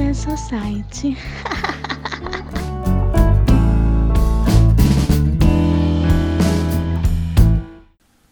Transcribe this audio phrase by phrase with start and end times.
[0.00, 1.12] Café Society.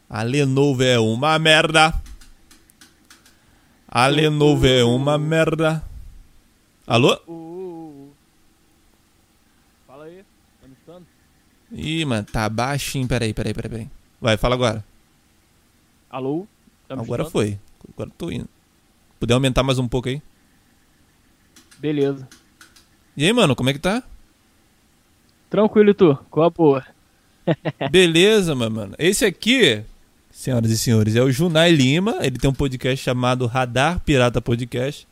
[0.08, 1.92] A Lenovo é uma merda.
[3.86, 5.84] A Lenovo é uma merda.
[6.86, 7.20] Alô?
[7.28, 8.10] Uh, uh, uh.
[9.86, 10.24] Fala aí,
[10.62, 11.06] tá me escutando?
[11.70, 13.06] Ih, mano, tá baixinho.
[13.06, 13.90] Peraí, peraí, peraí, peraí.
[14.18, 14.82] Vai, fala agora.
[16.08, 16.46] Alô?
[16.88, 17.44] Tá me Agora escutando?
[17.44, 17.58] foi.
[17.92, 18.48] Agora tô indo.
[19.20, 20.22] Puder aumentar mais um pouco aí.
[21.78, 22.28] Beleza.
[23.16, 24.02] E aí, mano, como é que tá?
[25.50, 26.16] Tranquilo, tu?
[26.30, 26.84] Qual a boa?
[27.90, 28.94] Beleza, mano.
[28.98, 29.82] Esse aqui,
[30.30, 32.16] senhoras e senhores, é o Junai Lima.
[32.20, 35.06] Ele tem um podcast chamado Radar Pirata Podcast.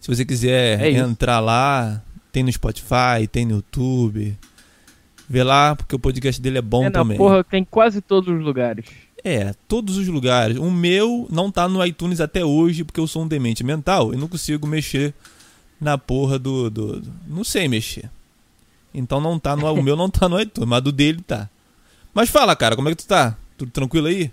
[0.00, 4.36] Se você quiser É entrar lá, tem no Spotify, tem no YouTube.
[5.28, 7.16] Vê lá, porque o podcast dele é bom é também.
[7.18, 8.86] porra, tem quase todos os lugares.
[9.22, 10.56] É, todos os lugares.
[10.56, 14.16] O meu não tá no iTunes até hoje, porque eu sou um demente mental e
[14.16, 15.12] não consigo mexer
[15.80, 16.70] na porra do.
[16.70, 18.10] do- do- não sei mexer.
[18.94, 19.70] Então não tá no.
[19.72, 21.48] o meu não tá no iTunes, mas do dele tá.
[22.14, 23.36] Mas fala, cara, como é que tu tá?
[23.56, 24.30] Tudo tranquilo aí?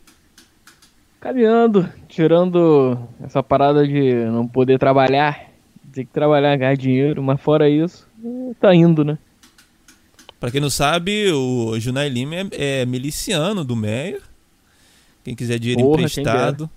[1.20, 5.50] Caminhando, tirando essa parada de não poder trabalhar,
[5.92, 8.08] ter que trabalhar, ganhar dinheiro, mas fora isso,
[8.60, 9.18] tá indo, né?
[10.40, 14.22] Pra quem não sabe, o Junai Lima é, é miliciano do Meyer.
[15.28, 16.70] Quem quiser dinheiro Porra, quem emprestado.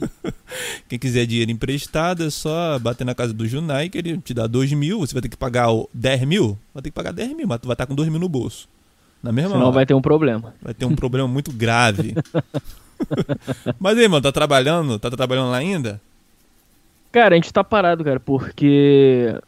[0.88, 4.46] Quem, quiser dinheiro emprestado é só bater na casa do Junai que ele te dá
[4.46, 5.00] 2 mil.
[5.00, 6.58] Você vai ter que pagar o 10 mil?
[6.72, 8.66] Vai ter que pagar 10 mil, mas tu vai estar com 2 mil no bolso.
[9.22, 9.74] Na mesma Senão hora.
[9.74, 10.54] vai ter um problema.
[10.62, 12.14] Vai ter um problema muito grave.
[13.78, 14.98] mas aí, mano, tá trabalhando?
[14.98, 16.00] Tá trabalhando lá ainda?
[17.12, 19.38] Cara, a gente tá parado, cara, porque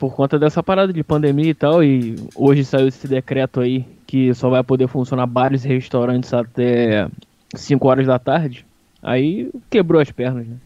[0.00, 4.34] por conta dessa parada de pandemia e tal, e hoje saiu esse decreto aí que
[4.34, 7.06] só vai poder funcionar bares e restaurantes até
[7.54, 8.64] 5 horas da tarde.
[9.02, 10.56] Aí quebrou as pernas, né?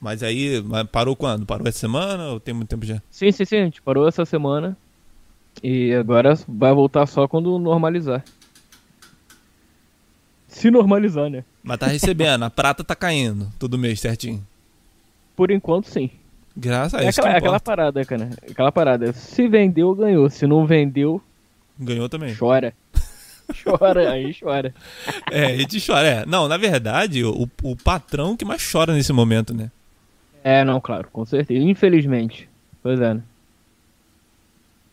[0.00, 1.46] Mas aí, parou quando?
[1.46, 3.00] Parou essa semana ou tem muito tempo já?
[3.08, 4.76] Sim, sim, sim, a gente parou essa semana.
[5.62, 8.24] E agora vai voltar só quando normalizar.
[10.48, 11.44] Se normalizar, né?
[11.62, 14.44] Mas tá recebendo, a prata tá caindo todo mês certinho.
[15.36, 16.10] Por enquanto, sim.
[16.56, 18.30] Graças a É isso aquela, que aquela parada, cara.
[18.50, 19.12] Aquela parada.
[19.12, 20.28] Se vendeu, ganhou.
[20.28, 21.22] Se não vendeu,
[21.78, 22.34] Ganhou também.
[22.36, 22.74] chora.
[23.62, 24.74] Chora, aí chora.
[25.30, 26.06] É, a gente chora.
[26.06, 26.26] É.
[26.26, 29.70] Não, na verdade, o, o patrão que mais chora nesse momento, né?
[30.42, 31.64] É, não, claro, com certeza.
[31.64, 32.48] Infelizmente.
[32.82, 33.22] Pois é, né?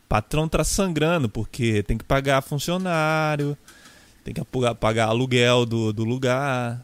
[0.09, 3.55] patrão tá sangrando, porque tem que pagar funcionário,
[4.23, 4.41] tem que
[4.79, 6.83] pagar aluguel do, do lugar.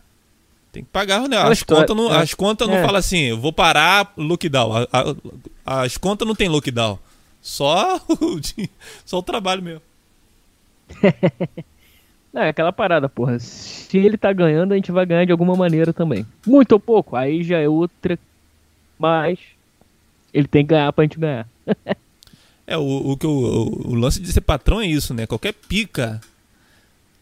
[0.72, 1.38] Tem que pagar, né?
[1.38, 2.18] As contas não, é.
[2.18, 2.82] as contas não É.
[2.84, 4.72] falam assim, eu vou parar lockdown.
[5.66, 7.00] As contas não tem lockdown.
[7.42, 8.40] Só o,
[9.06, 9.82] só o trabalho mesmo.
[12.34, 13.40] Não, é aquela parada, porra.
[13.40, 16.26] Se ele tá ganhando, a gente vai ganhar de alguma maneira também.
[16.46, 18.20] Muito ou pouco, aí já é outra.
[19.00, 19.40] Mas
[20.34, 21.48] ele tem que ganhar pra gente ganhar.
[22.68, 22.82] É, o,
[23.12, 25.28] o, que eu- o, o lance de ser patrão é isso, né?
[25.28, 26.20] Qualquer pica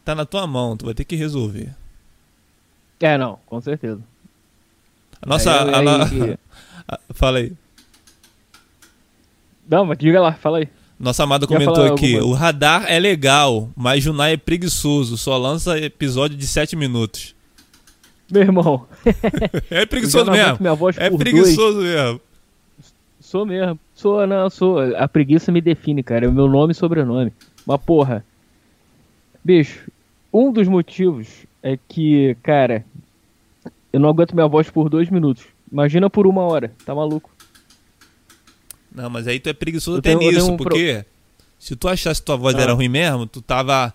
[0.02, 1.68] tá na tua mão, tu vai ter que resolver.
[2.98, 4.00] É, não, com certeza.
[5.20, 5.52] A nossa.
[5.64, 6.38] Aí- a no- aí-
[6.88, 7.52] a- fala aí.
[9.68, 10.68] Não, mas diga lá, fala aí.
[10.98, 16.36] Nossa amada comentou aqui: o radar é legal, mas Junai é preguiçoso, só lança episódio
[16.36, 17.34] de 7 minutos.
[18.30, 18.86] Meu irmão,
[19.70, 20.58] É preguiçoso mesmo.
[20.96, 22.12] É preguiçoso mesmo.
[22.12, 22.20] dois.
[23.20, 23.78] Sou mesmo.
[23.94, 24.78] Sou, não, sou.
[24.96, 26.26] A preguiça me define, cara.
[26.26, 27.32] É o meu nome e sobrenome.
[27.66, 28.24] Mas, porra.
[29.42, 29.90] Bicho,
[30.32, 31.28] um dos motivos
[31.62, 32.84] é que, cara,
[33.92, 35.44] eu não aguento minha voz por dois minutos.
[35.70, 36.72] Imagina por uma hora.
[36.86, 37.30] Tá maluco?
[38.94, 41.04] Não, mas aí tu é preguiçoso Eu até tenho- nisso, um pro- porque
[41.58, 42.60] se tu achasse que tua voz Ah.
[42.62, 43.92] era ruim mesmo, tu tava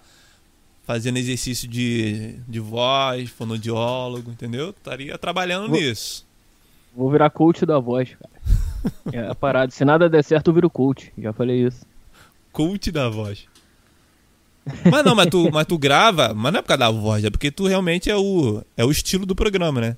[0.86, 4.74] fazendo exercício de, de voz, fonoaudiólogo, entendeu?
[4.74, 6.26] Tu estaria trabalhando Vou- nisso.
[6.96, 8.40] Vou virar coach da voz, cara.
[9.14, 9.72] É a parada.
[9.72, 11.12] Se nada der certo, eu viro coach.
[11.18, 11.86] Já falei isso.
[12.52, 13.46] Coach da voz.
[14.90, 17.30] Mas não, mas tu, mas tu grava, mas não é por causa da voz, é
[17.30, 19.98] porque tu realmente é o, é o estilo do programa, né?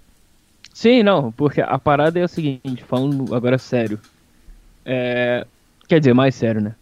[0.73, 3.99] Sim, não, porque a parada é a seguinte, falando agora sério.
[4.85, 5.45] É,
[5.87, 6.75] quer dizer, mais sério, né?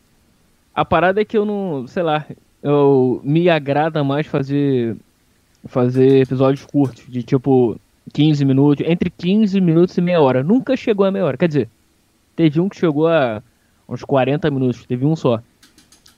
[0.74, 2.25] A parada é que eu não, sei lá,
[2.63, 4.96] eu me agrada mais fazer
[5.66, 7.80] fazer episódios curtos, de tipo
[8.13, 10.42] 15 minutos, entre 15 minutos e meia hora.
[10.42, 11.69] Nunca chegou a meia hora, quer dizer,
[12.36, 13.44] teve um que chegou a
[13.88, 15.42] uns 40 minutos, teve um só.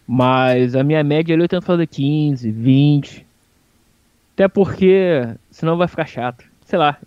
[0.07, 3.25] Mas a minha média ali eu tento fazer 15, 20.
[4.33, 6.43] Até porque senão vai ficar chato.
[6.65, 6.97] Sei lá,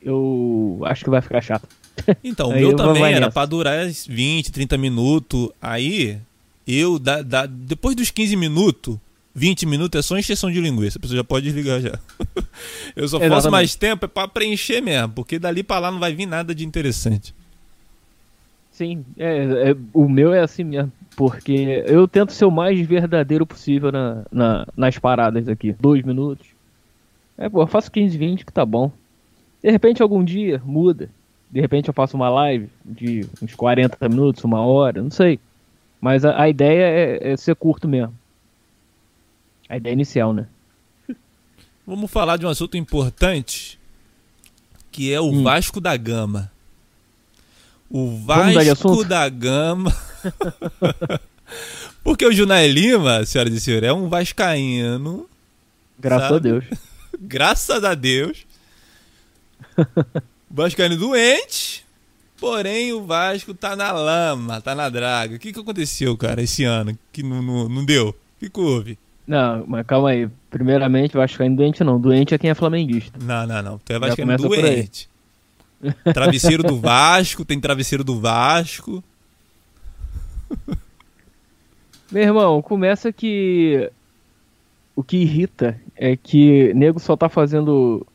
[0.00, 1.68] eu acho que vai ficar chato.
[2.24, 5.50] Então, o meu também era pra durar 20, 30 minutos.
[5.60, 6.18] Aí,
[6.66, 8.96] eu, da, da- depois dos 15 minutos,
[9.34, 10.98] 20 minutos é só encheção de linguiça.
[10.98, 11.98] A pessoa já pode desligar já.
[12.96, 13.30] Eu só Exatamente.
[13.34, 16.54] faço mais tempo é pra preencher mesmo, porque dali pra lá não vai vir nada
[16.54, 17.34] de interessante.
[18.70, 20.92] Sim, é, é- o meu é assim mesmo.
[21.14, 25.74] Porque eu tento ser o mais verdadeiro possível na, na- nas paradas aqui.
[25.78, 26.46] Dois minutos.
[27.36, 28.90] É, pô, eu faço 15, 20 que tá bom.
[29.62, 31.08] De repente algum dia muda.
[31.52, 35.38] De repente eu faço uma live de uns 40 minutos, uma hora, não sei.
[36.00, 38.14] Mas a, a ideia é, é ser curto mesmo.
[39.68, 40.46] A ideia inicial, né?
[41.86, 43.78] Vamos falar de um assunto importante,
[44.90, 45.42] que é o Hum.
[45.42, 46.50] Vasco da Gama.
[47.90, 49.92] O Vasco da Gama.
[52.02, 55.28] Porque o Junai Lima, senhoras e senhores, é um vascaíno,
[55.98, 56.36] Graças Sabe?
[56.36, 56.64] a Deus.
[57.20, 58.46] graças a Deus.
[60.52, 61.82] Vascaíno doente,
[62.38, 65.36] porém o Vasco tá na lama, tá na draga.
[65.36, 66.96] O que, que aconteceu, cara, esse ano?
[67.10, 68.10] Que não, não, não deu?
[68.10, 68.98] O que, que houve?
[69.26, 70.28] Não, mas calma aí.
[70.50, 71.98] Primeiramente, vai ficar doente não.
[71.98, 73.18] Doente é quem é flamenguista.
[73.22, 73.78] Não, não, não.
[73.78, 75.08] Tu é vascaíno doente.
[76.12, 79.02] Travesseiro do Vasco, tem travesseiro do Vasco.
[82.10, 83.90] Meu irmão, começa que
[84.94, 88.06] o que irrita é que nego só tá fazendo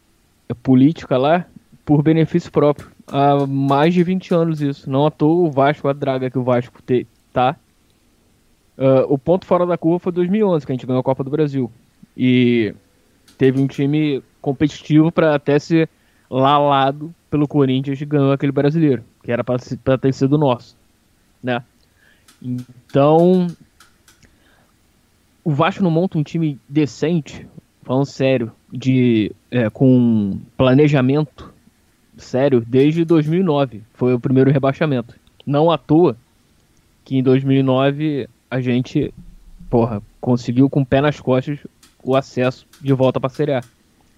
[0.61, 1.47] política lá
[1.87, 2.91] por benefício próprio.
[3.07, 4.89] Há mais de 20 anos isso.
[4.89, 7.55] Não à toa o Vasco, a draga que o Vasco te, tá.
[8.77, 11.31] Ah, o ponto fora da curva foi 2011, que a gente ganhou a Copa do
[11.31, 11.71] Brasil.
[12.15, 12.75] E
[13.37, 15.89] teve um time competitivo pra até ser
[16.29, 20.75] lalado pelo Corinthians e ganhou aquele brasileiro, que era pra ter sido nosso,
[21.41, 21.63] né?
[22.41, 23.47] Então,
[25.41, 27.47] o Vasco não monta um time decente,
[27.83, 31.55] falando sério, de é, com planejamento
[32.17, 33.81] sério desde 2009.
[33.93, 35.15] Foi o primeiro rebaixamento.
[35.45, 36.17] Não à toa
[37.05, 39.13] que em 2009 a gente,
[39.69, 41.59] porra, conseguiu com o pé nas costas
[42.03, 43.61] o acesso de volta para a Série A.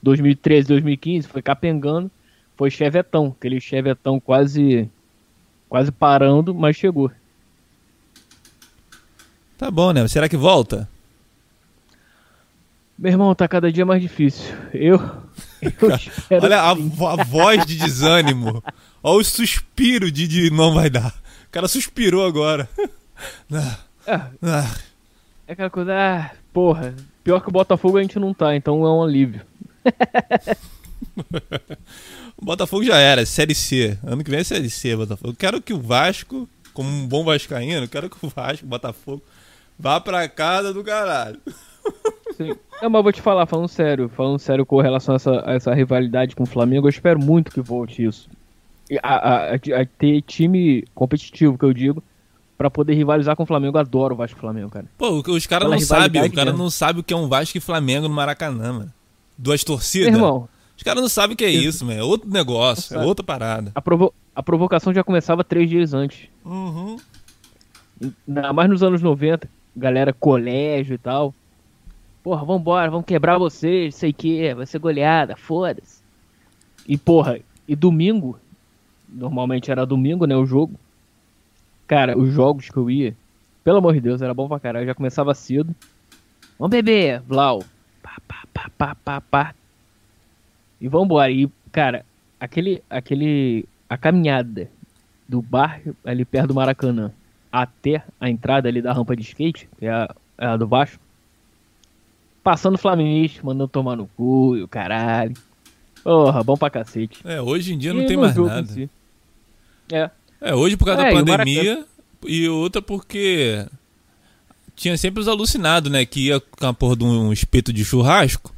[0.01, 2.10] 2013, 2015 foi capengando,
[2.56, 4.90] foi chevetão, aquele chevetão quase
[5.68, 7.12] quase parando, mas chegou.
[9.57, 10.07] Tá bom, né?
[10.07, 10.90] Será que volta?
[12.98, 14.56] Meu irmão, tá cada dia mais difícil.
[14.74, 15.00] Eu.
[16.42, 16.90] Olha a, que sim.
[16.90, 18.64] vo- a voz de desânimo.
[19.04, 21.10] Olha o suspiro de, de não vai dar.
[21.48, 22.70] O cara suspirou agora.
[24.42, 24.66] Ah.
[25.46, 26.96] é aquela coisa, ah, porra.
[27.24, 29.42] Pior que o Botafogo a gente não tá, então é um alívio.
[32.38, 33.98] O Botafogo já era, Série C.
[34.04, 35.32] Ano que vem é Série C, Botafogo.
[35.32, 38.70] Eu quero que o Vasco, como um bom vascaíno, eu quero que o Vasco, o
[38.70, 39.22] Botafogo,
[39.78, 41.40] vá pra casa do caralho.
[42.36, 42.56] Sim.
[42.82, 45.74] Não, mas vou te falar, falando sério, falando sério com relação a essa, a essa
[45.74, 48.30] rivalidade com o Flamengo, eu espero muito que volte isso.
[49.04, 52.02] A, a- a- ter time competitivo, que eu digo,
[52.58, 53.78] pra poder rivalizar com o Flamengo.
[53.78, 54.86] Eu adoro o Vasco e Flamengo, cara.
[54.98, 56.64] Pô, os caras não sabem, o cara mesmo.
[56.64, 58.94] não sabe o que é um Vasco e Flamengo no Maracanã, mano.
[59.38, 60.10] Duas torcidas.
[60.10, 62.00] Meu irmão, Os caras não sabem o que é isso, mano.
[62.00, 63.72] É outro negócio, é outra parada.
[63.76, 66.30] a, provo- a provocação já começava três dias antes.
[66.46, 66.98] Uhum.
[68.28, 71.34] Ainda mais nos anos 90, galera, colégio e tal.
[72.30, 76.00] Porra, vambora, vamos quebrar vocês, sei que, vai ser goleada, foda-se.
[76.88, 78.40] E porra, e domingo,
[79.12, 80.80] normalmente era domingo, né, o jogo.
[81.88, 83.18] Cara, os jogos que eu ia,
[83.64, 85.76] pelo amor de Deus, era bom pra caralho, já começava cedo.
[86.60, 87.64] Vamos beber, Vlau.
[88.04, 89.56] Pá, pá, pá, pá, pá, pá.
[90.80, 91.31] E vambora.
[91.31, 92.06] E, cara,
[92.40, 94.69] aquele, aquele, a caminhada
[95.28, 97.12] do bar ali perto do Maracanã
[97.52, 101.08] até a entrada ali da rampa de skate, que é a, é a do Vasco,
[102.50, 105.36] passando flamenguista, mandando tomar no cu e o caralho.
[106.04, 107.20] Porra, bom pra cacete.
[107.24, 108.66] É, hoje em dia E não tem mais nada.
[108.66, 108.90] si.
[109.92, 110.10] É,
[110.42, 111.86] É, hoje por causa É, da e o pandemia
[112.26, 113.68] e outra porque
[114.76, 116.04] tinha sempre os alucinados, né?
[116.08, 118.52] Que ia com a porra de um espeto de churrasco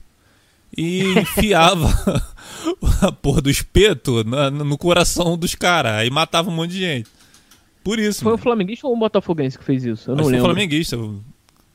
[0.78, 1.90] e enfiava
[3.02, 5.92] a porra do espeto na- no coração dos caras.
[5.96, 7.10] Aí matava um monte de gente.
[7.84, 8.44] Por isso, foi o mano.
[8.44, 10.12] flamenguista ou o botafoguense que fez isso?
[10.12, 10.46] Eu não Acho que foi lembro.
[10.54, 10.98] flamenguista.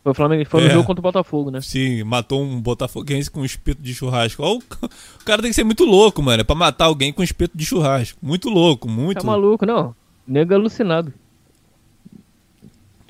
[0.06, 0.70] Foi o Flamengo, foi no É.
[0.70, 1.60] jogo contra o Botafogo, né?
[1.60, 4.40] Sim, matou um botafoguense com um espeto de churrasco.
[4.40, 4.86] Ó, o ca-
[5.20, 6.42] o cara tem que ser muito louco, mano.
[6.42, 8.16] É pra matar alguém com espeto de churrasco.
[8.22, 9.18] Muito louco, muito.
[9.20, 9.96] Tá maluco, não.
[10.24, 11.12] Nego é alucinado.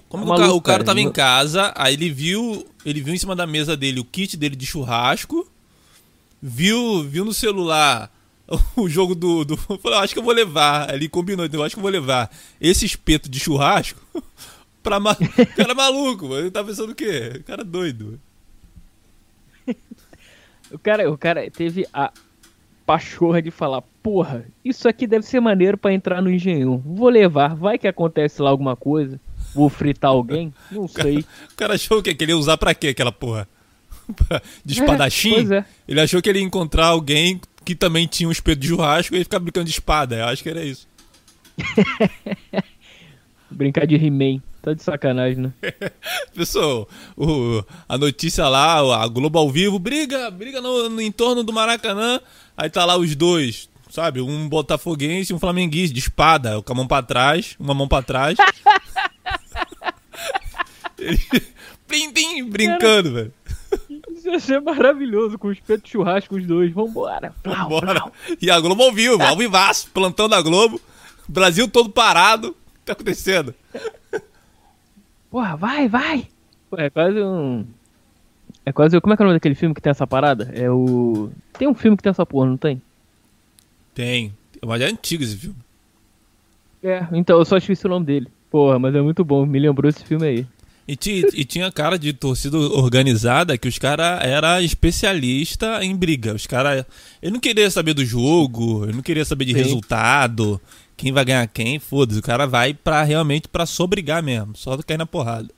[0.08, 0.84] Como Tá o, ca- maluco, o cara cara.
[0.86, 4.34] tava em casa, aí ele viu, ele viu em cima da mesa dele o kit
[4.34, 5.46] dele de churrasco,
[6.40, 8.10] viu, viu no celular
[8.74, 11.78] o jogo do, do falou, acho que eu vou levar, ele combinou, então, acho que
[11.78, 14.00] eu vou levar esse espeto de churrasco
[14.86, 15.12] pra ma...
[15.12, 16.42] o cara é maluco, mano.
[16.42, 17.32] ele tá pensando o quê?
[17.40, 18.20] O cara é doido.
[20.68, 22.12] O cara, o cara teve a
[22.84, 26.82] pachorra de falar, porra, isso aqui deve ser maneiro pra entrar no engenhão.
[26.84, 29.20] Vou levar, vai que acontece lá alguma coisa.
[29.54, 30.52] Vou fritar alguém?
[30.68, 31.18] Não sei.
[31.18, 32.16] O cara achou o quê?
[32.16, 33.48] Que ele ia usar pra quê aquela porra?
[34.64, 35.52] de espadachim?
[35.52, 35.64] É, é.
[35.86, 39.18] Ele achou que ele ia encontrar alguém que também tinha um espeto de churrasco e
[39.18, 40.16] ia ficar brincando de espada.
[40.16, 40.88] Eu acho que era isso.
[43.50, 44.40] Brincar de He-Man.
[44.62, 45.52] Tá de sacanagem, né?
[46.34, 51.52] Pessoal, o, a notícia lá, a Globo ao vivo, briga, briga no, no entorno do
[51.52, 52.20] Maracanã.
[52.56, 54.20] Aí tá lá os dois, sabe?
[54.20, 58.02] Um botafoguense e um flamenguista de espada, com a mão pra trás, uma mão pra
[58.02, 58.36] trás.
[60.98, 61.18] Ele,
[61.86, 63.32] plim, plim, brincando, velho.
[64.10, 66.72] Isso ser maravilhoso, com o espeto de churrasco os dois.
[66.72, 67.32] Vambora.
[67.42, 67.94] Plau, Bora.
[67.94, 68.12] plau.
[68.40, 70.80] E a Globo ao vivo, ao vivaço, plantão da Globo.
[71.28, 72.56] Brasil todo parado.
[72.86, 73.52] O que tá acontecendo?
[75.28, 76.28] Porra, vai, vai!
[76.70, 77.64] Pô, é quase um.
[78.64, 79.00] É quase.
[79.00, 80.52] Como é que é o nome daquele filme que tem essa parada?
[80.54, 81.30] É o.
[81.58, 82.80] Tem um filme que tem essa porra, não tem?
[83.92, 84.32] Tem.
[84.64, 85.56] Mas é antigo esse filme.
[86.80, 88.28] É, então eu só esqueci o nome dele.
[88.52, 90.46] Porra, mas é muito bom, me lembrou esse filme aí.
[90.86, 96.34] E, ti- e tinha cara de torcida organizada que os caras era especialista em briga.
[96.34, 96.86] Os caras.
[97.20, 99.58] Ele não queria saber do jogo, ele não queria saber de Sim.
[99.58, 100.60] resultado,
[100.96, 102.18] quem vai ganhar quem, foda-se.
[102.18, 105.48] O cara vai pra realmente pra sobrigar mesmo, só cair na porrada.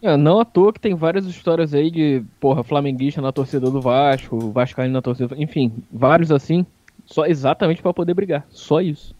[0.00, 3.80] É, não à toa que tem várias histórias aí de, porra, flamenguista na torcida do
[3.80, 5.34] Vasco, Vascaíno na torcida.
[5.36, 6.64] Enfim, vários assim,
[7.04, 8.46] só exatamente pra poder brigar.
[8.48, 9.14] Só isso.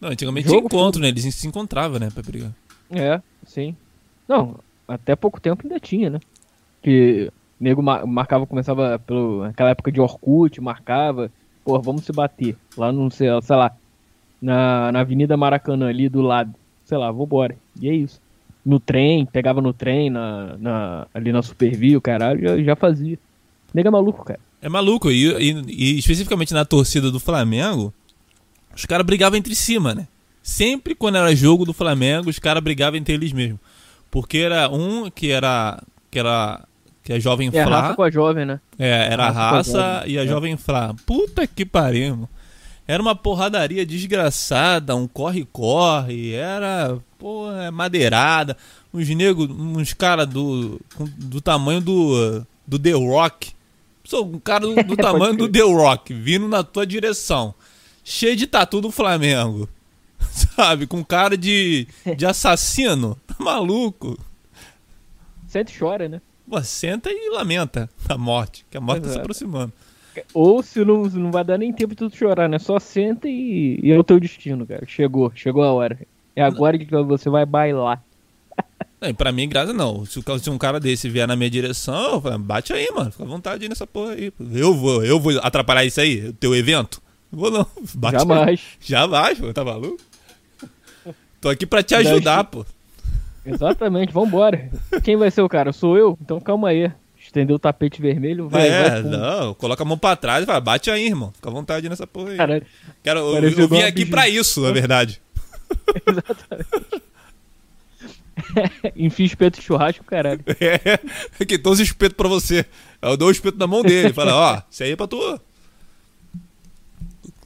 [0.00, 1.08] Não, antigamente tinha encontro, né?
[1.08, 2.52] Eles se encontravam, né, pra brigar.
[2.90, 3.74] É, sim.
[4.28, 6.20] Não, até pouco tempo ainda tinha, né?
[6.82, 11.30] Que nego ma- marcava, começava pelo aquela época de Orkut, marcava,
[11.64, 12.56] porra, vamos se bater.
[12.76, 13.72] Lá no, sei, sei lá,
[14.40, 16.54] na, na Avenida Maracanã ali do lado.
[16.84, 17.56] Sei lá, vambora.
[17.80, 18.20] E é isso.
[18.64, 23.18] No trem, pegava no trem, na, na, ali na Supervia, o caralho, já, já fazia.
[23.72, 24.40] Nega maluco, cara.
[24.62, 27.92] É maluco, e, e- e especificamente na torcida do Flamengo,
[28.74, 30.06] os caras brigavam entre si, né?
[30.42, 33.60] Sempre quando era jogo do Flamengo, os caras brigavam entre eles mesmos.
[34.10, 35.82] Porque era um que era.
[36.10, 36.62] que era.
[37.04, 37.80] Que é jovem É a Flá.
[37.82, 38.60] raça com a jovem, né?
[38.78, 40.26] É, era a Raça a raça e a é.
[40.26, 40.94] jovem Flá.
[41.06, 42.26] Puta que pariu.
[42.88, 48.56] Era uma porradaria desgraçada, um corre-corre, era, porra, madeirada.
[48.92, 50.80] Uns negros, uns caras do,
[51.18, 53.52] do tamanho do, do The Rock.
[54.02, 57.54] Sou um cara do, do tamanho do The Rock, vindo na tua direção.
[58.02, 59.68] Cheio de tatu do Flamengo.
[60.56, 60.86] Sabe?
[60.86, 63.18] Com cara de, de assassino.
[63.26, 64.18] Tá maluco?
[65.48, 66.20] Sente e chora, né?
[66.48, 69.20] Pô, senta e lamenta a morte, que a morte tá se Exato.
[69.22, 69.72] aproximando.
[70.32, 72.58] Ou se não, não vai dar nem tempo de tu chorar, né?
[72.58, 74.84] Só senta e, e é o teu destino, cara.
[74.86, 75.98] Chegou, chegou a hora.
[76.36, 78.02] É agora que você vai bailar.
[79.00, 80.06] Não, e pra mim, graça não.
[80.06, 83.10] Se, se um cara desse vier na minha direção, eu falo, bate aí, mano.
[83.10, 84.32] Fica à vontade aí nessa porra aí.
[84.52, 87.02] Eu vou, eu vou atrapalhar isso aí, o teu evento?
[87.30, 87.66] Não vou não.
[87.94, 88.20] Bate aí.
[88.20, 88.60] Jamais.
[88.80, 89.98] Jamais, pô, tá maluco?
[91.38, 92.64] Tô aqui pra te ajudar, pô.
[93.44, 94.70] Exatamente, vambora.
[95.02, 95.72] Quem vai ser o cara?
[95.72, 96.18] Sou eu?
[96.20, 96.90] Então calma aí.
[97.18, 99.02] Estendeu o tapete vermelho, vai, é, vai.
[99.02, 101.32] não, coloca a mão pra trás e fala, bate aí, irmão.
[101.34, 102.36] Fica à vontade nessa porra aí.
[102.36, 102.62] Cara,
[103.02, 105.22] Quero, eu, eu vim aqui uma pra isso, na verdade.
[108.96, 110.44] enfia espeto de churrasco, caralho.
[111.40, 112.64] É, que todos os espetos pra você.
[113.00, 114.12] Eu dou o espeto na mão dele.
[114.12, 115.40] Fala, ó, isso aí é pra tu.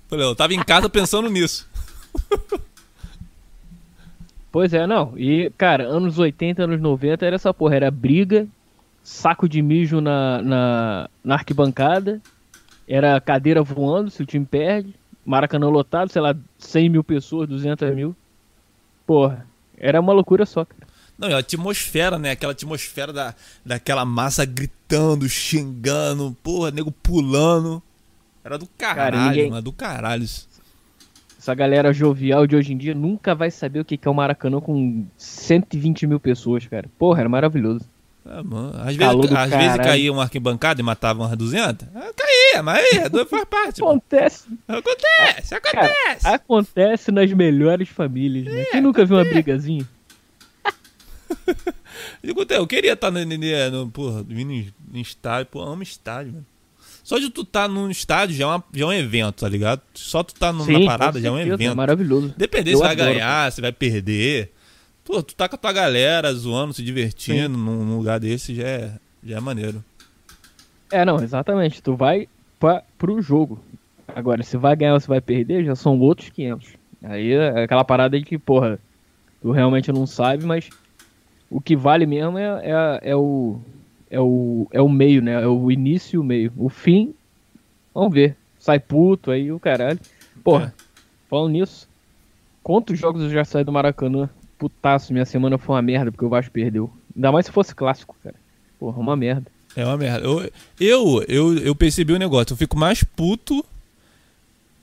[0.09, 1.69] Falei, eu tava em casa pensando nisso.
[4.59, 5.17] Pois é, não.
[5.17, 7.77] E, cara, anos 80, anos 90 era essa porra.
[7.77, 8.45] Era briga,
[9.05, 12.21] saco de mijo na, na, na arquibancada,
[12.89, 14.93] era cadeira voando se o time perde,
[15.25, 18.17] Maracanã lotado, sei lá, 100 mil pessoas, 200 mil.
[19.07, 19.47] Porra,
[19.77, 20.89] era uma loucura só, cara.
[21.17, 22.33] Não, e a atmosfera, né?
[22.33, 27.81] Aquela atmosfera da, daquela massa gritando, xingando, porra, nego pulando.
[28.43, 30.48] Era do caralho, ninguém- mano, do caralho isso.
[31.39, 34.61] Essa galera jovial de hoje em dia nunca vai saber o que é o Maracanã
[34.61, 36.91] com 120 mil pessoas, cara.
[36.99, 37.89] Porra, era maravilhoso.
[38.27, 38.43] Ah,
[38.85, 41.89] às Calor vezes, às vezes caía uma arquibancada e matava umas 200.
[41.95, 43.81] Ah, caía, mas aí, é, faz parte.
[43.81, 43.93] mano.
[43.93, 46.27] Acontece, Acontece, cara, acontece.
[46.27, 48.65] acontece nas melhores famílias, né?
[48.73, 49.89] Quem nunca viu uma brigazinha?
[52.23, 56.47] Digo, eu queria estar no, no, no, porra, em, em estádio, pô, amo estádio, mano.
[57.09, 59.81] Só de tu estar num estádio já é, uma- já é um evento, tá ligado?
[59.95, 61.75] Só tu tá Sim, na parada já é um evento.
[61.75, 62.35] maravilhoso.
[62.37, 64.53] Depender se vai ganhar, se vai perder.
[65.07, 68.63] Pô, tu tá com a tua galera zoando, se divertindo num, num lugar desse já
[68.69, 68.93] é,
[69.25, 69.83] já é maneiro.
[70.93, 71.83] É, não, exatamente.
[71.83, 72.29] Tu vai
[72.61, 73.59] pra, pro jogo.
[74.15, 76.69] Agora, se vai ganhar ou se vai perder, já são outros 500.
[77.03, 78.79] Aí é aquela parada aí que, porra,
[79.41, 80.69] tu realmente não sabe, mas
[81.49, 82.61] o que vale mesmo é,
[83.03, 83.59] é, é o,
[84.11, 85.43] é, o, é o meio, né?
[85.43, 86.53] É o início e o meio.
[86.57, 87.15] O fim,
[87.95, 88.37] vamos ver.
[88.59, 89.99] Sai puto aí o caralho.
[90.43, 90.83] Porra, É.
[91.29, 91.89] falando nisso,
[92.63, 96.29] quantos jogos eu já saí do Maracanã putaço, minha semana foi uma merda porque o
[96.29, 96.91] Vasco perdeu.
[97.15, 98.35] Ainda mais se fosse clássico, cara.
[98.79, 99.51] Porra, uma merda.
[99.77, 100.27] É uma merda.
[100.27, 100.51] Eu,
[100.81, 102.53] eu, eu, eu percebi o um negócio.
[102.53, 103.65] Eu fico mais puto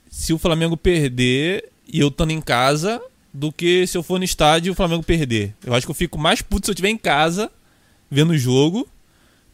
[0.08, 3.02] se o Flamengo perder e eu estando em casa
[3.32, 5.54] do que se eu for no estádio e o Flamengo perder.
[5.64, 7.50] Eu acho que eu fico mais puto se eu estiver em casa
[8.10, 8.88] vendo o jogo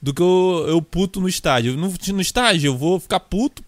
[0.03, 1.77] do que eu, eu puto no estádio.
[1.77, 3.63] No, no estádio eu vou ficar puto,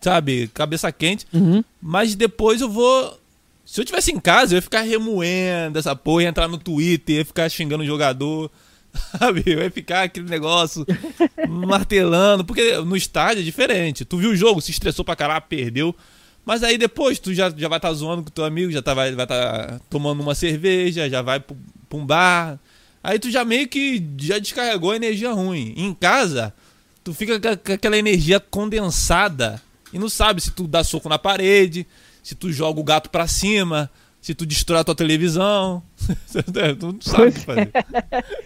[0.00, 1.62] sabe, cabeça quente, Uhum.
[1.80, 3.18] mas depois eu vou.
[3.64, 7.16] Se eu tivesse em casa, eu ia ficar remoendo essa porra, ia entrar no Twitter,
[7.16, 8.50] ia ficar xingando o jogador,
[9.18, 9.42] sabe?
[9.46, 10.84] Eu ia ficar aquele negócio
[11.48, 14.04] martelando, porque no estádio é diferente.
[14.04, 15.94] Tu viu o jogo, se estressou pra caralho, perdeu.
[16.44, 19.10] Mas aí depois tu já, já vai estar zoando com teu amigo, já tá, vai
[19.10, 21.56] estar tá tomando uma cerveja, já vai pra
[21.92, 22.58] um bar.
[23.06, 25.72] Aí tu já meio que já descarregou a energia ruim.
[25.76, 26.52] Em casa,
[27.04, 31.86] tu fica com- aquela energia condensada e não sabe se tu dá soco na parede,
[32.20, 33.88] se tu joga o gato pra cima,
[34.20, 35.80] se tu destrói a tua televisão.
[36.80, 37.70] tu não sabe o que fazer.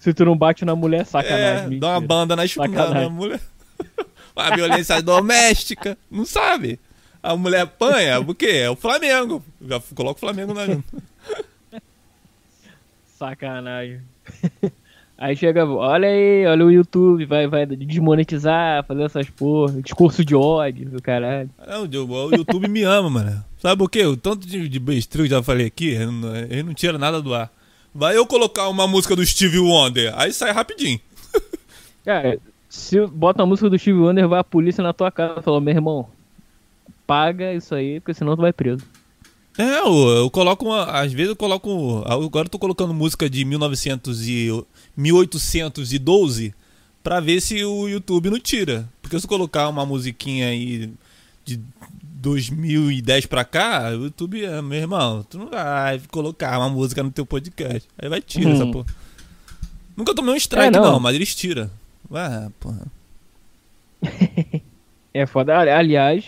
[0.00, 1.76] Se tu não bate na mulher, sacanagem.
[1.76, 3.40] É, dá uma banda na escuta na mulher.
[4.34, 5.98] Uma violência doméstica.
[6.08, 6.78] Não sabe.
[7.20, 8.46] A mulher apanha, o quê?
[8.46, 9.44] É o Flamengo.
[9.60, 10.66] Já coloca o Flamengo na.
[13.18, 14.00] Sacanagem.
[15.20, 20.36] Aí chega, olha aí, olha o YouTube, vai, vai desmonetizar, fazer essas porra, discurso de
[20.36, 21.50] ódio, do caralho.
[21.66, 23.44] Não, o YouTube me ama, mano.
[23.58, 24.06] Sabe o quê?
[24.06, 27.20] O tanto de, de que eu já falei aqui, ele não, ele não tira nada
[27.20, 27.50] do ar.
[27.92, 31.00] Vai eu colocar uma música do Steve Wonder, aí sai rapidinho.
[32.04, 35.42] Cara, se bota a música do Steve Wonder, vai a polícia na tua casa e
[35.42, 36.08] fala, meu irmão,
[37.08, 38.84] paga isso aí, porque senão tu vai preso.
[39.58, 40.84] É, eu, eu coloco uma.
[40.84, 42.02] Às vezes eu coloco.
[42.06, 44.64] Agora eu tô colocando música de 1900 e
[44.96, 46.54] 1812
[47.02, 48.88] pra ver se o YouTube não tira.
[49.02, 50.92] Porque se eu colocar uma musiquinha aí
[51.44, 51.60] de
[52.20, 57.10] 2010 pra cá, o YouTube, é, meu irmão, tu não vai colocar uma música no
[57.10, 57.88] teu podcast.
[57.98, 58.54] Aí vai tirar Hum.
[58.54, 58.86] essa porra.
[59.96, 60.92] Nunca tomei um strike, É, não.
[60.92, 61.00] não.
[61.00, 61.68] mas eles tiram.
[62.12, 62.86] Ah, porra.
[65.14, 65.58] É foda.
[65.58, 66.24] Ali- Aliás,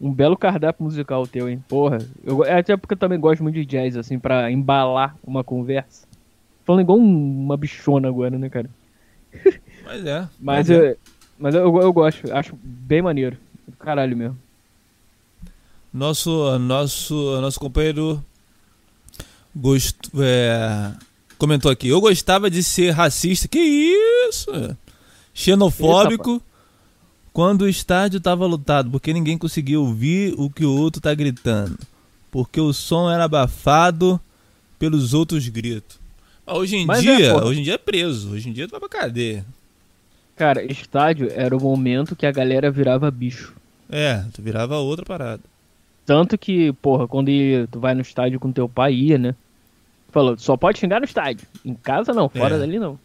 [0.00, 1.62] um belo cardápio musical teu, hein?
[1.68, 1.98] Porra.
[2.24, 6.06] Eu, é até porque eu também gosto muito de jazz, assim, pra embalar uma conversa.
[6.64, 8.70] Falando igual um- uma bichona agora, né, cara?
[9.84, 10.28] Mas é.
[10.40, 10.92] Mas, é.
[10.92, 10.96] eu,
[11.38, 13.36] mas eu, eu gosto, acho bem maneiro.
[13.78, 14.38] Caralho mesmo.
[15.92, 18.22] Nosso, nosso, nosso companheiro
[19.54, 20.92] gost, é,
[21.36, 21.88] comentou aqui.
[21.88, 23.48] Eu gostava de ser racista.
[23.48, 24.50] Que isso?
[25.34, 26.40] Xenofóbico
[27.32, 31.78] quando o estádio tava lotado, porque ninguém conseguia ouvir o que o outro tá gritando.
[32.30, 34.20] Porque o som era abafado
[34.78, 35.98] pelos outros gritos.
[36.46, 37.46] Mas hoje em Mas é, dia, porra.
[37.46, 38.32] hoje em dia é preso.
[38.32, 39.44] Hoje em dia tu vai pra cadeia.
[40.36, 43.52] Cara, estádio era o momento que a galera virava bicho.
[43.90, 45.42] É, tu virava outra parada.
[46.06, 49.34] Tanto que, porra, quando ia- tu vai no estádio com teu pai, ia, né?
[50.10, 51.46] Falou, só pode xingar no estádio.
[51.64, 52.58] Em casa não, fora É.
[52.58, 52.98] dali não.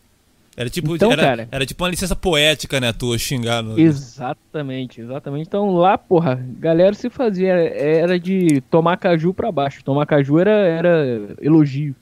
[0.58, 5.02] Era tipo, Então, era, cara- era tipo uma licença poética, né, tua xingar no, Exatamente,
[5.02, 5.48] exatamente.
[5.48, 9.84] Então lá, porra, galera se fazia, era de tomar caju pra baixo.
[9.84, 11.94] Tomar caju era, era elogio.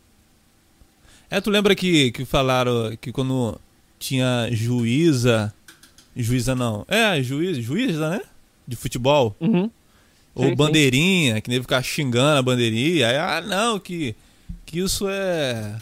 [1.31, 3.59] É, tu lembra que, que falaram que quando
[3.97, 5.51] tinha juíza.
[6.15, 6.85] Juíza não.
[6.87, 8.21] É, juíza, juíza, né?
[8.67, 9.35] De futebol.
[9.41, 9.67] Uhum.
[10.35, 10.55] Ou Sim, sim.
[10.55, 13.07] bandeirinha, que nem ficar xingando a bandeirinha.
[13.07, 14.15] Aí, ah, não, que,
[14.63, 15.75] que isso é.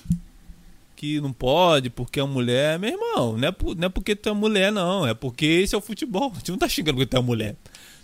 [1.02, 2.78] Que não pode porque é mulher.
[2.78, 5.08] Meu irmão, não é, por- não é porque tu é mulher, não.
[5.08, 6.32] É porque esse é o futebol.
[6.32, 7.56] A gente não tá xingando porque tu é mulher.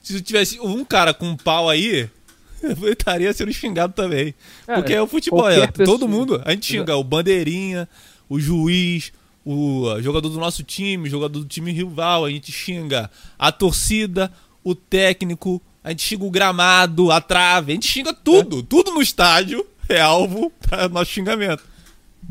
[0.02, 2.10] Se tivesse um cara com um pau aí,
[2.64, 4.34] eu estaria sendo xingado também.
[4.66, 5.48] Cara, porque é o futebol.
[5.48, 6.42] É, todo pessoa- mundo.
[6.44, 7.88] A gente xinga o bandeirinha,
[8.28, 9.14] o juiz,
[9.46, 12.26] o jogador do nosso time, jogador do time rival.
[12.26, 14.34] A gente xinga a torcida,
[14.64, 17.74] o técnico, a gente xinga o gramado, a trave.
[17.74, 18.64] A gente xinga tudo.
[18.64, 21.62] Tudo no estádio é alvo para nosso xingamento.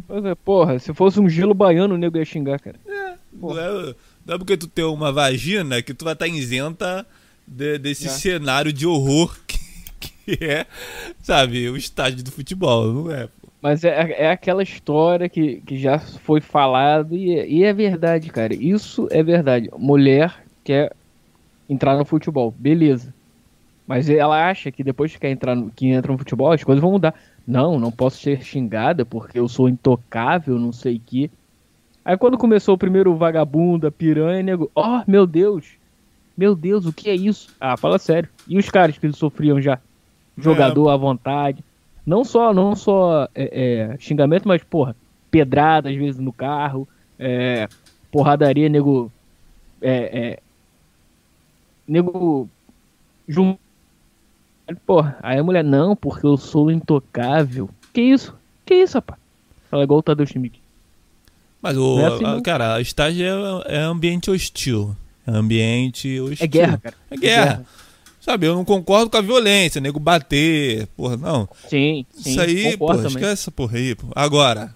[0.06, 2.76] Pois é, porra, se fosse um gelo baiano, o nego ia xingar, cara.
[3.32, 3.94] Não é,
[4.24, 7.06] não é porque tu tem uma vagina que tu vai estar isenta
[7.46, 8.10] de- desse É.
[8.10, 9.58] cenário de horror que,
[10.32, 10.66] que é,
[11.22, 13.26] sabe, o estádio do futebol, não é?
[13.26, 13.48] pô.
[13.62, 18.30] Mas é, é aquela história que, que já foi falado e, é- e é verdade,
[18.30, 18.54] cara.
[18.54, 19.68] Isso é verdade.
[19.76, 20.92] Mulher quer
[21.68, 23.12] entrar no futebol, beleza.
[23.86, 26.80] Mas ela acha que depois que quer entrar no, que entra no futebol, as coisas
[26.82, 27.14] vão mudar.
[27.46, 31.30] Não, não posso ser xingada porque eu sou intocável, não sei o que.
[32.04, 35.66] Aí quando começou o primeiro vagabundo, a piranha, nego, ó, meu Deus,
[36.36, 37.54] meu Deus, o que é isso?
[37.58, 38.28] Ah, fala sério.
[38.46, 39.78] E os caras que sofriam já?
[40.36, 41.64] Jogador à vontade.
[42.04, 44.94] Não só, não só é, é, xingamento, mas, porra,
[45.30, 46.86] pedrada às vezes no carro,
[47.18, 47.66] é,
[48.12, 49.10] porradaria, nego.
[49.80, 50.38] É, é,
[51.88, 52.48] nego.
[53.26, 53.56] Jun...
[54.86, 57.68] Porra, aí a mulher, não, porque eu sou intocável.
[57.92, 58.34] Que isso?
[58.64, 59.18] Que isso, rapaz?
[59.70, 60.60] Fala igual o Tadeu Schmidt.
[61.62, 63.24] Mas, o, é assim, a- cara, estágio
[63.66, 64.94] é, é ambiente hostil.
[65.26, 66.44] É ambiente hostil.
[66.44, 66.94] É guerra, cara.
[67.10, 67.64] É guerra.
[68.20, 71.48] Sabe, eu não concordo com a violência, nego bater, porra, não.
[71.68, 72.30] Sim, sim.
[72.30, 73.08] Isso aí, porra, também.
[73.10, 74.06] esquece essa porra aí, pô.
[74.16, 74.74] Agora,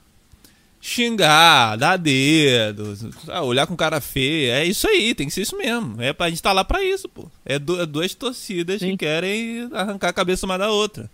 [0.80, 2.96] xingar, dar dedo,
[3.28, 6.00] ah, olhar com cara feia, é isso aí, tem que ser isso mesmo.
[6.00, 7.26] É pra gente tá lá pra isso, pô.
[7.44, 8.92] É, du- é duas torcidas Sim.
[8.92, 11.10] que querem arrancar a cabeça uma da outra.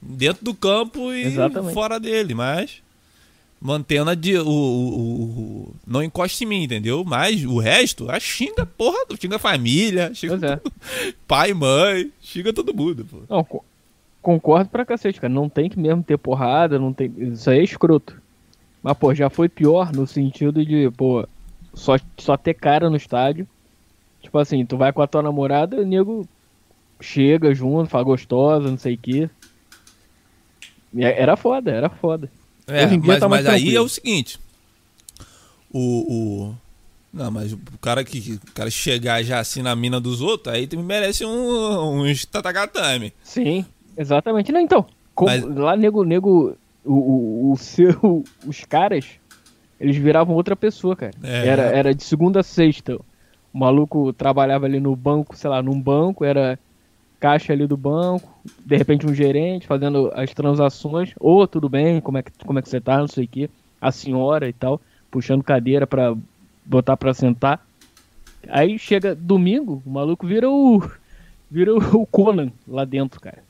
[0.00, 1.74] Dentro do campo e Exatamente.
[1.74, 2.76] fora dele, mas
[3.60, 5.24] mantendo a di- o, o-
[5.68, 7.04] o- não encosta em mim, entendeu?
[7.04, 11.12] Mas o resto, a xinga, porra, xinga a família, xinga é.
[11.28, 13.18] pai, mãe, xinga todo mundo, pô.
[13.28, 13.64] Não, co-
[14.22, 15.32] concordo pra cacete, cara.
[15.32, 17.12] Não tem que mesmo ter porrada, não tem.
[17.18, 18.19] Isso aí é escroto.
[18.82, 21.26] Mas, pô, já foi pior no sentido de, pô,
[21.74, 23.46] só, só ter cara no estádio.
[24.22, 26.26] Tipo assim, tu vai com a tua namorada, o nego
[27.00, 29.30] chega junto, fala gostosa, não sei o quê.
[30.92, 32.30] E é- Era foda, era foda.
[32.66, 34.38] É, Hoje em dia mas, tá mais mas aí é o seguinte.
[35.72, 35.78] O,
[36.48, 36.54] o.
[37.12, 40.68] Não, mas o cara que o cara chegar já assim na mina dos outros, aí
[40.76, 43.12] merece um, uns tatagatame.
[43.24, 43.64] Sim,
[43.96, 44.52] exatamente.
[44.52, 49.06] Não, então, como- Mas- lá nego, nego, o, o, o seu, os caras,
[49.78, 51.12] eles viravam outra pessoa, cara.
[51.22, 51.46] É.
[51.46, 52.96] Era, era de segunda a sexta.
[53.52, 56.58] O maluco trabalhava ali no banco, sei lá, num banco, era
[57.18, 58.32] caixa ali do banco,
[58.64, 62.62] de repente um gerente fazendo as transações, ô, tudo bem, como é que, como é
[62.62, 66.16] que você tá, não sei o que, a senhora e tal, puxando cadeira pra
[66.64, 67.64] botar pra sentar.
[68.48, 70.82] Aí chega domingo, o maluco vira o
[71.50, 73.42] vira o Conan lá dentro, cara.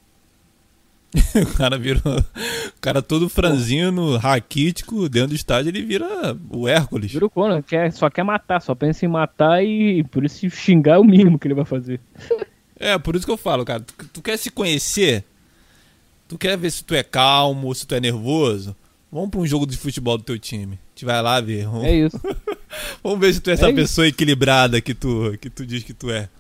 [1.43, 2.01] O cara vira.
[2.07, 6.07] O cara todo franzino, raquítico, dentro do estádio, ele vira
[6.51, 7.11] o Hércules.
[7.13, 10.95] Vira o Conan, quer, só quer matar, só pensa em matar e por isso xingar
[10.95, 12.01] é o mínimo que ele vai fazer.
[12.83, 13.81] É, por isso que eu falo, cara.
[13.81, 15.23] Tu, tu quer se conhecer?
[16.27, 18.75] Tu quer ver se tu é calmo, se tu é nervoso?
[19.13, 20.77] Vamos pra um jogo de futebol do teu time.
[20.77, 21.67] A gente vai lá ver.
[21.67, 22.19] Vamos, É isso.
[23.05, 23.77] vamos ver se tu é essa É isso.
[23.77, 26.31] pessoa equilibrada que tu, que tu diz que tu é.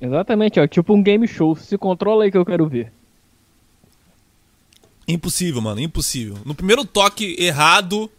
[0.00, 1.54] Exatamente, ó, tipo um game show.
[1.54, 2.90] Se controla aí que eu quero ver.
[5.08, 6.36] Impossível, mano, impossível.
[6.44, 8.10] No primeiro toque errado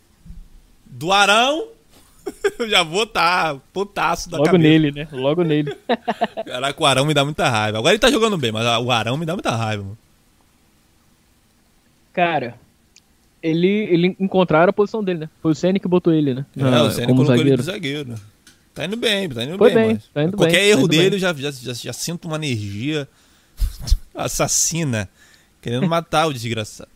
[0.85, 1.67] do Arão,
[2.57, 4.63] eu já vou tá putaço da Logo cabeça.
[4.63, 5.07] nele, né?
[5.11, 5.75] Logo nele.
[6.45, 7.77] Caraca, o Arão me dá muita raiva.
[7.77, 9.97] Agora ele tá jogando bem, mas o Arão me dá muita raiva, mano.
[12.11, 12.55] Cara,
[13.41, 15.29] ele, ele encontraram a posição dele, né?
[15.41, 16.45] Foi o Senna que botou ele, né?
[16.57, 17.61] É, Na- o Senna como colocou ele zagueiro.
[17.61, 18.15] de zagueiro.
[18.73, 20.79] Tá indo bem, tá indo Foi bem, bem, mas tá indo qualquer bem, tá erro
[20.81, 21.13] indo dele bem.
[21.13, 23.07] eu já, já, já, já sinto uma energia
[24.15, 25.07] assassina,
[25.61, 26.89] querendo matar o desgraçado.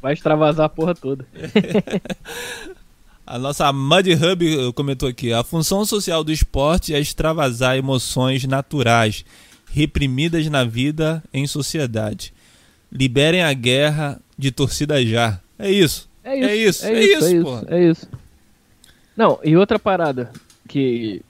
[0.00, 1.26] Vai extravasar a porra toda.
[3.26, 8.44] A nossa Mud Hub eh, comentou aqui: a função social do esporte é extravasar emoções
[8.44, 9.24] naturais,
[9.72, 12.32] reprimidas na vida em sociedade.
[12.92, 15.40] Liberem a guerra de torcida já.
[15.58, 16.08] É isso.
[16.22, 18.08] É isso, É isso, é é isso, isso, é isso, é isso.
[19.16, 20.30] Não, e outra parada
[20.68, 21.20] que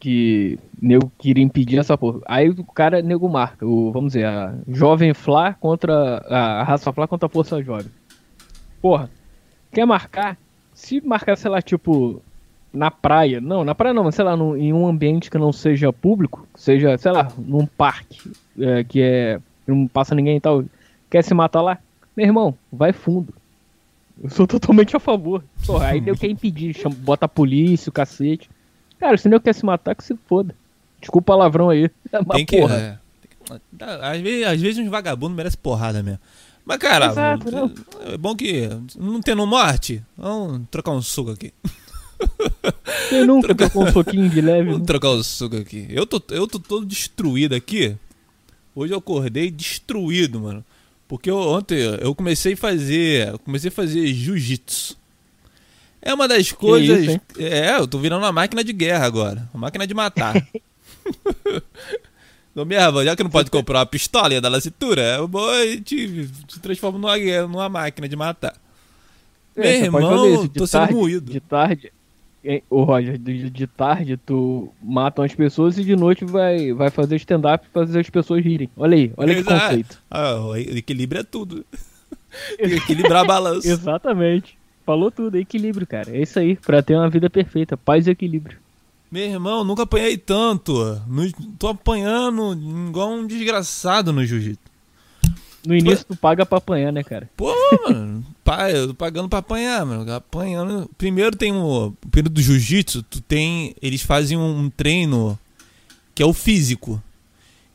[0.00, 2.20] que nego queria impedir essa porra.
[2.26, 7.06] Aí o cara nego marca, o, vamos dizer, a Jovem Flá contra a Raça Flá
[7.06, 7.90] contra a Força Jovem.
[8.80, 9.10] Porra,
[9.70, 10.36] quer marcar?
[10.72, 12.22] Se marcar, sei lá, tipo
[12.72, 15.52] na praia, não, na praia não, mas sei lá, num- em um ambiente que não
[15.52, 20.64] seja público, seja, sei lá, num parque é, que é não passa ninguém e tal,
[21.10, 21.78] quer se matar lá?
[22.16, 23.34] Meu irmão, vai fundo.
[24.22, 25.42] Eu sou totalmente a favor.
[25.66, 28.48] Porra, aí deu que impedir, chama, bota a polícia, o cacete.
[29.00, 30.54] Cara, se não quer se matar, que se foda.
[31.00, 31.90] Desculpa o palavrão aí.
[32.12, 32.60] Mas, Tem que.
[32.60, 32.74] porra.
[32.76, 32.98] é,
[33.48, 36.20] tem que- às, vezes, às vezes uns vagabundos merecem porrada mesmo.
[36.64, 37.72] Mas, cara, Exato, não.
[38.04, 38.68] é bom que.
[38.98, 41.52] Não tendo morte, vamos trocar um suco aqui.
[43.08, 44.70] Quem nunca trocou um soquinho de leve?
[44.72, 45.86] Vamos trocar o suco aqui.
[45.88, 47.96] Eu tô, eu tô todo destruído aqui.
[48.74, 50.64] Hoje eu acordei destruído, mano.
[51.08, 53.28] Porque eu- ontem eu comecei a fazer.
[53.28, 54.96] Eu comecei a fazer jiu-jitsu.
[56.02, 57.04] É uma das coisas.
[57.04, 59.48] isso, é, eu tô virando uma máquina de guerra agora.
[59.52, 60.34] Uma máquina de matar.
[62.54, 65.66] Não mesmo, já que não pode comprar uma pistola e andar na cintura, bom a
[65.66, 68.56] gente se transforma numa, numa máquina de matar.
[69.54, 71.32] É, Meu irmão, tô sendo tarde, moído.
[71.32, 71.92] De tarde.
[72.68, 77.16] Ô Roger, de, de tarde tu mata umas pessoas e de noite vai, vai fazer
[77.16, 78.68] stand-up pra fazer as pessoas rirem.
[78.76, 79.60] Olha aí, olha que Exato.
[79.60, 79.98] conceito.
[80.10, 81.64] Ah, o equilíbrio é tudo.
[82.56, 83.66] Que equilibrar a balança.
[83.68, 84.56] Exatamente.
[84.90, 86.10] Falou tudo, equilíbrio, cara.
[86.16, 87.76] É isso aí, pra ter uma vida perfeita.
[87.76, 88.58] Paz e equilíbrio.
[89.08, 91.00] Meu irmão, nunca apanhei tanto.
[91.06, 92.52] No- tô apanhando
[92.88, 94.58] igual um desgraçado no jiu-jitsu.
[95.64, 97.30] No início tu paga pra apanhar, né, cara?
[97.36, 97.54] Pô,
[97.86, 100.12] mano, pai, eu tô pagando pra apanhar, mano.
[100.12, 100.90] Apanhando.
[100.98, 103.76] Primeiro tem o, o período do jiu-jitsu, tu tem.
[103.80, 105.38] Eles fazem um treino
[106.16, 107.00] que é o físico.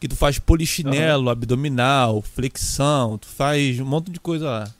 [0.01, 4.73] Que tu faz polichinelo, abdominal, flexão, tu faz um monte de coisa lá.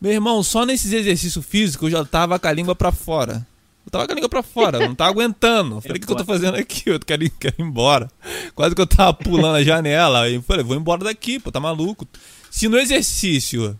[0.00, 3.46] Meu irmão, só nesses exercícios físicos eu já tava com a língua pra fora.
[3.84, 5.80] Eu tava com a língua pra fora, não tava aguentando.
[5.80, 6.90] Falei, o que, que eu tô fazendo aqui?
[6.90, 8.10] Eu quero ir, quero ir embora.
[8.54, 10.22] Quase que eu tava pulando a janela.
[10.22, 12.06] Aí eu falei, vou embora daqui, pô, tá maluco.
[12.50, 13.78] Se no exercício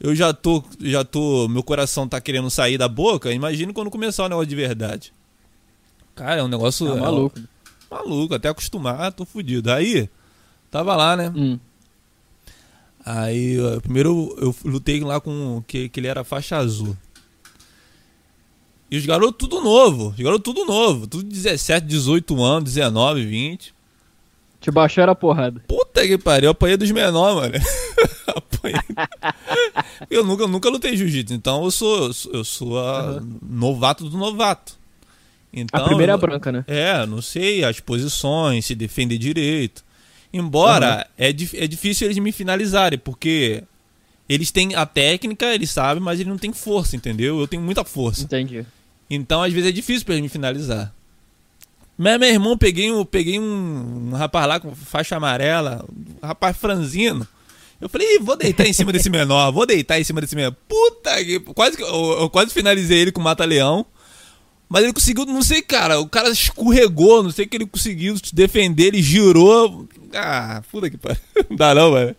[0.00, 4.24] eu já tô, já tô, meu coração tá querendo sair da boca, imagina quando começar
[4.24, 5.12] o negócio de verdade.
[6.14, 6.86] Cara, é um negócio.
[6.86, 7.38] Tá maluco.
[7.38, 9.70] É, maluco, até acostumar, tô fudido.
[9.70, 10.08] Aí,
[10.70, 11.32] tava lá, né?
[11.34, 11.58] Hum.
[13.10, 16.94] Aí, primeiro eu lutei lá com que, que ele era faixa azul.
[18.90, 23.74] E os garotos tudo novo, os garotos tudo novo, tudo 17, 18 anos, 19, 20.
[24.60, 25.64] Te baixaram a porrada.
[25.66, 27.64] Puta que pariu, eu apanhei dos menores, mano.
[28.26, 28.78] apanhei.
[30.10, 33.38] eu nunca, nunca lutei jiu-jitsu, então eu sou, eu sou a uhum.
[33.42, 34.76] novato do novato.
[35.50, 36.62] Então, a primeira eu, branca, né?
[36.66, 39.82] É, não sei as posições, se defender direito.
[40.32, 41.24] Embora uhum.
[41.24, 43.62] é, é difícil eles me finalizarem, porque
[44.28, 47.40] eles têm a técnica, eles sabem, mas eles não têm força, entendeu?
[47.40, 48.24] Eu tenho muita força.
[48.24, 48.64] Entendi.
[49.08, 50.92] Então, às vezes, é difícil pra eles me finalizar.
[51.96, 55.84] Mas meu irmão, peguei, um, peguei um, um rapaz lá com faixa amarela,
[56.22, 57.26] um rapaz franzino.
[57.80, 60.54] Eu falei, vou deitar em cima desse menor, vou deitar em cima desse menor.
[60.68, 61.40] Puta que.
[61.40, 63.84] Quase eu, eu quase finalizei ele com mata-leão.
[64.68, 68.14] Mas ele conseguiu, não sei, cara, o cara escorregou, não sei o que ele conseguiu
[68.34, 69.88] defender, ele girou.
[70.12, 71.20] Ah, puta que pariu.
[71.50, 72.16] Não dá não, velho.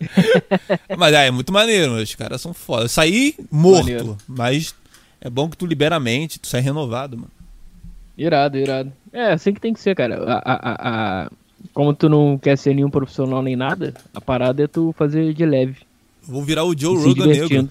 [0.95, 2.83] mas ah, é muito maneiro, os caras são foda.
[2.83, 4.17] Eu saí morto, maneiro.
[4.27, 4.75] mas
[5.19, 7.31] é bom que tu libera a mente, tu sai renovado, mano.
[8.15, 8.93] Irado, irado.
[9.11, 10.23] É, assim que tem que ser, cara.
[10.23, 11.31] A, a, a,
[11.73, 15.45] como tu não quer ser nenhum profissional nem nada, a parada é tu fazer de
[15.45, 15.77] leve.
[16.21, 17.69] Vou virar o Joe Rogan negro.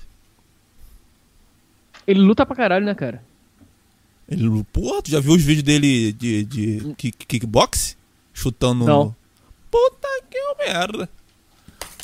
[2.07, 3.23] Ele luta pra caralho, né, cara?
[4.29, 7.97] Ele, porra, tu já viu os vídeos dele de, de kick, kickbox?
[8.33, 9.05] Chutando Não.
[9.05, 9.17] no.
[9.71, 11.09] Puta que merda.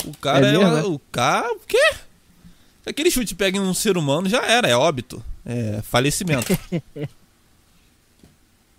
[0.05, 1.51] O cara é, é mesmo, o cara.
[1.53, 1.93] O quê?
[2.83, 5.23] Se aquele chute pega em um ser humano, já era, é óbito.
[5.45, 6.47] É falecimento.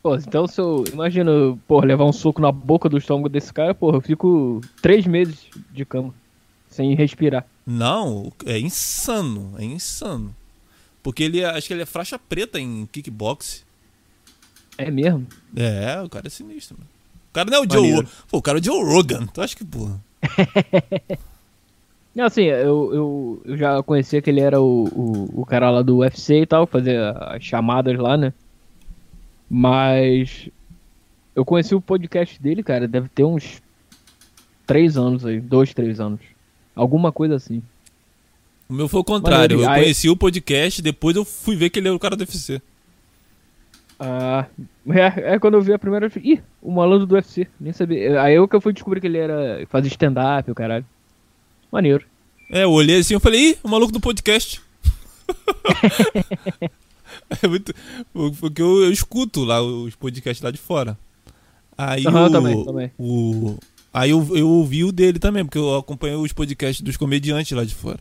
[0.02, 3.74] Pô, então se eu imagino, pô, levar um soco na boca do estômago desse cara,
[3.74, 6.14] pô, eu fico três meses de cama,
[6.70, 7.44] sem respirar.
[7.66, 10.32] Não, é insano, é insano.
[11.06, 13.64] Porque ele é, acho que ele é faixa preta em kickbox.
[14.76, 15.24] É mesmo?
[15.54, 16.90] É, o cara é sinistro, mano.
[17.30, 17.96] O cara não é o Maneiro.
[17.98, 18.16] Joe.
[18.28, 19.24] Pô, o cara é o Joe Rogan.
[19.28, 20.00] Tu acha que, porra?
[22.12, 25.80] não, assim, eu, eu, eu já conhecia que ele era o, o, o cara lá
[25.80, 28.32] do UFC e tal, fazer as chamadas lá, né?
[29.48, 30.48] Mas
[31.36, 33.62] eu conheci o podcast dele, cara, deve ter uns
[34.66, 36.18] três anos aí, dois, três anos.
[36.74, 37.62] Alguma coisa assim.
[38.68, 39.60] O meu foi o contrário.
[39.62, 39.82] eu aí...
[39.82, 42.60] conheci o podcast, depois eu fui ver que ele era o cara do UFC.
[43.98, 44.46] Ah,
[44.88, 46.24] é, é quando eu vi a primeira vez.
[46.24, 48.20] Ih, o malandro do UFC, nem sabia.
[48.20, 49.66] Aí eu que eu fui descobrir que ele era.
[49.68, 50.84] fazia stand-up, o caralho.
[51.72, 52.04] Maneiro.
[52.50, 54.60] É, eu olhei assim e falei, ih, o maluco do podcast.
[57.42, 57.74] É muito.
[58.38, 60.98] Porque eu, eu, escuto lá os podcasts lá de fora.
[61.76, 62.92] Aí uhum, o, também, também.
[62.98, 63.58] o.
[63.92, 67.64] Aí eu, eu ouvi o dele também, porque eu acompanho os podcasts dos comediantes lá
[67.64, 67.98] de fora.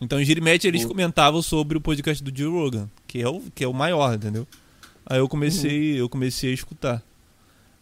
[0.00, 3.62] Então, em Girimete, eles comentavam sobre o podcast do Joe Rogan, que é o, que
[3.62, 4.46] é o maior, entendeu?
[5.04, 5.98] Aí eu comecei, uhum.
[5.98, 7.02] eu comecei a escutar.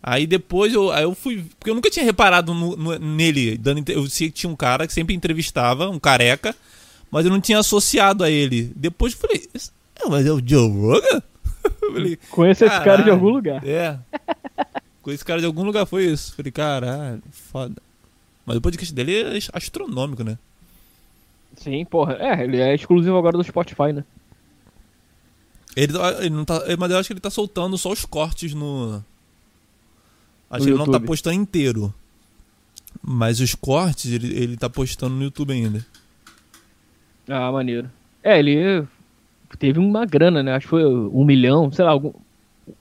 [0.02, 1.44] Aí depois eu, aí eu fui.
[1.58, 3.56] Porque eu nunca tinha reparado no, no, nele.
[3.56, 6.54] Dando, eu sei que tinha um cara que sempre entrevistava, um careca,
[7.10, 8.72] mas eu não tinha associado a ele.
[8.74, 11.22] Depois eu falei, é, mas é o Joe Rogan?
[11.80, 13.66] Falei, Conheço esse cara de algum lugar.
[13.66, 13.98] É.
[15.02, 16.34] Com esse cara de algum lugar foi isso.
[16.34, 17.82] Falei, caralho, foda.
[18.46, 20.38] Mas o podcast dele é astronômico, né?
[21.58, 22.14] Sim, porra.
[22.14, 24.04] É, ele é exclusivo agora do Spotify, né?
[25.76, 26.60] Ele, ele não tá.
[26.78, 29.04] Mas eu acho que ele tá soltando só os cortes no.
[30.50, 30.92] Acho no que ele YouTube.
[30.92, 31.94] não tá postando inteiro.
[33.02, 35.84] Mas os cortes ele, ele tá postando no YouTube ainda.
[37.28, 37.90] Ah, maneiro.
[38.22, 38.86] É, ele
[39.58, 40.54] teve uma grana, né?
[40.54, 42.12] Acho que foi um milhão, sei lá, algum,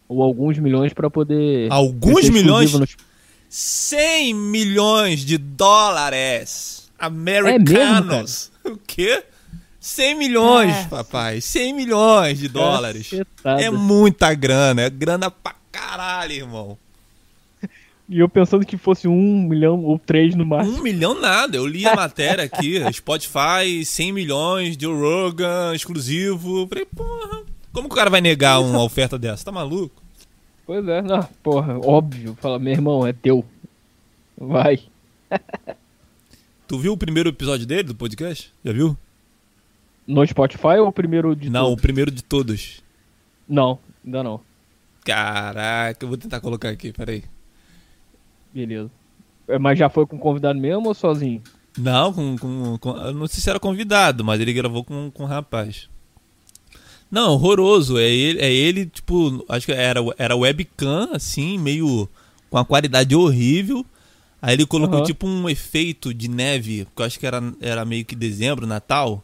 [0.08, 1.72] ou alguns milhões para poder.
[1.72, 2.74] Alguns milhões?
[2.74, 2.88] No...
[3.50, 7.72] 100 milhões de dólares americanos.
[7.72, 9.24] É mesmo, o quê?
[9.80, 10.84] 100 milhões, é.
[10.86, 11.40] papai.
[11.40, 13.12] 100 milhões de dólares.
[13.44, 14.82] É muita grana.
[14.82, 16.78] É grana pra caralho, irmão.
[18.10, 20.78] E eu pensando que fosse um milhão ou três no máximo.
[20.78, 21.58] Um milhão nada.
[21.58, 22.82] Eu li a matéria aqui.
[22.94, 26.68] Spotify, 100 milhões, Joe Rogan, exclusivo.
[26.68, 29.46] Falei, porra, como que o cara vai negar uma oferta dessa?
[29.46, 30.02] Tá maluco?
[30.66, 32.38] Pois é, não, porra, óbvio.
[32.42, 33.46] Fala, meu irmão, é teu.
[34.38, 34.80] Vai.
[36.68, 38.54] tu viu o primeiro episódio dele, do podcast?
[38.64, 38.98] Já viu?
[40.06, 41.80] No Spotify ou o primeiro de Não, todos?
[41.80, 42.82] o primeiro de todos.
[43.48, 44.42] Não, ainda não.
[45.04, 47.24] Caraca, eu vou tentar colocar aqui, peraí.
[48.54, 48.90] Beleza.
[49.48, 51.42] É, mas já foi com convidado mesmo ou sozinho?
[51.78, 55.24] Não, com, com, com- eu Não sei se era convidado, mas ele gravou com, com
[55.24, 55.90] um rapaz.
[57.10, 57.98] Não, horroroso.
[57.98, 62.10] É ele, é ele, tipo, acho que era, era webcam, assim, meio.
[62.50, 63.86] com a qualidade horrível.
[64.42, 65.06] Aí ele colocou, Aham.
[65.06, 69.24] tipo, um efeito de neve, porque eu acho que era, era meio que dezembro, Natal.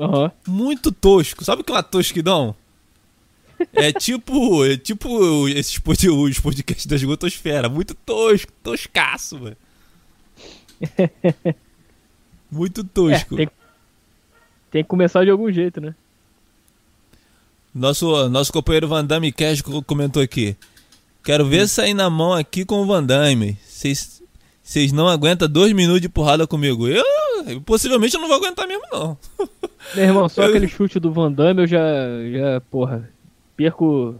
[0.00, 0.30] Aham.
[0.46, 1.44] Muito tosco.
[1.44, 2.54] Sabe aquela tosquidão?
[3.72, 7.68] É tipo, é tipo esses os podcasts da Esgotosfera.
[7.68, 9.56] Muito tosco, toscaço, velho.
[12.50, 13.36] Muito É, tosco.
[13.36, 13.48] tem,
[14.70, 15.94] tem que começar de algum jeito, né?
[17.74, 20.56] Nosso, nosso companheiro Van Damme Cash co- comentou aqui.
[21.22, 23.58] Quero ver sair na mão aqui com o Van Damme.
[23.78, 24.20] Vocês
[24.60, 26.88] vocês não aguentam dois minutos de porrada comigo.
[26.88, 27.04] Eu,
[27.46, 29.16] eu possivelmente eu não vou aguentar mesmo, não.
[29.94, 31.78] Meu irmão, só Eu- aquele chute do Van Damme eu já,
[32.30, 33.08] já porra,
[33.56, 34.16] perco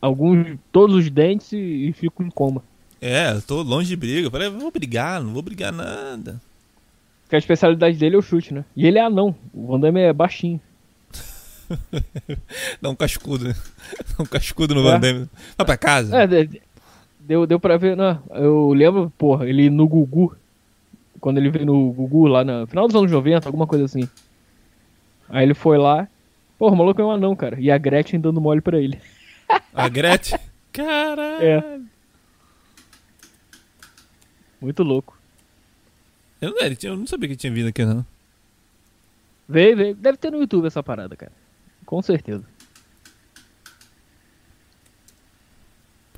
[0.00, 2.62] alguns, todos os dentes e, e fico em coma.
[3.00, 4.26] É, eu tô longe de briga.
[4.28, 6.40] Eu falei, vou brigar, não vou brigar nada.
[7.24, 8.64] Porque a especialidade dele é o chute, né?
[8.76, 9.34] E ele é anão.
[9.52, 10.60] O Van Damme é baixinho.
[12.80, 13.54] Dá um cascudo, né?
[14.16, 14.84] Dá um cascudo no É.
[14.84, 15.28] Van Damme.
[15.56, 16.16] Vai pra casa.
[16.16, 16.62] É, de-
[17.28, 18.18] deu, deu pra ver, né?
[18.30, 20.34] Eu lembro, porra, ele no Gugu.
[21.20, 24.08] Quando ele veio no Gugu lá no final dos anos 90, alguma coisa assim.
[25.28, 26.08] Aí ele foi lá.
[26.58, 27.60] Porra, o maluco é um anão, cara.
[27.60, 28.98] E a Gretchen dando mole pra ele.
[29.74, 30.38] A Gretchen.
[30.72, 31.44] Caralho.
[31.44, 31.80] É.
[34.60, 35.16] Muito louco.
[36.40, 38.06] Eu, não, eu não sabia que tinha vindo aqui, não.
[39.46, 39.94] Veio, veio.
[39.94, 41.32] Deve ter no YouTube essa parada, cara.
[41.84, 42.44] Com certeza.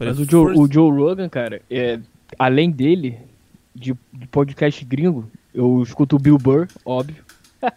[0.08, 2.00] Mas o Joe, o Joe Rogan, cara, é,
[2.38, 3.18] além dele,
[3.74, 7.22] de, de podcast gringo, eu escuto o Bill Burr, óbvio.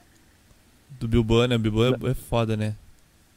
[0.99, 1.55] Do Bill Burr, né?
[1.55, 2.75] O Bill Burr é foda, né?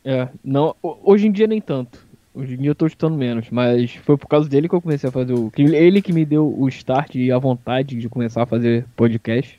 [0.04, 2.04] É, não, ho- hoje em dia nem tanto.
[2.32, 5.08] Hoje em dia eu tô escutando menos, mas foi por causa dele que eu comecei
[5.08, 5.50] a fazer o.
[5.56, 9.58] Ele que me deu o start e a vontade de começar a fazer podcast.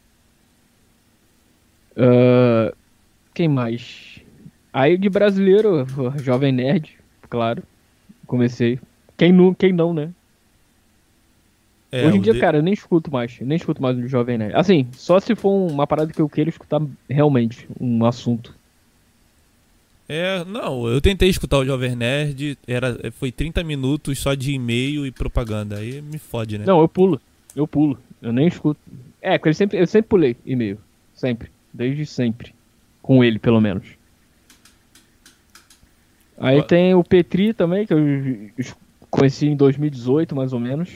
[1.95, 2.71] Ah,
[3.33, 4.19] quem mais?
[4.71, 5.85] Aí de brasileiro,
[6.23, 6.97] Jovem Nerd,
[7.29, 7.63] claro.
[8.27, 8.79] Comecei.
[9.17, 10.11] Quem não, quem não né?
[11.91, 13.39] É, Hoje em dia, de- cara, eu nem escuto mais.
[13.39, 14.55] Nem escuto mais o Jovem Nerd.
[14.55, 18.53] Assim, só se for uma parada que eu queira escutar realmente, um assunto.
[20.09, 25.05] É, não, eu tentei escutar o Jovem Nerd, era, foi 30 minutos só de e-mail
[25.05, 25.77] e propaganda.
[25.77, 26.65] Aí me fode, né?
[26.65, 27.19] Não, eu pulo.
[27.55, 27.97] Eu pulo.
[28.21, 28.79] Eu nem escuto.
[29.21, 30.77] É, porque ele sempre, eu sempre pulei e-mail.
[31.13, 31.49] Sempre.
[31.73, 32.53] Desde sempre.
[33.01, 33.85] Com ele, pelo menos.
[36.37, 36.63] Aí Ó.
[36.63, 38.51] tem o Petri também, que eu
[39.09, 40.89] conheci em 2018, mais ou menos.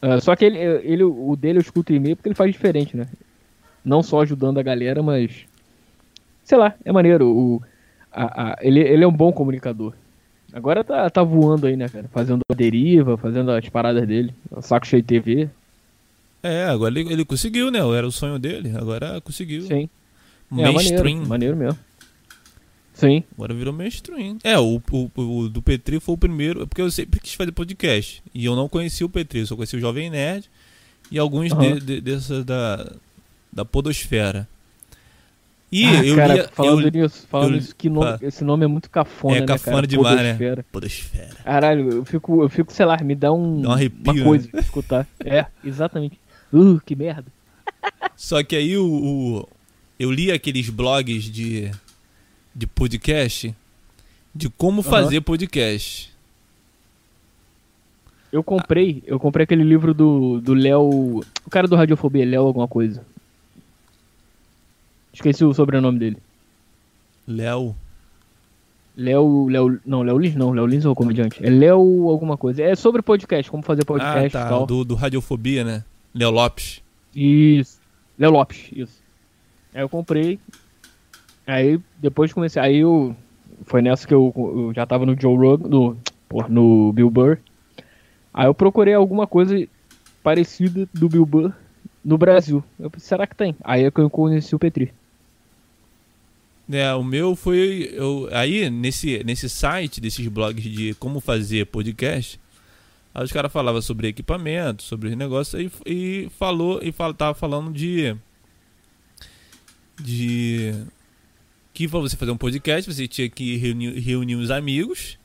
[0.00, 3.06] Ah, só que ele, ele, o dele eu escuto e-mail porque ele faz diferente, né?
[3.84, 5.46] Não só ajudando a galera, mas.
[6.44, 7.28] Sei lá, é maneiro.
[7.28, 7.62] O,
[8.12, 9.94] a, a- ele, ele é um bom comunicador.
[10.52, 12.08] Agora tá, tá voando aí, né, cara?
[12.12, 14.32] Fazendo a deriva, fazendo as paradas dele.
[14.50, 15.48] O Saco Cheio TV.
[16.42, 17.78] É, agora ele, ele conseguiu, né?
[17.96, 19.62] Era o sonho dele, agora conseguiu.
[19.62, 19.88] Sim.
[20.52, 21.16] É, Mainstream.
[21.16, 21.78] maneiro, maneiro mesmo.
[22.96, 23.22] Sim.
[23.34, 24.38] Agora virou mainstream.
[24.42, 28.22] É, o, o, o do Petri foi o primeiro, porque eu sempre quis fazer podcast.
[28.34, 30.48] E eu não conhecia o Petri, eu só conhecia o Jovem Nerd
[31.10, 31.74] e alguns Aham.
[31.74, 32.90] de, de- dessas da,
[33.52, 34.48] da Podosfera.
[35.70, 36.48] E Ah, eu cara, lia.
[36.52, 39.46] falando eu, nisso, falando eu- nisso, que nome, esse nome é muito cafona, É né,
[39.46, 39.86] cafona cara?
[39.86, 40.30] demais, né?
[40.32, 40.64] Podosfera.
[40.72, 41.34] Podosfera.
[41.44, 44.48] Caralho, eu fico, eu fico, sei lá, me dá um, Dá um arrepio, uma coisa
[44.48, 45.06] de escutar.
[45.24, 46.18] É, exatamente.
[46.52, 47.26] Uh, que merda.
[48.16, 49.48] Só que aí o, o-
[49.98, 51.70] eu li aqueles blogs de,
[52.56, 53.54] de podcast
[54.34, 56.10] de como fazer podcast.
[58.32, 62.66] Eu comprei, eu comprei aquele livro do do Léo, o cara do Radiofobia, Léo alguma
[62.66, 63.04] coisa.
[65.12, 66.16] Esqueci o sobrenome dele.
[67.28, 67.74] Léo.
[68.96, 71.44] Léo, Léo, não, Léo Lins não, Léo Lins é o comediante.
[71.44, 72.62] É Léo alguma coisa.
[72.62, 74.48] É sobre podcast, como fazer podcast Ah, e tá.
[74.48, 74.66] tal.
[74.66, 75.84] Do, do Radiofobia, né?
[76.14, 76.80] Léo Lopes.
[77.14, 77.78] Isso.
[78.18, 78.98] Léo Lopes, isso.
[79.74, 80.38] Aí eu comprei.
[81.46, 82.60] Aí depois comecei.
[82.60, 83.14] Aí eu.
[83.64, 85.96] Foi nessa que eu, eu já tava no Joe Rogan, no,
[86.28, 87.38] porra, no Bill Burr.
[88.32, 89.66] Aí eu procurei alguma coisa
[90.22, 91.52] parecida do Bill Burr
[92.04, 92.62] no Brasil.
[92.78, 93.56] Eu pensei, será que tem?
[93.64, 94.92] Aí é que eu conheci o Petri.
[96.70, 97.90] É, o meu foi.
[97.92, 102.40] Eu, aí, nesse, nesse site, desses blogs de como fazer podcast,
[103.14, 107.34] aí os caras falavam sobre equipamento, sobre os negócios, e, e falou, e fal, tava
[107.34, 108.16] falando de.
[110.00, 110.74] De.
[111.76, 115.18] Que pra você fazer um podcast, você tinha que reunir, reunir os amigos.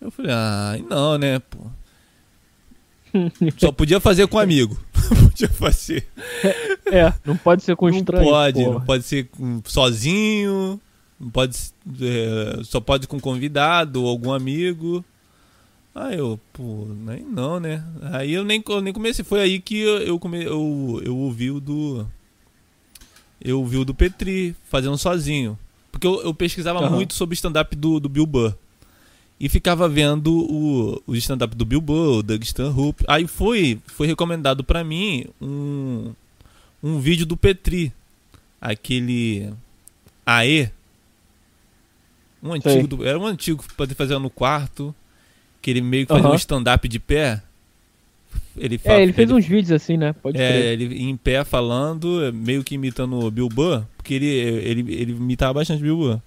[0.00, 1.58] Eu falei, ah, não, né, pô.
[3.58, 4.80] Só podia fazer com amigo.
[5.10, 6.08] Não podia fazer.
[6.86, 8.24] É, não pode ser com Não estranho.
[8.24, 8.78] pode, porra.
[8.78, 9.28] não pode ser
[9.66, 10.80] sozinho,
[11.20, 11.58] não pode,
[12.00, 15.04] é, só pode com convidado ou algum amigo.
[15.94, 17.84] Aí eu, pô, nem não, né?
[18.12, 19.22] Aí eu nem, eu nem comecei.
[19.22, 22.06] Foi aí que eu, eu, come, eu, eu ouvi o do.
[23.38, 25.58] Eu ouvi o do Petri fazendo sozinho.
[25.96, 26.90] Porque eu, eu pesquisava Aham.
[26.90, 28.52] muito sobre o stand-up do, do Bill Burr.
[29.40, 33.04] E ficava vendo o, o stand-up do Bill Burr, o Doug Stanhope.
[33.08, 36.12] Aí foi, foi recomendado pra mim um,
[36.82, 37.92] um vídeo do Petri.
[38.60, 39.50] Aquele.
[40.24, 40.70] Aê.
[42.42, 42.86] Um antigo.
[42.86, 44.94] Do- era um antigo pra fazer no quarto.
[45.62, 46.34] Que ele meio que fazia Aham.
[46.34, 47.42] um stand-up de pé.
[48.58, 50.12] Ele, É, ele fez uns vídeos assim, né?
[50.14, 50.80] Pode é, crer.
[50.80, 55.54] ele em pé falando, meio que imitando o Bill Burr, porque ele, ele, ele imitava
[55.54, 56.20] bastante o Bill Burr.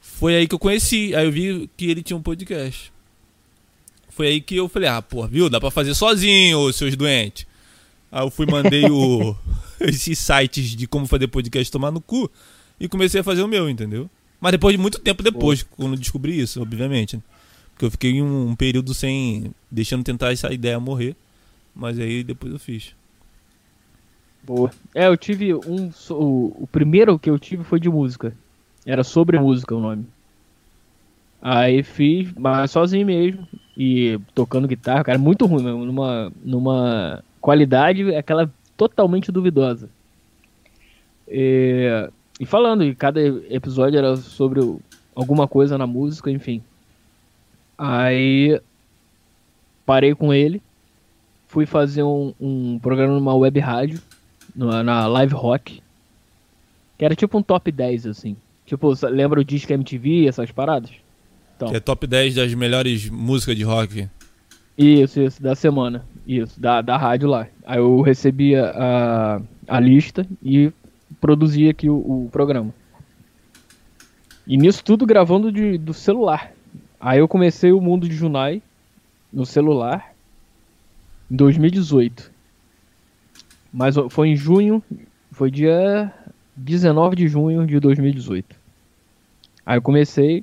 [0.00, 2.92] Foi aí que eu conheci, aí eu vi que ele tinha um podcast.
[4.08, 7.46] Foi aí que eu falei, ah, pô, viu, dá pra fazer sozinho, ô, seus doentes.
[8.10, 9.36] Aí eu fui, mandei o,
[9.80, 12.30] esses sites de como fazer podcast tomar no cu
[12.80, 14.08] e comecei a fazer o meu, entendeu?
[14.40, 17.20] Mas depois de muito tempo depois, quando eu descobri isso, obviamente.
[17.76, 19.54] Porque eu fiquei um, um período sem.
[19.70, 21.14] deixando tentar essa ideia morrer.
[21.74, 22.94] Mas aí depois eu fiz.
[24.42, 24.70] Boa.
[24.94, 25.90] É, eu tive um.
[26.08, 28.34] O, o primeiro que eu tive foi de música.
[28.86, 30.06] Era sobre música o nome.
[31.42, 33.46] Aí fiz, mas sozinho mesmo.
[33.76, 39.90] E tocando guitarra, cara, muito ruim, mesmo, numa, numa qualidade aquela totalmente duvidosa.
[41.28, 42.08] E,
[42.40, 44.60] e falando, e cada episódio era sobre
[45.14, 46.62] alguma coisa na música, enfim.
[47.78, 48.60] Aí
[49.84, 50.62] parei com ele,
[51.46, 54.00] fui fazer um, um programa numa web rádio,
[54.54, 55.82] na, na Live Rock,
[56.98, 58.36] que era tipo um top 10, assim.
[58.64, 60.90] Tipo, lembra o Disque MTV, essas paradas?
[61.56, 61.68] Então.
[61.68, 64.08] Que é top 10 das melhores músicas de rock.
[64.76, 66.04] Isso, isso, da semana.
[66.26, 67.46] Isso, da, da rádio lá.
[67.64, 70.72] Aí eu recebia a, a lista e
[71.20, 72.74] produzia aqui o, o programa.
[74.46, 76.52] E nisso tudo gravando de, do celular.
[77.06, 78.60] Aí eu comecei o mundo de Junai
[79.32, 80.12] no celular
[81.30, 82.32] em 2018.
[83.72, 84.82] Mas foi em junho,
[85.30, 86.12] foi dia
[86.56, 88.56] 19 de junho de 2018.
[89.64, 90.42] Aí eu comecei,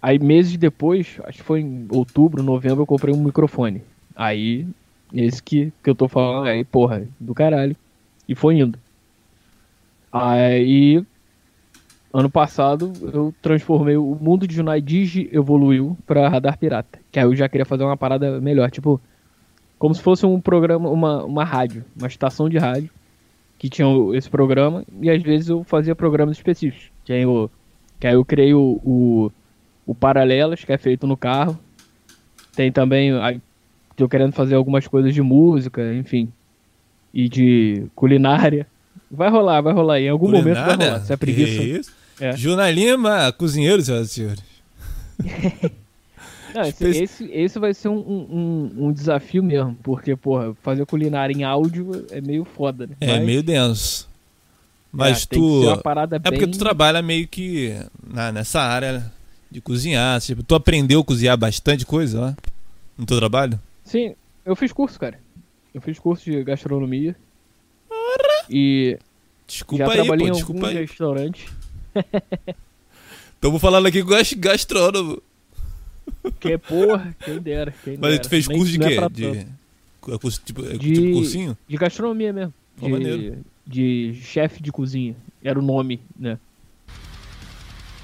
[0.00, 3.82] Aí meses depois, acho que foi em outubro, novembro, eu comprei um microfone.
[4.16, 4.66] Aí,
[5.12, 7.76] esse que, que eu tô falando aí, porra, do caralho.
[8.26, 8.78] E foi indo.
[10.10, 11.04] Aí,
[12.14, 17.00] ano passado, eu transformei o mundo de Junai Digi evoluiu pra Radar Pirata.
[17.10, 19.00] Que aí eu já queria fazer uma parada melhor, tipo,
[19.76, 22.88] como se fosse um programa, uma, uma rádio, uma estação de rádio
[23.58, 26.88] que tinha esse programa e às vezes eu fazia programas específicos.
[27.04, 27.50] Que aí eu,
[27.98, 29.32] que aí eu criei o, o,
[29.84, 31.58] o Paralelas, que é feito no carro.
[32.54, 33.10] Tem também,
[33.96, 36.28] tô querendo fazer algumas coisas de música, enfim,
[37.12, 38.68] e de culinária.
[39.10, 39.98] Vai rolar, vai rolar.
[39.98, 40.92] Em algum momento vai Culinária?
[40.92, 41.04] rolar.
[41.04, 41.60] Se é preguiça.
[41.60, 42.03] Que isso?
[42.20, 42.36] É.
[42.36, 44.42] Juna Lima, cozinheiro, senhoras e senhores.
[46.54, 50.86] Não, esse, Espe- esse, esse vai ser um, um, um- desafio mesmo, porque, porra, fazer
[50.86, 52.94] culinária em áudio é meio foda, né?
[53.00, 54.08] É Mas, meio denso.
[54.92, 55.62] Mas é, tu.
[55.68, 57.74] É porque bem- tu trabalha meio que
[58.06, 59.10] na, nessa área
[59.50, 60.20] de cozinhar.
[60.20, 62.36] Tipo, tu aprendeu a cozinhar bastante coisa lá
[62.96, 63.58] no teu trabalho?
[63.82, 64.14] Sim,
[64.46, 65.18] eu fiz curso, cara.
[65.74, 67.16] Eu fiz curso de gastronomia.
[68.48, 68.96] E
[69.48, 70.74] Desculpa já aí, trabalhei pô, em alguns aí.
[70.76, 71.46] restaurantes.
[73.40, 75.22] Tamo falando aqui com gas- gastrônomo.
[76.40, 77.74] Que é porra, quem dera.
[77.84, 78.22] Quem Mas dera.
[78.22, 79.08] tu fez Nem- curso de é quê?
[79.10, 79.26] de...
[80.12, 81.56] é curso, tipo, é De- tipo cursinho?
[81.68, 82.54] De gastronomia mesmo.
[82.80, 83.38] De, maneiro.
[83.66, 85.14] de chefe de cozinha.
[85.42, 86.38] Era o nome, né?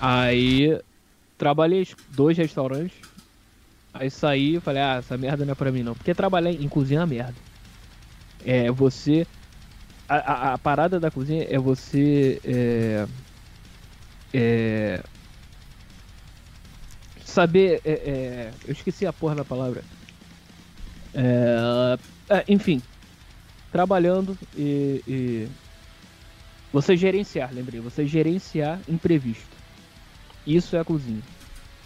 [0.01, 0.79] Aí
[1.37, 2.97] trabalhei dois restaurantes.
[3.93, 5.95] Aí saí e falei, ah, essa merda não é pra mim não.
[5.95, 7.35] Porque trabalhar em cozinha é uma merda.
[8.45, 9.27] É você.
[10.09, 12.41] A, a- a parada da cozinha é você.
[12.45, 13.07] É,
[14.33, 15.03] é,
[17.25, 17.81] saber.
[17.85, 17.93] é,
[18.53, 19.87] é, eu esqueci a porra da palavra.
[21.13, 21.99] É,
[22.39, 22.87] é, enfim,
[23.71, 25.51] trabalhando e, e
[26.73, 29.61] você gerenciar, lembrei, você gerenciar imprevisto.
[30.47, 31.25] Isso é a cozinha.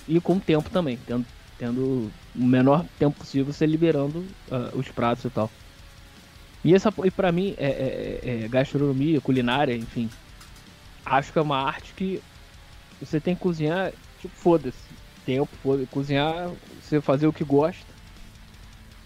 [0.07, 4.91] E com o tempo também, tendo, tendo o menor tempo possível você liberando ah, os
[4.93, 5.55] pratos e tal.
[6.65, 7.69] E essa e para mim é,
[8.41, 10.15] é- é gastronomia, culinária, enfim.
[11.05, 12.23] Acho que é uma arte que
[13.05, 14.95] você tem que cozinhar, tipo, foda-se.
[15.25, 16.51] Tempo, foda cozinhar,
[16.83, 17.87] você fazer o que gosta.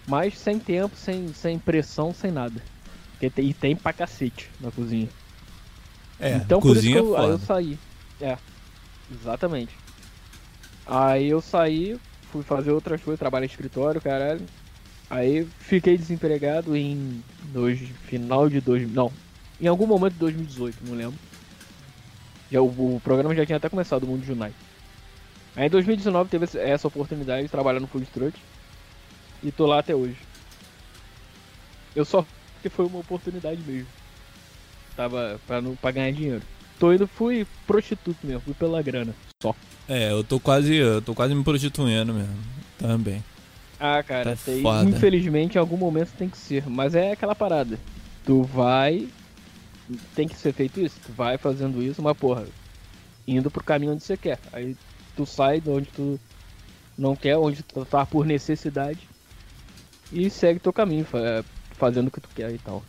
[0.07, 2.61] Mas sem tempo, sem, sem pressão, sem nada.
[3.13, 5.09] Porque tem, e tem pra cacete na cozinha.
[6.19, 7.79] É, então por isso que cozinha eu, é aí eu saí.
[8.21, 8.39] É,
[9.13, 9.77] exatamente.
[10.87, 11.99] Aí eu saí,
[12.33, 14.43] fui fazer outras coisas, trabalho em escritório, caralho.
[15.11, 17.23] Aí fiquei desempregado em
[17.53, 19.13] dois, final de dois, não,
[19.61, 21.19] em algum momento de 2018, não lembro.
[22.51, 24.53] Já, o, o programa já tinha até começado, o Mundo Junai.
[25.57, 28.39] Aí em 2019 teve essa oportunidade de trabalhar no Food Truck.
[29.43, 30.17] E tô lá até hoje.
[31.95, 32.25] Eu só
[32.63, 33.89] que foi uma oportunidade mesmo.
[34.97, 36.43] Tava pra, não, pra ganhar dinheiro.
[36.79, 39.15] Tô indo, fui prostituto mesmo, fui pela grana.
[39.43, 39.55] Só.
[39.89, 40.75] É, eu tô quase.
[40.77, 42.37] Eu tô quase me prostituindo mesmo.
[42.79, 43.23] Também.
[43.81, 46.69] Ah, cara, Tá infelizmente em algum momento tem que ser.
[46.69, 47.79] Mas é aquela parada.
[48.25, 49.09] Tu vai.
[50.15, 50.97] Tem que ser feito isso.
[51.07, 52.45] Tu vai fazendo isso, mas porra,
[53.27, 54.39] indo pro caminho onde você quer.
[54.53, 54.77] Aí
[55.17, 56.19] tu sai de onde tu
[56.97, 58.99] não quer, onde tu tá por necessidade.
[60.13, 62.83] E segue teu caminho, fa- fazendo o que tu quer e tal.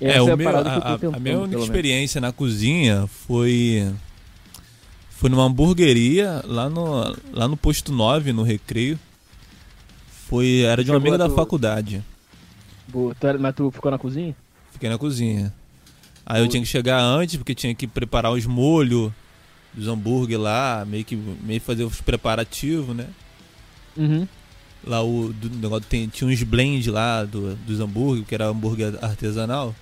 [0.00, 3.92] É, o a meu, a, a- a tentando, minha única experiência na cozinha foi.
[5.10, 8.98] Foi numa hamburgueria lá no, lá no posto 9, no recreio.
[10.28, 12.02] Foi, era de uma Chegou amiga a da tu- faculdade.
[12.88, 13.14] Boa.
[13.14, 14.34] Tu era- Mas tu ficou na cozinha?
[14.72, 15.52] Fiquei na cozinha.
[16.30, 19.10] Aí eu tinha que chegar antes, porque tinha que preparar os molhos
[19.74, 23.08] dos hambúrguer lá, meio que meio fazer os preparativos, né?
[23.96, 24.28] Uhum.
[24.86, 28.96] Lá o do, negócio tem, tinha uns blend lá do, dos hambúrguer, que era hambúrguer
[29.02, 29.74] artesanal.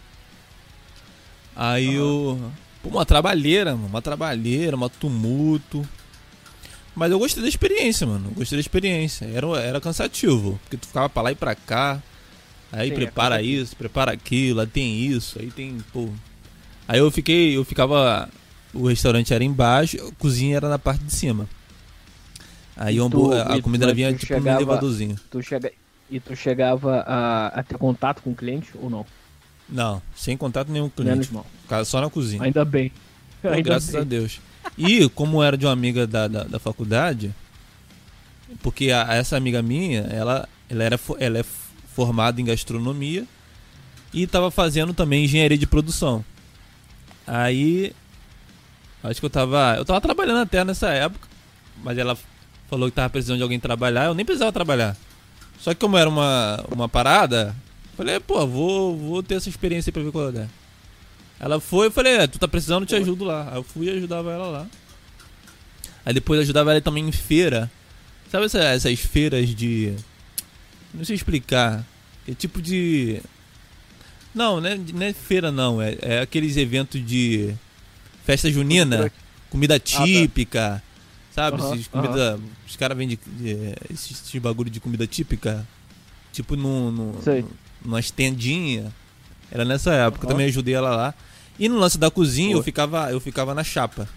[1.55, 2.40] Aí eu.
[2.82, 3.88] Pô, uma trabalheira, mano.
[3.88, 5.86] Uma trabalheira, uma tumulto.
[6.94, 8.30] Mas eu gostei da experiência, mano.
[8.30, 9.26] Gostei da experiência.
[9.26, 10.59] Era, era cansativo.
[10.62, 12.03] Porque tu ficava pra lá e pra cá.
[12.72, 13.62] Aí Sim, é prepara cansativo.
[13.62, 16.09] isso, prepara aquilo, aí tem isso, aí tem, pô.
[16.89, 18.28] Aí eu fiquei, eu ficava.
[18.74, 21.47] O restaurante era embaixo, a cozinha era na parte de cima.
[22.76, 25.16] Aí tu- a comida tu vinha tipo chegava- elevadorzinho.
[25.30, 25.70] Tu chega...
[26.11, 29.05] E tu chegava a, a ter contato com o cliente ou não?
[29.68, 31.30] Não, sem contato nenhum com o cliente.
[31.32, 32.43] Menos só na cozinha.
[32.43, 32.91] Ainda bem.
[33.43, 34.01] Pô, Ainda graças bem.
[34.01, 34.41] a Deus.
[34.78, 37.34] E como era de uma amiga da, da, da faculdade,
[38.62, 41.45] porque a- essa amiga minha, ela, ela, era, ela é
[41.95, 43.26] formada em gastronomia
[44.14, 46.24] e estava fazendo também engenharia de produção.
[47.31, 47.93] Aí,
[49.05, 51.29] acho que eu tava, eu tava trabalhando até nessa época,
[51.85, 52.16] mas ela
[52.70, 54.97] falou que tava precisando de alguém trabalhar, eu nem precisava trabalhar.
[55.61, 57.55] Só que como era uma, uma parada,
[57.97, 60.49] falei, pô, vou, vou ter essa experiência aí pra ver qual é.
[61.39, 63.49] Ela foi, eu falei, é, tu tá precisando, eu te ajudo lá.
[63.51, 64.66] Aí eu fui e ajudava ela lá.
[66.07, 67.70] Aí depois ajudava ela também em feira.
[68.31, 69.95] Sabe essa- essas feiras de.
[70.95, 71.85] Não sei explicar.
[72.26, 73.20] É tipo de.
[74.39, 75.82] Não, não é, não é feira não.
[75.82, 77.53] É, é aqueles eventos de.
[78.24, 79.11] Festa junina.
[79.51, 80.80] Comida típica.
[81.34, 81.61] Sabe?
[81.61, 82.39] Aham, Esses comida.
[82.66, 85.66] Os caras vendem de- esses, esses bagulho de comida típica.
[86.32, 86.91] Tipo num.
[86.93, 87.45] num Sei.
[87.84, 88.93] numas tendinhas.
[89.51, 90.34] Era nessa época, eu Aham.
[90.34, 91.14] também ajudei ela lá.
[91.59, 94.09] E no lance da cozinha eu ficava, eu ficava na chapa.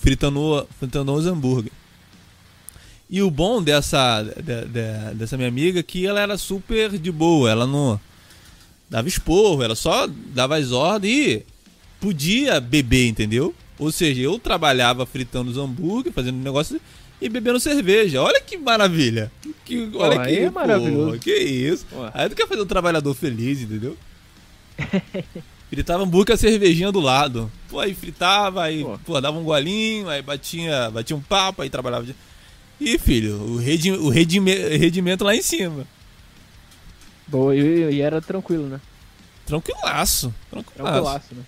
[0.00, 1.72] Fritando, fritando os hambúrguer.
[3.08, 7.12] E o bom dessa, de- de- dessa minha amiga é que ela era super de
[7.12, 7.50] boa.
[7.50, 8.00] Ela não
[8.88, 11.42] dava esporro, ela só dava as ordens e
[12.00, 13.54] podia beber, entendeu?
[13.78, 16.80] Ou seja, eu trabalhava fritando os hambúrguer, fazendo negócio
[17.20, 18.22] e bebendo cerveja.
[18.22, 19.30] Olha que maravilha.
[19.64, 21.12] Que, olha Pô, que é maravilhoso.
[21.12, 21.86] pô, que isso.
[21.90, 22.08] Pô.
[22.14, 23.96] Aí tu quer fazer um trabalhador feliz, entendeu?
[25.68, 27.50] Fritava hambúrguer com a cervejinha do lado.
[27.68, 28.98] Pô, aí fritava, aí Pô.
[29.04, 32.14] pô, dava um golinho, aí batia, batia um papo, aí trabalhava de...
[32.80, 35.86] E filho, o, redi, o redime, rendimento lá em cima.
[37.26, 38.80] Boa, e, e era tranquilo, né?
[39.44, 40.32] Tranquilaço.
[40.50, 40.92] Tranquilaço.
[40.92, 41.42] Tranquilaço, né?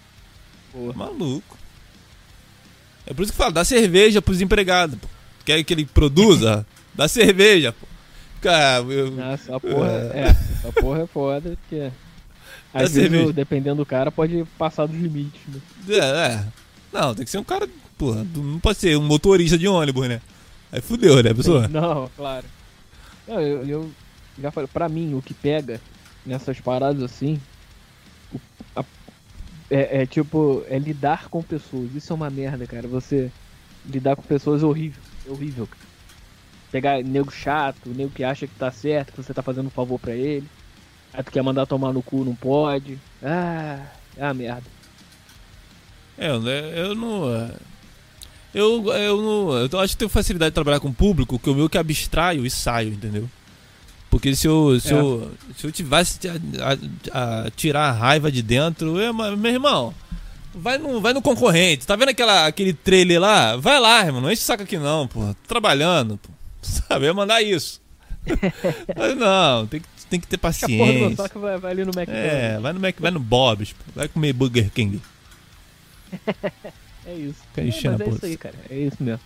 [0.73, 0.93] Boa.
[0.93, 1.57] Maluco.
[3.07, 5.09] É por isso que eu falo, dá cerveja pros empregados, pô.
[5.45, 6.67] Quer que ele produza?
[6.95, 7.87] dá cerveja, pô.
[8.41, 10.35] Cara, eu, Nossa, a porra é.
[10.61, 11.91] essa porra é foda, porque.
[12.73, 13.27] Às vezes, cerveja.
[13.27, 15.61] o- dependendo do cara, pode passar dos limites, né?
[15.89, 16.45] É, é.
[16.93, 17.69] Não, tem que ser um cara.
[17.97, 20.21] Porra, não pode ser um motorista de ônibus, né?
[20.71, 21.67] Aí fudeu, né, pessoa?
[21.67, 22.45] Não, claro.
[23.27, 23.91] Não, eu, eu
[24.41, 25.81] já falei, pra mim, o que pega
[26.27, 27.41] nessas paradas assim
[28.33, 28.41] o-
[28.77, 28.85] a-
[29.71, 31.95] é, é tipo, é lidar com pessoas.
[31.95, 32.87] Isso é uma merda, cara.
[32.89, 33.31] Você
[33.87, 35.03] lidar com pessoas é horrível.
[35.27, 35.89] É horrível, cara.
[36.71, 39.99] Pegar nego chato, nego que acha que tá certo, que você tá fazendo um favor
[39.99, 40.47] pra ele.
[41.13, 42.99] Aí tu quer mandar tomar no cu, não pode.
[43.23, 43.87] Ah,
[44.17, 44.65] é uma merda.
[46.19, 47.51] É, eu, não.
[48.55, 49.53] Eu, eu não.
[49.71, 52.45] Eu acho que tenho facilidade de trabalhar com o público, que o meu que abstraio
[52.45, 53.29] e saio, entendeu?
[54.11, 54.97] Porque se eu, se É.
[54.99, 56.33] eu, se eu tivesse a,
[57.13, 59.95] a- a tirar a raiva de dentro, eu, meu irmão,
[60.55, 61.87] vai no, vai no concorrente.
[61.87, 63.57] Tá vendo aquela, aquele trailer lá?
[63.57, 64.21] Vai lá, irmão.
[64.23, 65.21] Não enche o saco aqui não, pô.
[65.27, 66.31] Tô trabalhando, pô.
[66.63, 67.05] Sabe?
[67.05, 67.81] Eu ia mandar isso.
[68.97, 70.61] Mas não, tem que, tem que ter A porra do
[71.17, 71.31] paciência.
[71.35, 72.33] vai, vai ali no McDonald's.
[72.35, 73.85] É, vai no Mac, vai no Bob's, pô.
[73.95, 75.01] vai comer Burger King.
[77.07, 77.37] É isso.
[77.49, 78.17] Fica É, enchendo mas a é porra.
[78.17, 78.55] isso aí, cara.
[78.69, 79.21] É isso mesmo.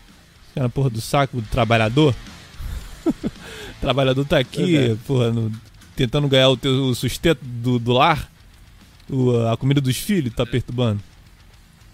[0.48, 2.14] Fica na porra do saco do trabalhador.
[3.82, 4.96] O trabalhador tá aqui, é.
[5.06, 5.50] porra, no-
[5.96, 8.30] tentando ganhar o teu sustento do, do lar.
[9.10, 11.00] O- a comida dos filhos tá perturbando.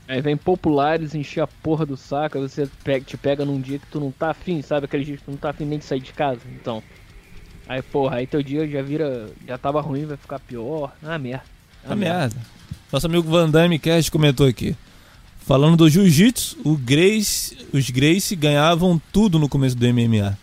[0.07, 3.79] Aí vem populares, encher a porra do saco, aí você pega, te pega num dia
[3.79, 4.87] que tu não tá afim, sabe?
[4.87, 6.41] Aquele dia que tu não tá afim nem de sair de casa.
[6.61, 6.83] Então.
[7.69, 9.29] Aí, porra, aí teu dia já vira.
[9.47, 10.95] Já tava ruim, vai ficar pior.
[11.03, 11.45] Ah, merda.
[11.87, 12.37] Ah, merda.
[12.91, 14.75] Nosso amigo Van Damme Cast comentou aqui.
[15.41, 20.39] Falando do jiu-jitsu, o Grace, os Grace ganhavam tudo no começo do MMA.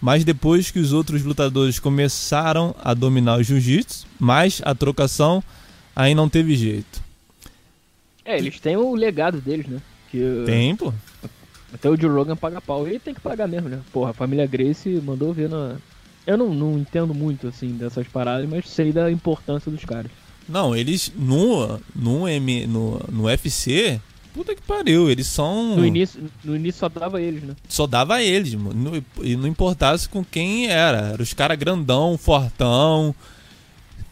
[0.00, 5.42] Mas depois que os outros lutadores começaram a dominar o jiu-jitsu, mais a trocação,
[5.94, 7.02] aí não teve jeito.
[8.24, 9.80] É, eles têm o legado deles, né?
[10.10, 10.92] Que, Tem, pô.
[11.72, 12.86] Até o Joe Rogan paga pau.
[12.86, 13.80] Ele tem que pagar mesmo, né?
[13.92, 15.76] Porra, a família Grace mandou ver na.
[16.26, 20.10] Eu não, não entendo muito, assim, dessas paradas, mas sei da importância dos caras.
[20.48, 24.00] Não, eles no, no, M, no, no UFC,
[24.40, 25.76] puta que pariu, eles são.
[25.76, 27.54] No início, no início só dava eles, né?
[27.68, 29.04] Só dava eles, mano.
[29.22, 30.98] E não importasse com quem era.
[31.12, 33.14] Era os caras grandão, fortão.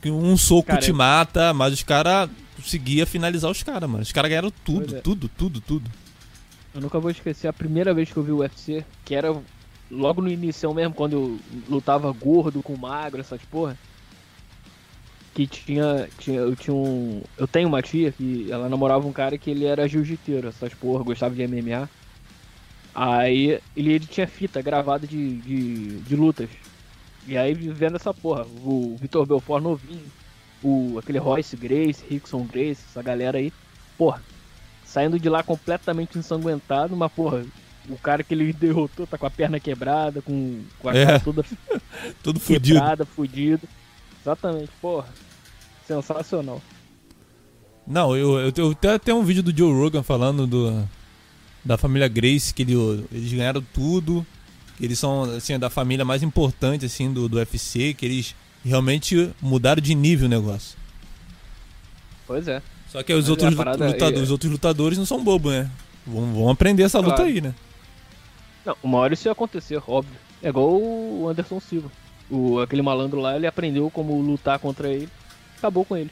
[0.02, 4.02] que Um soco Cara, te eu- mata, mas os caras conseguia finalizar os caras, mano.
[4.02, 5.00] Os caras ganharam tudo, é.
[5.00, 5.90] tudo, tudo, tudo.
[6.74, 9.34] Eu nunca vou esquecer a primeira vez que eu vi o UFC, que era
[9.90, 13.76] logo no início mesmo, quando eu lutava gordo com magro, essas porra.
[15.38, 16.40] Que tinha, tinha.
[16.40, 17.22] Eu tinha um.
[17.36, 21.04] Eu tenho uma tia que ela namorava um cara que ele era jiu-jiteiro, essas porra,
[21.04, 21.88] gostava de MMA.
[22.92, 26.48] Aí ele, ele tinha fita gravada de, de, de lutas.
[27.24, 30.02] E aí vendo essa porra, o Vitor Belfort novinho,
[30.60, 33.52] o, aquele Royce Grace, Rickson Grace, essa galera aí,
[33.96, 34.20] porra,
[34.84, 37.44] saindo de lá completamente ensanguentado, mas porra,
[37.88, 41.06] o cara que ele derrotou tá com a perna quebrada, com, com a É.
[41.06, 41.44] cara toda
[42.24, 42.80] Tudo fudido.
[42.80, 43.68] quebrada, fudido.
[44.28, 45.06] Exatamente, porra.
[45.86, 46.60] Sensacional.
[47.86, 50.86] Não, eu, eu, eu até tenho um vídeo do Joe Rogan falando do,
[51.64, 52.74] da família Grace, que ele,
[53.10, 54.26] eles ganharam tudo.
[54.76, 59.30] que Eles são, assim, da família mais importante, assim, do, do UFC, que eles realmente
[59.40, 60.76] mudaram de nível o negócio.
[62.26, 62.60] Pois é.
[62.90, 65.70] Só que os Mas outros, lutadores, é- os outros lutadores não são bobos, né?
[66.06, 67.30] Vão, vão aprender essa luta Claro.
[67.30, 67.54] aí, né?
[68.66, 70.14] Não, uma hora isso ia acontecer, óbvio.
[70.42, 71.90] É igual o Anderson Silva.
[72.30, 75.08] O, aquele malandro lá, ele aprendeu como lutar contra ele.
[75.56, 76.10] Acabou com ele.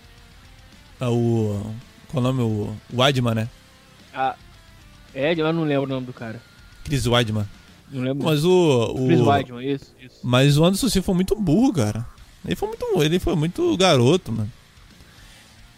[1.01, 1.75] Ah, O.
[2.09, 2.43] Qual o nome?
[2.43, 3.49] O Weidman, né?
[4.15, 4.35] Ah,
[5.15, 6.41] é, eu não lembro o nome do cara.
[6.85, 7.45] Chris Weidman.
[7.91, 8.27] Não lembro.
[8.27, 8.95] Mas o.
[8.97, 10.17] o Chris Weidman, isso, isso.
[10.23, 12.07] Mas o Anderson Silva foi muito burro, cara.
[12.45, 14.51] Ele foi muito, ele foi muito garoto, mano.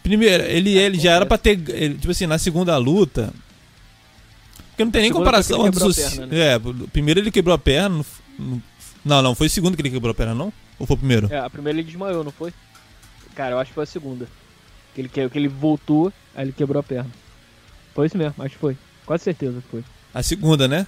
[0.03, 1.59] Primeiro, ele, ele já era pra ter.
[1.69, 3.33] ele, tipo assim, na segunda luta.
[4.69, 5.65] Porque não tem nem Segunda comparação.
[5.65, 6.59] Anderson perna, É,
[6.93, 7.89] primeiro ele quebrou a perna.
[7.89, 8.05] no-
[8.37, 8.63] no-
[9.03, 10.51] não, não, foi o segundo que ele quebrou a perna, não?
[10.77, 11.31] Ou foi o primeiro?
[11.31, 12.53] É, a primeira ele desmaiou, não foi?
[13.35, 14.27] Cara, eu acho que foi a segunda.
[14.93, 17.09] Que ele, que, que ele voltou, aí ele quebrou a perna.
[17.93, 18.77] Foi isso mesmo, acho que foi.
[19.05, 19.83] Quase certeza que foi.
[20.13, 20.85] A segunda, né?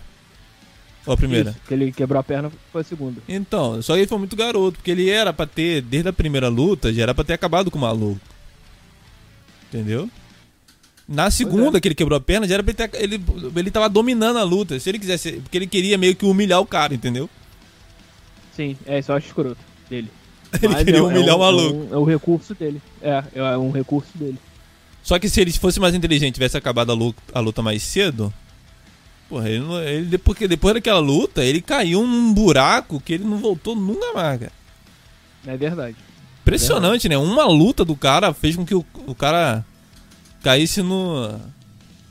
[1.05, 1.51] Ou a primeira?
[1.51, 3.21] Isso, que ele quebrou a perna foi a segunda.
[3.27, 6.47] Então, só que ele foi muito garoto, porque ele era pra ter, desde a primeira
[6.47, 8.21] luta, já era pra ter acabado com o maluco.
[9.69, 10.09] Entendeu?
[11.07, 13.23] Na segunda que ele quebrou a perna, já era pra ele ter, ele,
[13.55, 14.79] ele tava dominando a luta.
[14.79, 17.29] Se ele quisesse, porque ele queria meio que humilhar o cara, entendeu?
[18.55, 19.57] Sim, é, isso eu acho escroto
[19.89, 20.09] dele.
[20.61, 21.69] Ele Mas queria é, humilhar é o um, maluco.
[21.69, 22.81] É, um, é o recurso dele.
[23.01, 24.37] É, é um recurso dele.
[25.01, 28.31] Só que se ele fosse mais inteligente, tivesse acabado a luta, a luta mais cedo,
[29.29, 33.37] porra, ele, não- ele porque depois daquela luta, ele caiu num buraco que ele não
[33.37, 34.51] voltou nunca mais, cara.
[35.47, 35.95] É verdade.
[36.41, 37.17] Impressionante, né?
[37.17, 39.65] Uma luta do cara fez com que o, o cara
[40.43, 41.29] caísse no,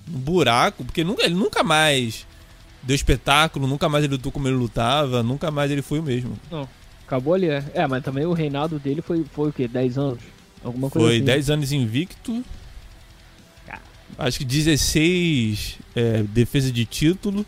[0.08, 2.26] no buraco, porque nunca, ele nunca mais
[2.82, 6.36] deu espetáculo, nunca mais ele lutou como ele lutava, nunca mais ele foi o mesmo.
[7.06, 7.64] Acabou ali, é.
[7.74, 9.66] É, mas também o reinado dele foi, foi o quê?
[9.68, 10.20] 10 anos?
[10.62, 11.24] Alguma coisa Foi assim.
[11.24, 12.44] 10 anos invicto,
[13.66, 13.80] Cara.
[14.18, 17.44] acho que 16 é, defesa de título.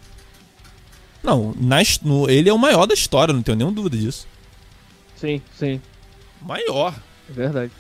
[1.23, 4.27] Não, na no- ele é o maior da história, não tenho nenhuma dúvida disso.
[5.15, 5.81] Sim, sim.
[6.41, 6.95] Maior.
[7.29, 7.71] É verdade.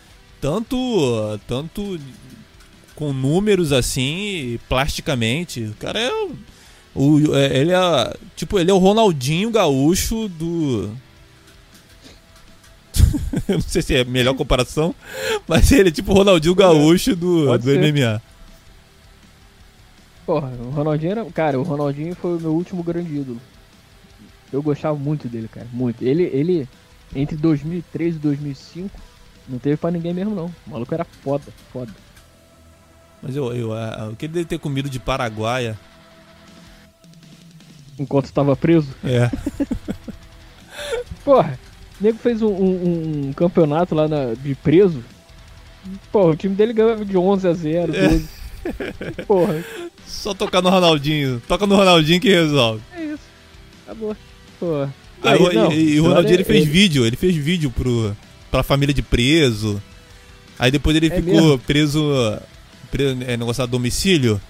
[0.40, 1.98] tanto tanto
[2.94, 5.62] com números assim, plasticamente.
[5.64, 6.10] O cara é
[6.94, 10.90] o, é- ele é tipo, ele é o Ronaldinho gaúcho do
[13.48, 14.94] Eu não sei se é a melhor comparação,
[15.48, 17.92] mas ele é tipo o Ronaldinho gaúcho do, Pode do ser.
[17.92, 18.22] MMA.
[20.26, 21.24] Porra, o Ronaldinho era.
[21.26, 23.40] Cara, o Ronaldinho foi o meu último grande ídolo.
[24.52, 25.66] Eu gostava muito dele, cara.
[25.72, 26.02] Muito.
[26.02, 26.68] Ele, ele
[27.14, 29.00] entre 2003 e 2005,
[29.48, 30.46] não teve pra ninguém mesmo, não.
[30.66, 31.90] O maluco era foda, foda.
[33.22, 35.78] Mas eu, eu a- o que ele deve ter comido de Paraguaia?
[38.02, 38.88] Enquanto tava preso.
[39.04, 39.30] É.
[41.24, 41.58] Porra,
[42.00, 45.02] o nego fez um, um- um campeonato lá na- de preso.
[46.10, 48.08] Porra, o time dele ganhava de 11 a 0, É.
[48.08, 48.28] 12.
[49.26, 49.64] Porra,
[50.06, 51.40] Só tocar no Ronaldinho.
[51.46, 52.82] Toca no Ronaldinho que resolve.
[52.96, 53.18] é isso.
[53.86, 54.16] Acabou.
[54.58, 54.94] Porra.
[55.22, 56.70] Aí, Aí, não, e, e o Ronaldinho é ele fez ele.
[56.70, 58.16] vídeo, ele fez vídeo pro,
[58.50, 59.80] pra família de preso.
[60.58, 61.58] Aí depois ele É ficou mesmo?
[61.60, 62.38] preso,
[62.90, 64.40] preso é, negociado a domicílio.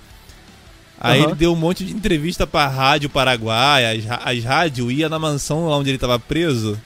[1.00, 1.28] Aí Aham.
[1.30, 5.66] ele deu um monte de entrevista pra rádio Paraguai, as, as rádios ia na mansão
[5.68, 6.78] lá onde ele tava preso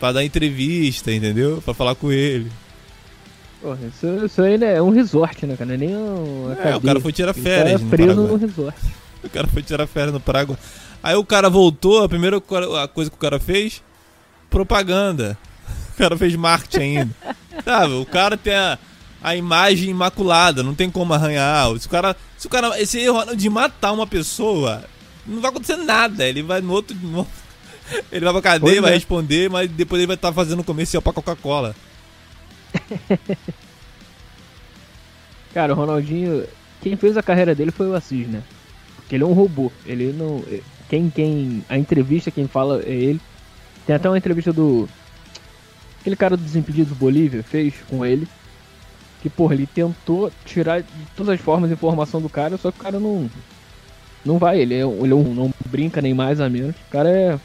[0.00, 1.62] pra dar entrevista, entendeu?
[1.64, 2.50] Pra falar com ele.
[3.62, 5.66] Porra, isso, isso aí né, é um resort, né, cara?
[5.68, 6.80] Não é nem É, o cadeia.
[6.80, 8.32] cara foi tirar Ele férias tá no preso Paraguai.
[8.32, 8.78] no resort.
[9.22, 10.56] O cara foi tirar férias no Paraguai.
[11.02, 13.82] Aí o cara voltou, a primeira coisa que o cara fez,
[14.48, 15.36] propaganda.
[15.94, 17.10] O cara fez marketing ainda.
[17.62, 18.78] Sabe, o cara tem a,
[19.22, 21.66] a imagem imaculada, não tem como arranhar.
[21.78, 24.84] Se o cara, se o cara, esse erro de matar uma pessoa,
[25.26, 26.26] não vai acontecer nada.
[26.26, 27.26] Ele vai no outro, no-
[28.10, 28.94] ele vai pra cadeia, Pois vai é.
[28.94, 31.74] responder, mas depois ele vai estar fazendo comercial pra Coca-Cola.
[35.52, 36.44] Cara, o Ronaldinho,
[36.80, 38.42] quem fez a carreira dele foi o Assis, né?
[38.96, 39.72] Porque ele é um robô.
[39.84, 40.44] Ele não.
[40.88, 41.64] Quem, quem.
[41.68, 43.20] A entrevista, quem fala é ele.
[43.86, 44.88] Tem até uma entrevista do.
[46.00, 48.26] Aquele cara do Desimpedidos Bolívia fez com ele.
[49.22, 52.80] Que, porra, ele tentou tirar de todas as formas a informação do cara, só que
[52.80, 53.30] o cara não.
[54.24, 56.74] Não vai, ele é, ele um, não brinca nem mais a menos.
[56.74, 57.38] O cara é.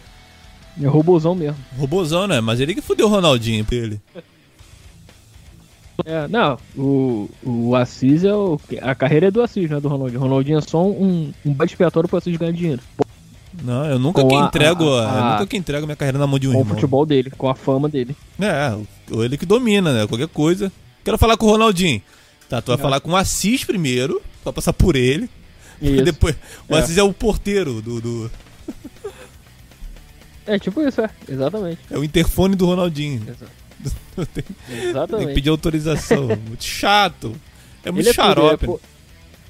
[0.81, 1.57] É robôzão mesmo.
[1.77, 2.41] Robozão, né?
[2.41, 4.01] Mas ele que fudeu o Ronaldinho pra ele.
[6.05, 8.59] É, não, o, o Assis é o.
[8.81, 10.19] A carreira é do Assis, não é do Ronaldinho.
[10.19, 12.81] O Ronaldinho é só um, um bode expiatório pro Assis ganhar dinheiro.
[13.63, 16.19] Não, eu nunca Com que a- entrego, a- eu a- nunca que entrego minha carreira
[16.19, 16.75] na mão de um com o irmão.
[16.75, 18.13] futebol dele, com a fama dele.
[18.37, 18.77] É,
[19.09, 20.05] o- ele que domina, né?
[20.07, 20.69] Qualquer coisa.
[21.05, 22.01] Quero falar com o Ronaldinho.
[22.49, 22.81] Tá, tu vai É.
[22.81, 25.29] falar com o Assis primeiro, pra passar por ele.
[25.81, 26.03] E Isso.
[26.03, 26.35] depois.
[26.67, 26.79] O É.
[26.79, 28.01] Assis é o porteiro do.
[28.01, 28.31] do-
[30.47, 31.09] É tipo isso, é.
[31.27, 31.79] Exatamente.
[31.89, 33.21] é o interfone do Ronaldinho.
[33.27, 33.47] Exa-
[34.33, 34.43] Tem, tem
[34.79, 35.33] que Exatamente.
[35.33, 36.27] pedir autorização.
[36.47, 37.35] muito chato.
[37.83, 38.65] É muito Ele é tudo, é xarope.
[38.65, 38.81] po-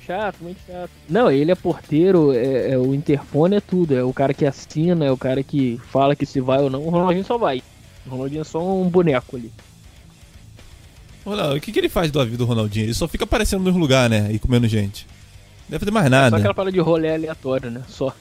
[0.06, 0.90] Chato, muito chato.
[1.10, 3.96] Não, ele é porteiro, é, é o interfone é tudo.
[3.96, 6.82] É o cara que assina, é o cara que fala que se vai ou não.
[6.86, 7.64] O Ronaldinho só vai.
[8.06, 9.52] O Ronaldinho é só um boneco ali.
[11.26, 12.86] Ronaldo, o que, que ele faz da vida do Ronaldinho?
[12.86, 14.32] Ele só fica aparecendo nos lugares, né?
[14.32, 15.08] E comendo gente.
[15.64, 16.38] Não deve fazer mais Só nada.
[16.38, 17.82] aquela parada de rolê aleatório, né?
[17.90, 18.16] Só.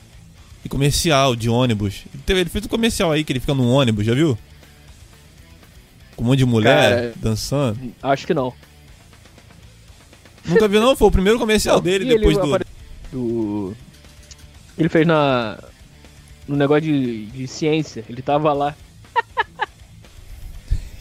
[0.64, 2.04] E comercial de ônibus.
[2.14, 4.38] Ele, teve- ele fez um comercial aí que ele fica num ônibus, já viu?
[6.16, 7.78] Com um monte de mulher Cara, dançando.
[8.02, 8.52] Acho que não.
[10.46, 10.94] Nunca viu, não?
[10.96, 12.54] Foi o primeiro comercial Não, dele depois ele do.
[12.54, 12.66] apare-
[13.12, 13.74] do.
[14.78, 15.58] Ele fez na.
[16.46, 18.04] No negócio de, de ciência.
[18.08, 18.74] Ele tava lá.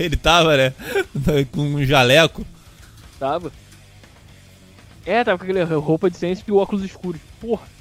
[0.05, 0.73] Ele tava, né?
[1.51, 2.45] Com um jaleco.
[3.19, 3.51] Tava.
[5.05, 7.19] É, tava com aquele roupa de ciência e óculos escuros.
[7.39, 7.63] Porra.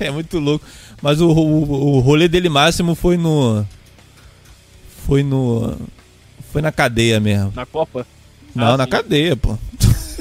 [0.00, 0.64] É muito louco.
[1.00, 3.64] Mas o, o, o rolê dele máximo foi no.
[5.06, 5.76] Foi no.
[6.52, 7.52] Foi na cadeia mesmo.
[7.54, 8.06] Na Copa.
[8.54, 8.90] Não, Ah, na sim.
[8.90, 9.56] cadeia, pô.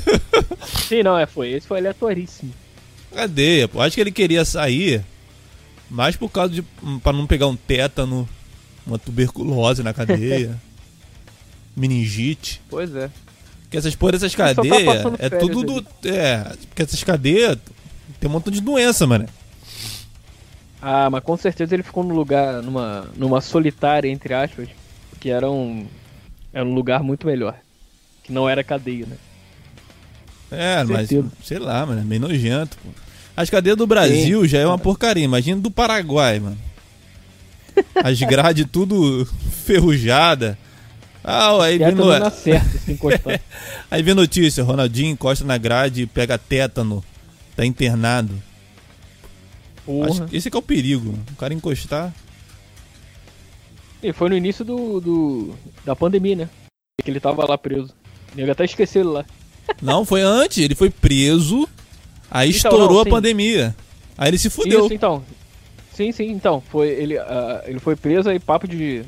[0.87, 1.51] Sim, não, é, foi.
[1.53, 2.53] Esse foi aleatoríssimo.
[3.13, 3.81] Cadeia, pô.
[3.81, 5.03] Acho que ele queria sair.
[5.89, 6.61] Mais por causa de.
[7.01, 8.27] pra não pegar um tétano,
[8.85, 10.59] uma tuberculose na cadeia.
[11.77, 12.61] Meningite.
[12.69, 13.09] Pois é.
[13.63, 15.85] Porque essas porra dessas tá cadeias passando é tudo do.
[16.07, 17.57] É, porque essas cadeias
[18.19, 19.27] tem um montão de doença, mano.
[20.81, 24.69] Ah, mas com certeza ele ficou num lugar, numa, numa solitária, entre aspas,
[25.19, 25.85] que era um,
[26.53, 27.55] era um lugar muito melhor.
[28.23, 29.17] Que não era cadeia, né?
[30.49, 31.31] É, mas Certeza.
[31.43, 32.89] sei lá, mano, é meio nojento, pô.
[33.35, 36.57] As cadeias do Brasil já é uma porcaria, imagina do Paraguai, mano.
[37.95, 39.25] As grades tudo
[39.65, 40.57] ferrujada.
[41.29, 42.05] Ah, aí vem, no...
[42.31, 42.51] se
[42.89, 43.41] encostar.
[43.91, 47.03] aí vem notícia, Ronaldinho encosta na grade e pega tétano.
[47.53, 48.33] Tá internado.
[49.79, 50.25] Acho Porra.
[50.27, 52.13] que esse é o perigo, o cara encostar.
[54.01, 56.49] E foi no início do, do, da pandemia, né?
[57.03, 57.93] Que ele tava lá preso.
[58.33, 59.25] O nego até esqueceu ele lá.
[59.81, 61.67] Não, foi antes, ele foi preso,
[62.31, 63.75] aí Então, estourou não, a pandemia.
[64.17, 64.85] Aí ele se fudeu.
[64.85, 65.21] Isso, então.
[65.93, 66.63] Sim, sim, então.
[66.69, 69.03] Foi, ele, ah, ele foi preso aí, papo de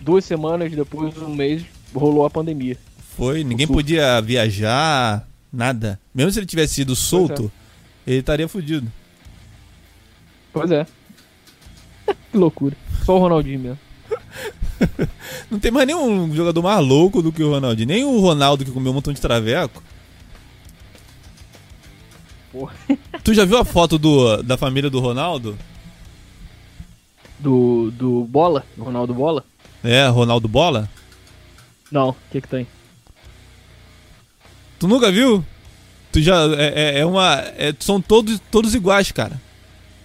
[0.00, 2.76] duas semanas depois, um mês, rolou a pandemia.
[3.16, 6.00] Foi, ninguém podia viajar, nada.
[6.14, 7.50] Mesmo se ele tivesse sido solto,
[8.06, 8.90] ele estaria fudido.
[10.52, 10.86] Pois é.
[12.32, 12.76] que loucura.
[13.04, 13.78] Só o Ronaldinho mesmo.
[15.50, 17.88] Não tem mais nenhum jogador mais louco do que o Ronaldinho.
[17.88, 19.82] Nem o Ronaldo que comeu um montão de traveco.
[22.52, 22.74] Porra.
[23.22, 25.56] Tu já viu a foto do, da família do Ronaldo?
[27.38, 28.64] Do, do Bola?
[28.76, 29.44] Do Ronaldo Bola?
[29.82, 30.88] É, Ronaldo Bola?
[31.90, 32.66] Não, o que que tem?
[34.78, 35.44] Tu nunca viu?
[36.12, 36.42] Tu já.
[36.56, 37.36] É, é- é uma.
[37.56, 39.40] é- são todos, todos iguais, cara.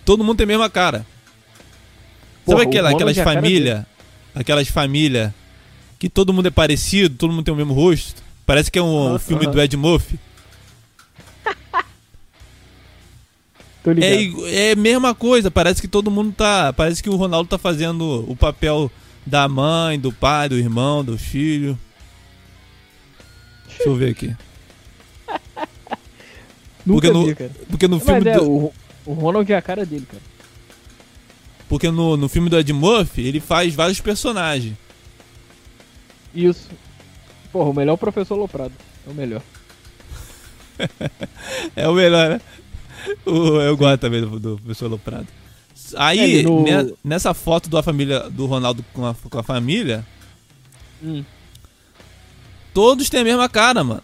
[0.03, 1.05] Todo mundo tem a mesma cara.
[2.45, 3.85] Porra, Sabe aquela, aquelas é a cara famílias?
[4.35, 5.31] Aquelas famílias
[5.97, 8.21] que todo mundo é parecido, todo mundo tem o mesmo rosto.
[8.45, 9.51] Parece que é um Aham, filme aham.
[9.53, 10.19] do Ed Murphy.
[13.83, 14.45] Tô ligado.
[14.47, 16.71] É, é a mesma coisa, parece que todo mundo tá.
[16.73, 18.91] Parece que o Ronaldo tá fazendo o papel
[19.25, 21.77] da mãe, do pai, do irmão, do filho.
[23.67, 24.35] Deixa eu ver aqui.
[26.85, 27.51] Nunca Porque no, vi, cara.
[27.69, 28.73] porque no filme Mas é, do, o,
[29.05, 30.21] o Ronald é a cara dele, cara.
[31.67, 34.75] porque no, no filme do Ed Murphy, ele faz vários personagens.
[36.33, 36.69] Isso.
[37.51, 38.73] Porra, o melhor professor Loprado.
[39.07, 39.41] É o melhor.
[41.75, 42.41] É o melhor, né?
[43.25, 45.27] O- eu gosto também do, do professor Loprado.
[45.97, 50.05] Aí, É, no- ne- nessa foto da família do Ronaldo com a, com a família,
[51.03, 51.23] Hum.
[52.73, 54.03] todos têm a mesma cara, mano.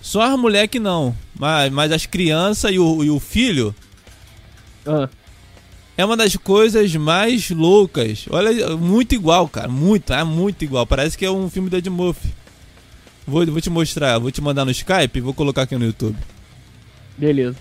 [0.00, 1.14] Só as mulheres que não.
[1.38, 3.74] Mas, mas as crianças e o, e o filho
[4.86, 5.08] Ah,
[5.96, 8.24] é uma das coisas mais loucas.
[8.30, 9.68] Olha, muito igual, cara.
[9.68, 10.86] Muito, é muito igual.
[10.86, 12.28] Parece que é um filme do Ed Murphy.
[13.26, 16.16] Vou, vou te mostrar, vou te mandar no Skype e vou colocar aqui no YouTube.
[17.16, 17.56] beleza.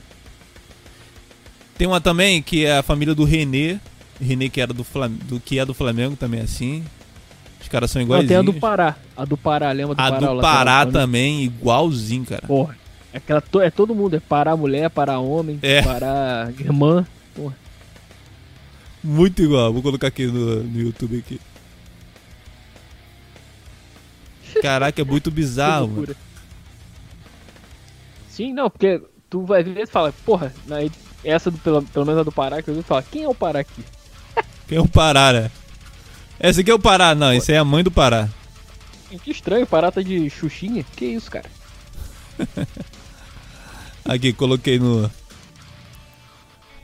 [1.78, 3.78] Tem uma também que é a família do Renê.
[4.20, 5.10] Renê que era do, Flam...
[5.10, 6.84] do que é do Flamengo também assim.
[7.60, 8.28] Os caras são iguais.
[8.28, 8.96] tem a do Pará.
[9.16, 10.20] A do Pará, lembra do A Pará?
[10.20, 12.46] do lá, que Pará também, igualzinho, cara.
[12.48, 12.78] Porra.
[13.14, 14.16] É, aquela, to- é todo mundo.
[14.16, 15.82] É Pará mulher, Pará homem, É.
[15.82, 17.06] Pará irmã.
[17.36, 17.56] Porra.
[19.04, 19.74] Muito igual.
[19.74, 21.40] Vou colocar aqui no, no YouTube aqui.
[24.62, 26.06] Caraca, é muito bizarro.
[28.30, 30.78] Sim, não, porque tu vai ver e fala, porra, na,
[31.24, 33.36] essa do, pelo, pelo menos a do Pará, que eu vi fala, quem é o
[33.36, 33.84] Pará aqui?
[34.68, 35.52] Quem é o Pará, né?
[36.40, 37.34] Esse aqui é o Pará, não.
[37.34, 38.30] Esse aí é a mãe do Pará.
[39.24, 40.86] Que estranho, o Pará tá de xuxinha.
[40.96, 41.50] Que isso, cara?
[44.06, 45.12] Aqui, coloquei no.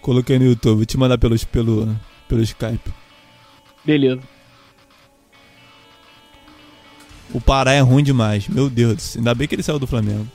[0.02, 0.78] Coloquei no YouTube.
[0.78, 1.96] Vou te mandar pelos, pelo,
[2.28, 2.94] pelo Skype.
[3.84, 4.22] Beleza.
[7.34, 8.48] O Pará é ruim demais.
[8.48, 9.18] Meu Deus.
[9.18, 10.28] Ainda bem que ele saiu do Flamengo.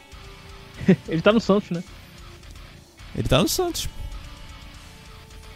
[1.08, 1.84] Ele tá no Santos, né?
[3.16, 3.88] Ele tá no Santos.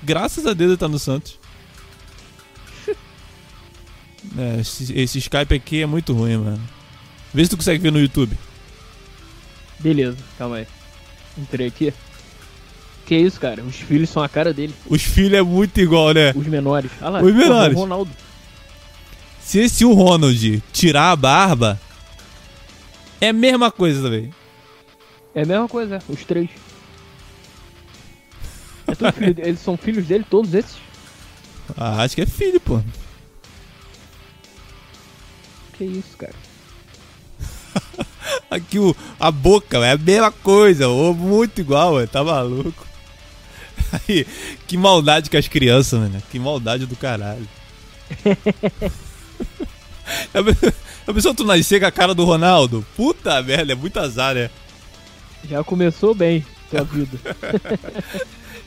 [0.03, 1.39] Graças a Deus ele tá no Santos.
[4.37, 6.61] É, esse, esse Skype aqui é muito ruim, mano.
[7.33, 8.37] Vê se tu consegue ver no YouTube.
[9.79, 10.67] Beleza, calma aí.
[11.39, 11.95] Entrei aqui.
[13.07, 13.63] Que isso, cara?
[13.63, 14.75] Os filhos são a cara dele.
[14.89, 16.33] Os filhos é muito igual, né?
[16.35, 16.91] Os menores.
[17.01, 17.77] Ah lá, Os menores.
[17.77, 18.11] O Ronaldo.
[19.41, 21.81] Se esse o Ronald tirar a barba,
[23.21, 24.35] é a mesma coisa também.
[25.35, 26.51] É a mesma coisa, os três.
[28.89, 30.77] É tudo filho Eles são filhos dele, todos esses?
[31.77, 32.81] Ah, acho que é filho, pô.
[35.77, 36.33] Que isso, cara?
[38.51, 42.87] Aqui o, a boca, é a mesma coisa, ô, muito igual, ué, tá maluco.
[44.09, 44.27] Aí,
[44.67, 46.23] que maldade com as crianças, mano.
[46.31, 47.47] Que maldade do caralho.
[50.33, 50.73] pe-
[51.07, 52.87] a pessoa tu nascer com a cara do Ronaldo?
[52.97, 54.51] Puta merda, é muito azar, né?
[55.49, 57.19] Já começou bem tua vida.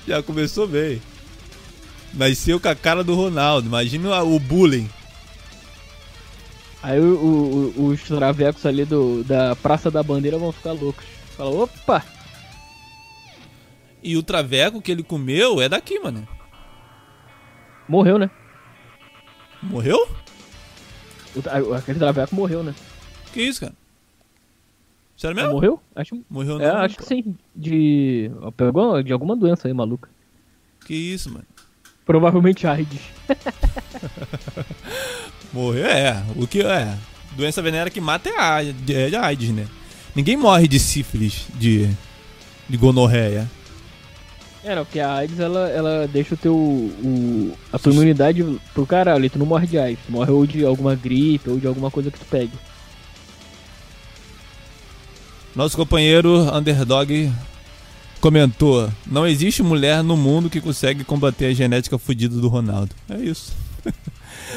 [0.09, 0.99] Já começou bem.
[2.15, 3.67] Nasceu com a cara do Ronaldo.
[3.67, 4.89] Imagina o bullying.
[6.81, 11.05] Aí o- o- os travecos ali do, da Praça da Bandeira vão ficar loucos.
[11.37, 12.03] Fala, opa!
[14.01, 16.27] E o traveco que ele comeu é daqui, mano.
[17.87, 18.31] Morreu, né?
[19.61, 20.09] Morreu?
[21.35, 22.73] O aquele traveco morreu, né?
[23.31, 23.73] Que isso, cara?
[25.19, 25.51] Sério mesmo?
[25.51, 25.81] morreu?
[25.93, 27.01] Acho, Morreu é, não, acho pô.
[27.01, 27.35] que sim.
[27.53, 28.31] De.
[28.55, 30.09] Pegou de alguma doença aí, maluca.
[30.85, 31.43] Que isso, mano?
[32.05, 33.01] Provavelmente AIDS.
[35.51, 36.23] Morreu, é.
[36.37, 36.97] O que é?
[37.35, 39.67] Doença venérea que mata é a AIDS, é né?
[40.15, 41.89] Ninguém morre de sífilis, de,
[42.69, 43.45] de gonorreia.
[44.63, 46.55] É, não, porque a AIDS ela, ela deixa o teu.
[46.55, 48.41] O, a tua imunidade
[48.73, 49.25] pro caralho.
[49.25, 49.99] E tu não morre de AIDS.
[50.05, 52.53] Tu morre ou de alguma gripe ou de alguma coisa que tu pegue.
[55.55, 57.31] Nosso companheiro Underdog
[58.21, 62.95] comentou: Não existe mulher no mundo que consegue combater a genética fodida do Ronaldo.
[63.09, 63.53] É isso.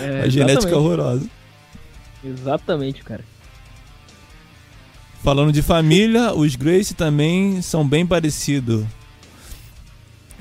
[0.01, 1.29] É, a genética horrorosa.
[2.25, 3.25] Exatamente, cara.
[5.23, 8.85] Falando de família, os Grace também são bem parecidos.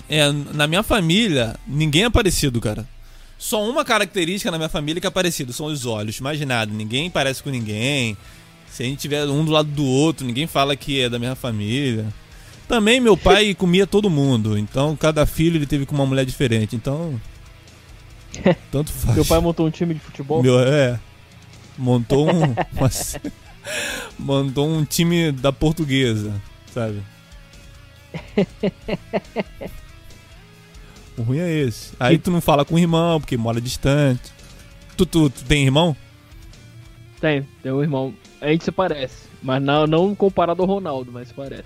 [0.09, 2.87] É, na minha família, ninguém é parecido, cara.
[3.37, 6.71] Só uma característica na minha família que é parecido, são os olhos, mais nada.
[6.71, 8.17] Ninguém parece com ninguém.
[8.71, 11.35] Se a gente tiver um do lado do outro, ninguém fala que é da mesma
[11.35, 12.07] família.
[12.67, 16.73] Também meu pai comia todo mundo, então cada filho ele teve com uma mulher diferente,
[16.75, 17.19] então
[18.71, 19.13] tanto faz.
[19.15, 20.41] Teu pai montou um time de futebol?
[20.41, 20.97] Meu, é.
[21.77, 22.43] Montou um.
[22.73, 22.89] uma-
[24.17, 26.33] montou um time da portuguesa,
[26.73, 27.01] sabe?
[31.17, 31.91] o ruim é esse.
[31.99, 34.31] Aí tu não fala com o irmão, porque mora distante.
[34.97, 35.95] Tu, tu, tu tem irmão?
[37.19, 38.13] Tem, tem um irmão.
[38.41, 39.27] A gente se parece.
[39.41, 41.63] Mas não, não comparado ao Ronaldo, mas se parece.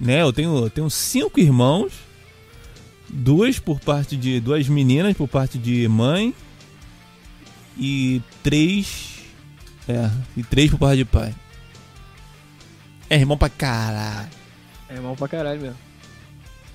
[0.00, 1.92] Né, eu tenho, eu tenho cinco irmãos.
[3.08, 4.40] Duas por parte de.
[4.40, 6.34] Duas meninas por parte de mãe.
[7.78, 9.20] E três.
[9.88, 11.32] É, e três por parte de pai.
[13.08, 14.28] É irmão pra caralho.
[14.88, 15.76] É irmão pra caralho mesmo.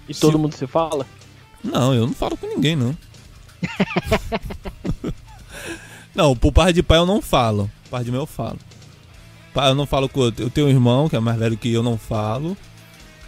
[0.08, 1.06] E Se- todo mundo se fala?
[1.64, 2.96] Não, eu não falo com ninguém, não.
[6.16, 7.70] não, por par de pai eu não falo.
[7.90, 8.60] Par de mãe eu falo.
[9.56, 10.22] Eu não falo com.
[10.38, 12.56] Eu tenho um irmão que é mais velho que eu, não falo.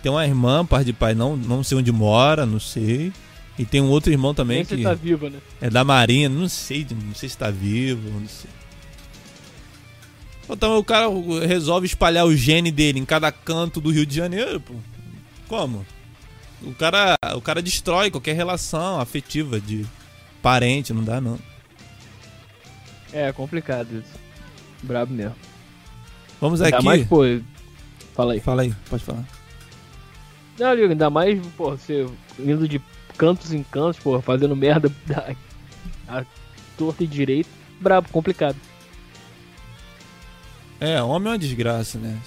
[0.02, 3.12] Tem uma irmã, par de pai, não, não sei onde mora, não sei.
[3.60, 5.40] E tem um outro irmão também Nem que se tá viva, né?
[5.60, 8.50] é da Marinha, não sei, não sei se tá vivo, não sei.
[10.50, 11.08] Então o cara
[11.48, 14.74] resolve espalhar o gene dele em cada canto do Rio de Janeiro, pô.
[15.48, 15.86] Como?
[16.64, 19.86] O cara, o cara destrói qualquer relação afetiva de
[20.42, 21.38] parente, não dá não.
[23.14, 24.14] É complicado isso.
[24.84, 25.36] Brabo mesmo.
[26.40, 26.86] Vamos Ainda aqui.
[26.86, 27.22] mais, pô.
[28.16, 28.40] Fala aí.
[28.40, 29.24] Fala aí, pode falar.
[30.60, 32.08] Não, Liga, ainda mais, pô, você
[32.40, 32.82] indo de
[33.18, 35.36] cantos em cantos, pô, fazendo merda da,
[36.08, 36.26] a
[36.78, 37.50] torta e direito.
[37.80, 38.58] Brabo, complicado.
[40.80, 42.20] É, homem é uma desgraça, né?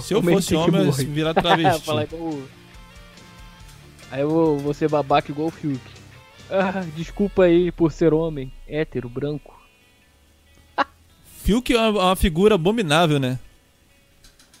[0.00, 1.90] Se eu fosse homem, eu ia virar travesti.
[4.10, 5.80] Aí eu vou, vou ser babaca igual o Fiuk.
[6.52, 9.58] Ah, desculpa aí por ser homem, hétero, branco.
[11.42, 13.38] Fiuk é uma, uma figura abominável, né?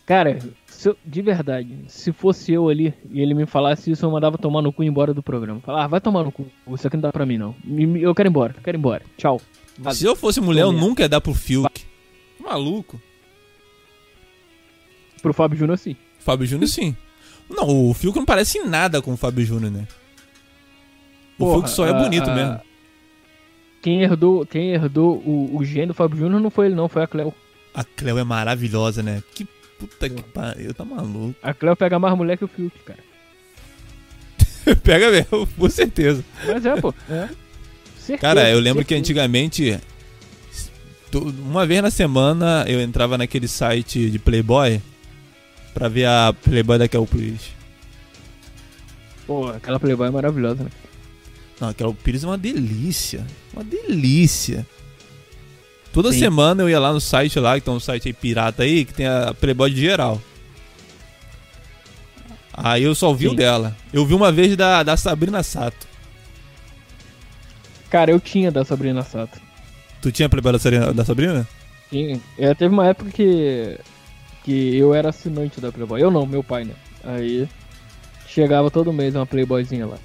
[0.06, 4.10] Cara, se eu- de verdade, se fosse eu ali e ele me falasse isso, eu
[4.10, 5.60] mandava tomar no cu e ir embora do programa.
[5.60, 7.54] Falar, ah, vai tomar no cu, isso aqui não dá pra mim não.
[8.00, 9.02] Eu quero ir embora, eu quero ir embora.
[9.16, 9.40] Tchau.
[9.92, 11.84] Se eu fosse mulher, eu nunca ia dar pro Fiuk.
[12.40, 13.00] Maluco.
[15.22, 15.94] Pro Fábio Júnior, sim.
[16.18, 16.96] Fábio Júnior, sim.
[17.48, 19.86] Não, o Fiuk não parece em nada com o Fábio Júnior, né?
[21.42, 22.60] O Porra, Fiuk só é bonito a- mesmo.
[23.82, 27.02] Quem herdou, quem herdou o, o gênio do Fábio Júnior não foi ele, não, foi
[27.02, 27.34] a Cleo.
[27.74, 29.22] A Cleo é maravilhosa, né?
[29.34, 29.44] Que
[29.78, 31.34] puta que pariu, tá maluco.
[31.42, 33.00] A Cleo pega mais mulher que o Fiuk, cara.
[34.84, 36.24] Pega mesmo, com certeza.
[36.46, 36.94] Mas é, pô.
[37.10, 37.28] É.
[37.98, 39.00] Certeza, Cara, eu lembro que certeza.
[39.00, 39.80] antigamente,
[41.10, 44.80] tu- uma vez na semana, eu entrava naquele site de Playboy
[45.72, 47.50] pra ver a Playboy da Kel Pires.
[49.26, 50.70] Pô, aquela Playboy é maravilhosa, né?
[51.62, 53.24] Não, a Kel Pires é uma delícia.
[53.54, 54.66] Uma delícia.
[55.92, 56.18] Toda Sim.
[56.18, 58.92] semana eu ia lá no site lá, que tem um site aí pirata aí, que
[58.92, 60.20] tem a Playboy de geral.
[62.52, 63.76] Aí eu só vi o dela.
[63.92, 65.86] Eu vi uma vez da, da Sabrina Sato.
[67.88, 69.40] Cara, eu tinha da Sabrina Sato.
[70.00, 70.92] Tu tinha a Playboy da Sabrina?
[70.92, 71.48] Da Sabrina?
[71.88, 72.20] Tinha.
[72.36, 73.78] É, teve uma época que.
[74.42, 76.02] que eu era assinante da Playboy.
[76.02, 76.74] Eu não, meu pai, né?
[77.04, 77.48] Aí.
[78.26, 79.98] Chegava todo mês uma Playboyzinha lá.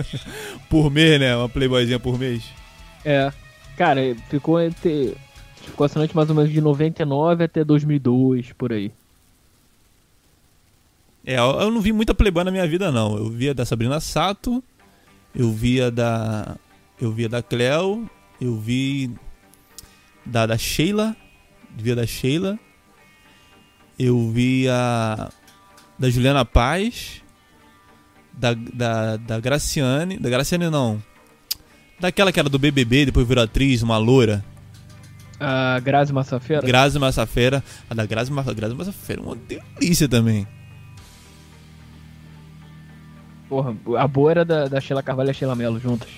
[0.68, 1.36] Por mês, né?
[1.36, 2.44] Uma Playboyzinha por mês.
[3.04, 3.32] É.
[3.76, 5.16] Cara, ficou entre.
[5.56, 8.90] Ficou assinante mais ou menos de 99 até 2002, por aí.
[11.24, 13.16] É, eu não vi muita Playboy na minha vida, não.
[13.16, 14.62] Eu via da Sabrina Sato,
[15.34, 16.56] eu via da.
[17.00, 18.08] Eu via da Cleo,
[18.40, 19.10] eu vi
[20.24, 21.16] da, da Sheila,
[21.76, 22.58] via da Sheila,
[23.98, 25.30] eu via
[25.98, 27.21] da Juliana Paz,
[28.34, 31.02] da, da, da Graciane, da Graciane não,
[32.00, 34.44] daquela que era do BBB, depois virou atriz, uma loura,
[35.38, 36.66] A Grazi Massafera.
[36.66, 40.46] Grazi Massafera, a da Grazi, Ma- Grazi Massafera, uma delícia também.
[43.48, 46.08] Porra, a boa era da, da Sheila Carvalho e a Sheila Mello juntas.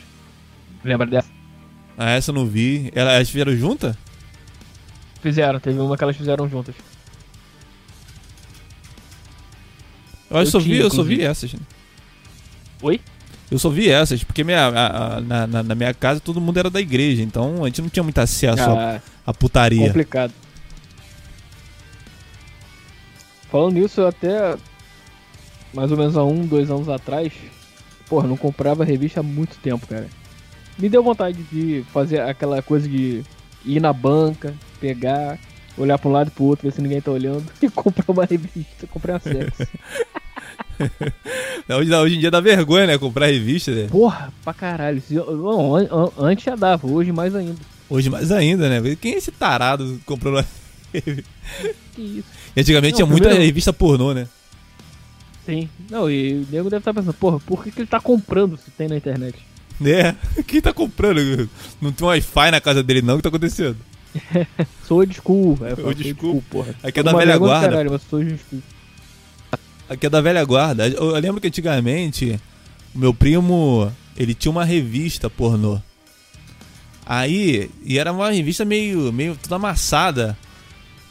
[0.84, 1.28] Lembra dessa?
[1.98, 2.90] Ah, essa eu não vi.
[2.94, 3.96] Ela- Elas fizeram junta?
[5.20, 6.74] Fizeram, teve uma que elas fizeram juntas.
[10.30, 11.24] Eu Eu só vi, tinha, eu só vi inclusive.
[11.24, 11.54] essas.
[12.82, 13.00] Oi?
[13.50, 16.70] Eu só vi essas, porque minha, a- a- na, na- minha casa todo mundo era
[16.70, 19.86] da igreja, então a gente não tinha muito acesso à Ah, à putaria.
[19.86, 20.32] complicado.
[23.50, 24.56] Falando nisso, eu até
[25.72, 27.32] mais ou menos há um, dois anos atrás,
[28.08, 30.08] porra, não comprava revista há muito tempo, cara.
[30.78, 33.22] Me deu vontade de fazer aquela coisa de
[33.64, 35.38] ir na banca, pegar,
[35.78, 38.24] olhar pra um lado e pro outro, ver se ninguém tá olhando e comprar uma
[38.24, 39.66] revista, comprar acesso.
[41.68, 42.98] Hoje, hoje em dia dá vergonha, né?
[42.98, 43.86] Comprar revista, né?
[43.90, 45.02] Porra, pra caralho.
[45.10, 47.56] An- antes já dava, hoje mais ainda.
[47.88, 48.96] Hoje mais ainda, né?
[49.00, 50.44] Quem é esse tarado que comprou uma
[50.92, 51.24] revista?
[51.94, 52.24] Que isso.
[52.56, 54.26] E Antigamente Não, tinha muita primeiro- revista pornô, né?
[55.46, 55.68] Sim.
[55.90, 58.70] Não, e o nego deve estar pensando, porra, por que, que ele tá comprando se
[58.72, 59.36] tem na internet?
[59.84, 60.14] É.
[60.46, 61.48] Quem tá comprando?
[61.80, 63.14] Não tem um Wi-Fi na casa dele, não?
[63.14, 63.76] O que tá acontecendo?
[64.86, 65.86] Sou old school, velho.
[65.86, 66.42] Old Sou school.
[66.50, 66.74] porra.
[66.82, 67.68] Aqui é da velha do guarda.
[67.68, 68.62] Caralho, mas sou old school.
[69.88, 70.88] Aqui é da velha guarda.
[70.88, 72.40] Eu eu lembro que antigamente
[72.94, 75.80] o meu primo, ele tinha uma revista pornô.
[77.04, 80.38] Aí, e era uma revista meio, meio toda amassada,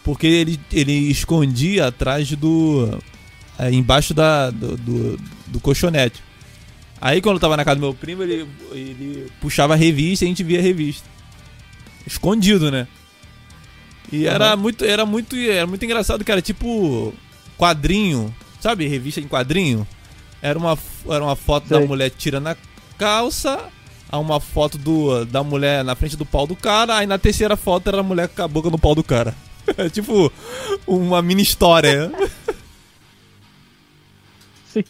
[0.04, 3.00] porque ele, ele escondia atrás do.
[3.60, 6.22] é, embaixo da, do, do, do colchonete.
[7.00, 10.28] Aí quando eu tava na casa do meu primo, ele, ele puxava a revista e
[10.28, 11.08] a gente via a revista.
[12.08, 12.88] Escondido, né?
[14.12, 17.14] E era muito, era muito, era muito engraçado, cara, tipo
[17.58, 18.34] quadrinho,
[18.64, 19.86] sabe, revista em quadrinho.
[20.42, 21.88] Era uma, era uma foto da Sei.
[21.88, 22.58] mulher tirando a
[22.98, 23.70] calça,
[24.10, 27.58] a uma foto do, da mulher na frente do pau do cara, aí na terceira
[27.58, 29.36] foto era a mulher com a boca no pau do cara.
[29.78, 30.32] É tipo
[30.88, 32.12] uma mini história.
[34.72, 34.84] Sim.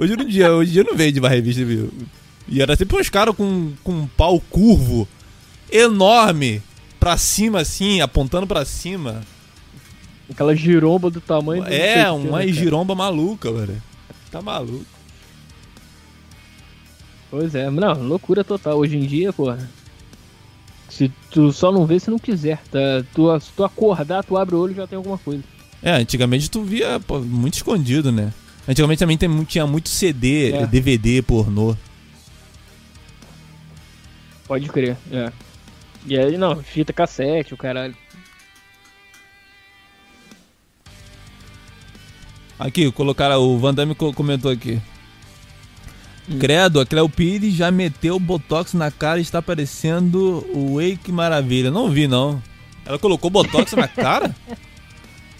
[0.00, 1.92] Hoje em dia, hoje em dia não vende mais revista, viu?
[2.48, 5.06] E era sempre uns caras com, com um pau curvo,
[5.70, 6.62] enorme,
[6.98, 9.22] pra cima assim, apontando pra cima.
[10.30, 11.72] Aquela giromba do tamanho do.
[11.72, 13.80] É, uma né, giromba maluca, velho.
[14.30, 14.84] Tá maluco.
[17.30, 18.78] Pois é, não, loucura total.
[18.78, 19.68] Hoje em dia, porra.
[20.88, 22.60] Se tu só não vê se não quiser.
[22.70, 23.04] Tá?
[23.14, 25.42] Tu, se tu acordar, tu abre o olho e já tem alguma coisa.
[25.82, 28.32] É, antigamente tu via pô, muito escondido, né?
[28.66, 30.66] Antigamente também tem, tinha muito CD, É.
[30.66, 31.76] DVD, pornô.
[34.46, 35.30] Pode crer, é.
[36.06, 37.94] E aí, não, fita cassete, o caralho.
[42.58, 44.80] Aqui, colocaram, o Van Damme co- comentou aqui.
[46.28, 46.38] Hum.
[46.38, 51.70] Credo, a Cleo Pires já meteu botox na cara e está parecendo o Wake Maravilha.
[51.70, 52.42] Não vi, não.
[52.84, 54.34] Ela colocou botox na cara?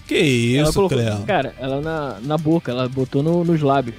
[0.07, 1.23] Que ela isso, colocou, Cleo.
[1.25, 3.97] cara, ela na, na boca, ela botou no- nos lábios.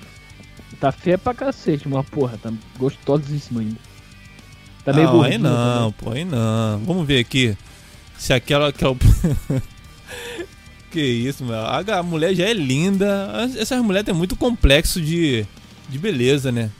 [0.80, 3.76] Tá feia pra cacete, mas porra, tá gostosíssima ainda.
[4.86, 5.94] Tá meio não, aí não, também.
[5.98, 6.78] pô, aí não.
[6.86, 7.54] Vamos ver aqui.
[8.16, 8.68] Se aquela.
[8.68, 8.96] aquela...
[10.88, 11.56] que isso, meu.
[11.56, 13.30] A, mulher já é linda.
[13.32, 15.46] As- Essas mulheres têm muito complexo de,
[15.88, 16.70] de beleza, né?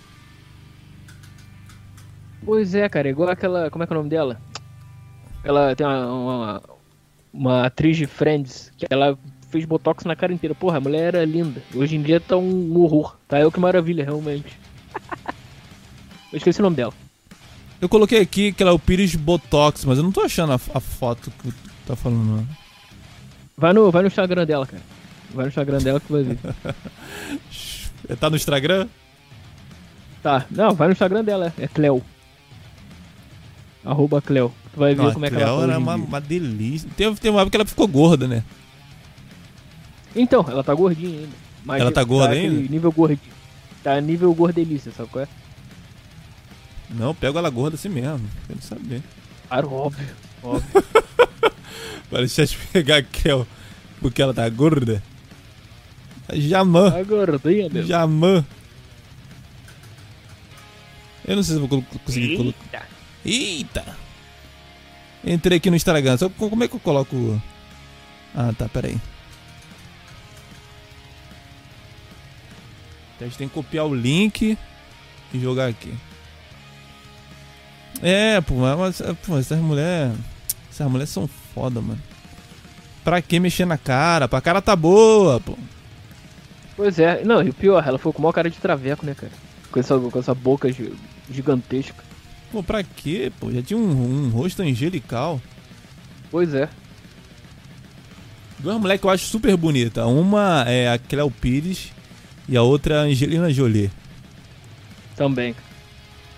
[2.45, 3.71] Pois é, cara, igual aquela.
[3.71, 4.41] Como é que é o nome dela?
[5.45, 6.63] Ela tem uma, uma,
[7.33, 9.19] uma atriz de Friends que ela
[9.51, 10.55] fez botox na cara inteira.
[10.55, 11.63] Porra, a mulher era linda.
[11.75, 13.17] Hoje em dia tá um horror.
[13.27, 14.59] Tá eu que maravilha, realmente.
[16.33, 16.93] eu esqueci o nome dela.
[17.81, 20.57] Eu coloquei aqui que ela é o Pires Botox, mas eu não tô achando a,
[20.75, 21.55] a foto que tu
[21.87, 22.68] tá falando, não.
[23.59, 24.83] Vai no, vai no Instagram dela, cara.
[25.35, 26.39] Vai no Instagram dela que tu vai ver.
[28.19, 28.89] Tá no Instagram?
[30.23, 32.03] Tá, não, vai no Instagram dela, é Cleo.
[33.85, 34.53] Arroba Cleo.
[34.73, 36.89] Tu vai ver Não, como é que ela tá era uma, uma delícia.
[36.97, 38.43] Tem, tem uma época que ela ficou gorda, né?
[40.17, 41.37] Então, ela tá gordinha ainda.
[41.65, 42.71] Mas Ela tá gorda aquele ainda?
[42.71, 43.33] Nível gordinho.
[43.83, 45.29] Tá nível gordelícia, sabe qual é?
[46.91, 48.27] Não, pego ela gorda assim mesmo.
[48.47, 49.03] Quero saber.
[49.49, 50.09] Claro, óbvio.
[50.43, 50.85] Óbvio.
[52.11, 53.47] Vai deixar de pegar a Kel
[54.01, 55.03] porque ela tá gorda.
[56.33, 56.91] Jamã.
[56.91, 57.87] Tá gordinha, meu.
[57.87, 58.45] Jamã.
[61.27, 62.89] Eu não sei se vou conseguir colocar.
[63.25, 63.85] Eita.
[63.85, 63.97] Eita!
[65.25, 66.17] Entrei aqui no Instagram.
[66.17, 67.43] Só co- como é que eu coloco.
[68.35, 68.97] Ah, tá, peraí.
[73.21, 74.57] A gente tem que copiar o link
[75.35, 75.93] e jogar aqui.
[78.01, 80.17] É, pô, mas, pô essas mulheres.
[80.71, 81.29] Essas mulheres são
[81.59, 82.01] foda, mano.
[83.03, 84.29] Pra que mexer na cara?
[84.29, 85.57] Pra cara tá boa, pô.
[86.77, 89.33] Pois é, não, e o pior, ela foi com uma cara de traveco, né, cara?
[89.73, 90.93] Com essa, com essa boca gi-
[91.31, 92.05] gigantesca.
[92.53, 93.51] Pô, pra quê, pô?
[93.51, 95.41] Já tinha um, um rosto angelical.
[96.31, 96.69] Pois é.
[98.59, 100.07] Duas que eu acho super bonita.
[100.07, 101.93] Uma é a Cleo Pires
[102.49, 103.91] e a outra é a Angelina Jolie.
[105.17, 105.55] Também.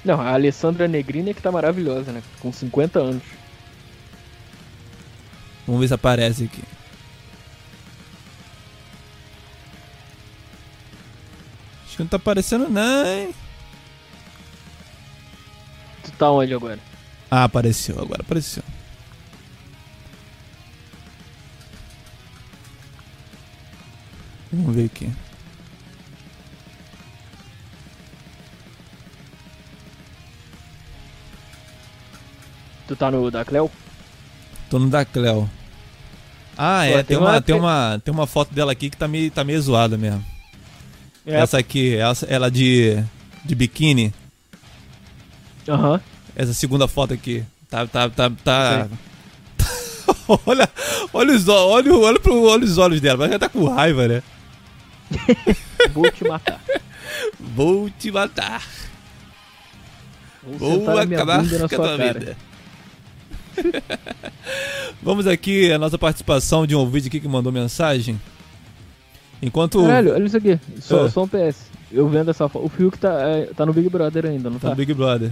[0.05, 2.23] Não, a Alessandra Negrini é que tá maravilhosa, né?
[2.41, 3.23] Com 50 anos.
[5.67, 6.63] Vamos ver se aparece aqui.
[11.87, 13.35] Acho que não tá aparecendo não, hein?
[16.05, 16.79] Tu tá onde agora?
[17.31, 18.63] Ah, apareceu, agora apareceu.
[24.53, 25.12] Vamos ver aqui.
[32.89, 33.70] Tu tá no da Cleo?
[34.70, 35.51] Tô no da Cleo.
[36.56, 38.97] Ah, Pô, é, tem tem uma, uma- tem, uma, tem uma foto dela aqui que
[38.97, 40.24] tá meio, tá meio zoada mesmo.
[41.26, 41.40] É.
[41.40, 43.02] Essa aqui, essa, ela de,
[43.44, 44.12] de biquíni.
[45.68, 46.01] Aham.
[46.36, 47.44] Essa segunda foto aqui.
[47.68, 48.88] Tá, tá, tá, tá.
[50.47, 50.68] olha,
[51.12, 54.09] olha os olhos, olha, olha, pro, olha os olhos dela, mas ela tá com raiva,
[54.09, 54.22] né?
[55.92, 56.60] Vou te matar.
[57.38, 58.62] Vou te matar.
[60.42, 62.12] Vou, Vou acabar com a sua tua cara.
[62.18, 62.36] vida.
[65.02, 68.20] Vamos aqui a nossa participação de um ouvinte aqui que mandou mensagem.
[69.43, 70.59] Enquanto Caralho, olha isso aqui.
[70.81, 71.10] Só, Ah.
[71.10, 71.70] só um PS.
[71.90, 72.64] Eu vendo essa foto.
[72.66, 74.70] O Fiuk tá, é, tá no Big Brother ainda, não tá tá?
[74.70, 75.31] no Big Brother.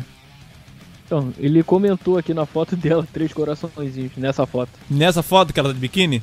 [1.07, 4.71] Então, ele comentou aqui na foto dela três coraçõezinhos nessa foto.
[4.91, 6.23] Nessa foto que ela tá de biquíni?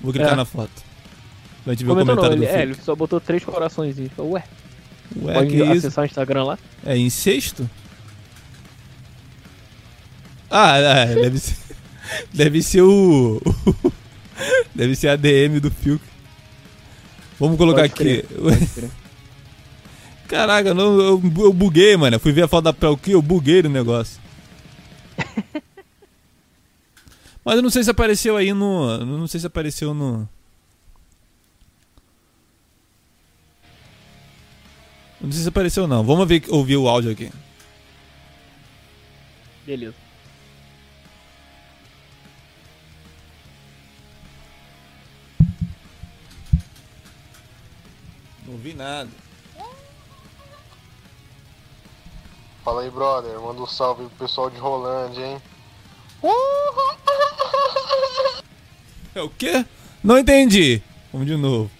[0.00, 0.36] Vou clicar É.
[0.36, 0.70] na foto.
[1.64, 4.10] Pra gente ver o Comentou não, comentário ele, do é, ele só botou três coraçõezinhos.
[4.16, 4.44] Falei, Ué,
[5.22, 5.72] Ué, pode que isso?
[5.86, 6.58] acessar o Instagram lá?
[6.84, 7.68] É incesto?
[10.54, 11.56] Ah, é, deve ser.
[12.34, 13.40] Deve ser o.
[14.74, 16.04] Deve ser a DM do Fiuk.
[17.40, 18.22] Vamos colocar Pode aqui.
[18.22, 18.90] crer.
[20.28, 22.16] Caraca, não, eu, eu buguei, mano.
[22.16, 24.20] Eu fui ver a foto da Pelqui, eu buguei no negócio.
[27.44, 28.98] Mas eu não sei se apareceu aí no.
[29.06, 30.28] Não sei se apareceu no.
[35.20, 36.04] Não sei se apareceu não.
[36.04, 37.30] Vamos ver, ouvir o áudio aqui.
[39.64, 40.01] Beleza.
[48.62, 49.10] Vi nada.
[52.64, 53.40] Fala aí, brother.
[53.40, 55.42] Manda um salve pro pessoal de Rolândia, hein?
[59.14, 59.66] É o quê?
[60.02, 60.80] Não entendi.
[61.12, 61.70] Vamos de novo.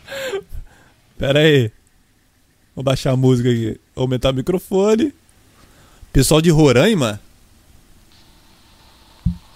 [1.18, 1.72] Pera aí.
[2.76, 3.80] Vou baixar a música aqui.
[3.96, 5.12] Aumentar o microfone.
[6.12, 7.20] Pessoal de Roraima?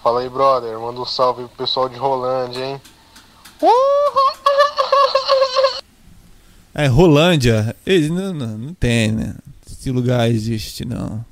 [0.01, 0.77] Fala aí, brother.
[0.79, 2.81] Manda um salve pro pessoal de Rolândia, hein?
[6.73, 7.75] É, Rolândia.
[8.09, 9.35] Não, não, não tem, né?
[9.69, 11.23] Esse lugar existe, não.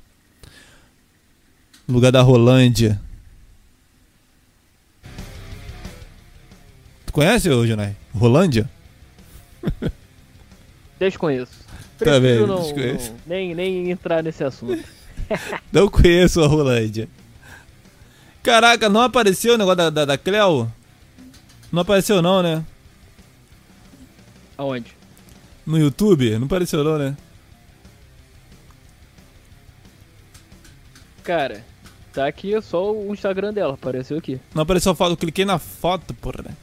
[1.88, 3.00] Lugar da Rolândia.
[7.06, 7.96] Tu conhece, ô Jonai?
[8.14, 8.70] Rolândia?
[10.98, 11.52] Desconheço.
[11.98, 13.10] Tá Prefiro não, desconheço.
[13.12, 14.82] não- nem, nem entrar nesse assunto.
[15.72, 17.08] Não conheço a Rolândia.
[18.42, 20.70] Caraca, não apareceu o negócio da, da, da Cleo?
[21.70, 22.62] Não apareceu não, né?
[24.58, 24.94] Aonde?
[25.64, 26.38] No YouTube?
[26.38, 27.16] Não apareceu não, né?
[31.22, 31.64] Cara,
[32.12, 34.40] tá aqui só o Instagram dela, apareceu aqui.
[34.54, 36.56] Não apareceu a foto, eu cliquei na foto, porra.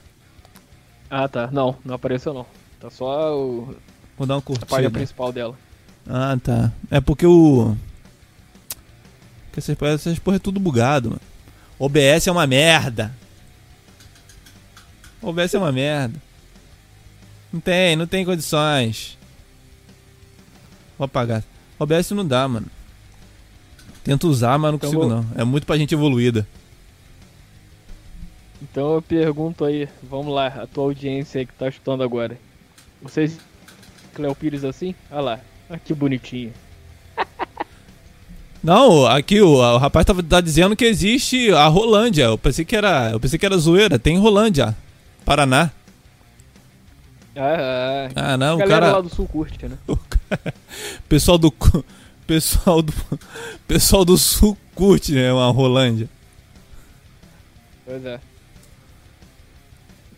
[1.09, 1.49] Ah, tá.
[1.51, 2.45] Não, não apareceu não.
[2.79, 3.75] Tá só o,
[4.17, 4.89] Vou dar uma a página curtida.
[4.91, 5.57] principal dela.
[6.07, 6.71] Ah, tá.
[6.91, 7.75] É porque o.
[9.45, 11.21] Porque essas, essas porra é tudo bugado, mano.
[11.79, 13.15] OBS é uma merda.
[15.21, 16.21] OBS é uma merda.
[17.51, 19.17] Não tem, não tem condições.
[20.97, 21.43] Vou apagar.
[21.79, 22.67] OBS não dá, mano.
[24.03, 25.25] Tento usar, mas não Então consigo vou- não.
[25.35, 26.47] É muito pra gente evoluída.
[28.61, 32.37] Então eu pergunto aí, vamos lá, a tua audiência aí que tá escutando agora.
[33.01, 33.37] Vocês
[34.13, 34.93] Cleo Pires assim?
[35.09, 35.39] Ah lá,
[35.85, 36.51] que bonitinho.
[38.61, 42.23] Não, aqui o, o rapaz tava tá dizendo que existe a Rolândia.
[42.25, 43.97] Eu pensei que era, eu pensei que era zoeira.
[43.97, 44.75] Tem Rolândia,
[45.23, 45.71] Paraná.
[47.41, 48.37] Ah, ah.
[48.37, 49.77] Não, o cara lá do sul curte, né?
[49.87, 50.53] O cara-
[51.07, 51.51] pessoal do
[52.27, 52.93] pessoal do
[53.67, 56.07] pessoal do sul curte né uma Rolândia
[57.85, 58.19] Pois é.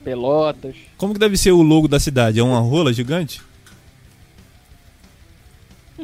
[0.03, 0.75] Pelotas.
[0.97, 3.41] como que deve ser o logo da cidade é uma rola gigante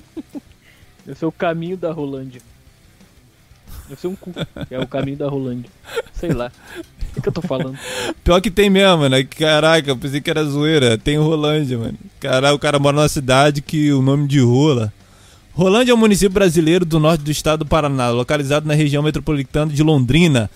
[1.05, 2.41] Deve ser o caminho da Rolândia.
[3.87, 4.31] Deve ser um cu.
[4.69, 5.69] É o caminho da Rolândia.
[6.13, 6.51] Sei lá.
[6.77, 7.77] O que, que eu tô falando?
[8.23, 12.53] pior que tem mesmo né caraca eu pensei que era zoeira tem Rolândia mano Caraca,
[12.53, 14.93] o cara mora numa cidade que o nome de rola
[15.53, 19.71] Rolândia é um município brasileiro do norte do estado do Paraná localizado na região metropolitana
[19.73, 20.47] de Londrina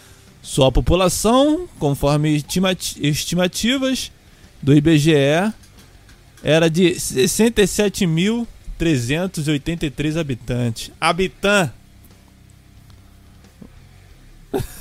[0.43, 4.11] sua população conforme estimati- estimativas
[4.61, 5.13] do IBGE
[6.43, 6.91] era de
[8.79, 10.91] 67.383 habitantes.
[10.99, 11.71] Habitant.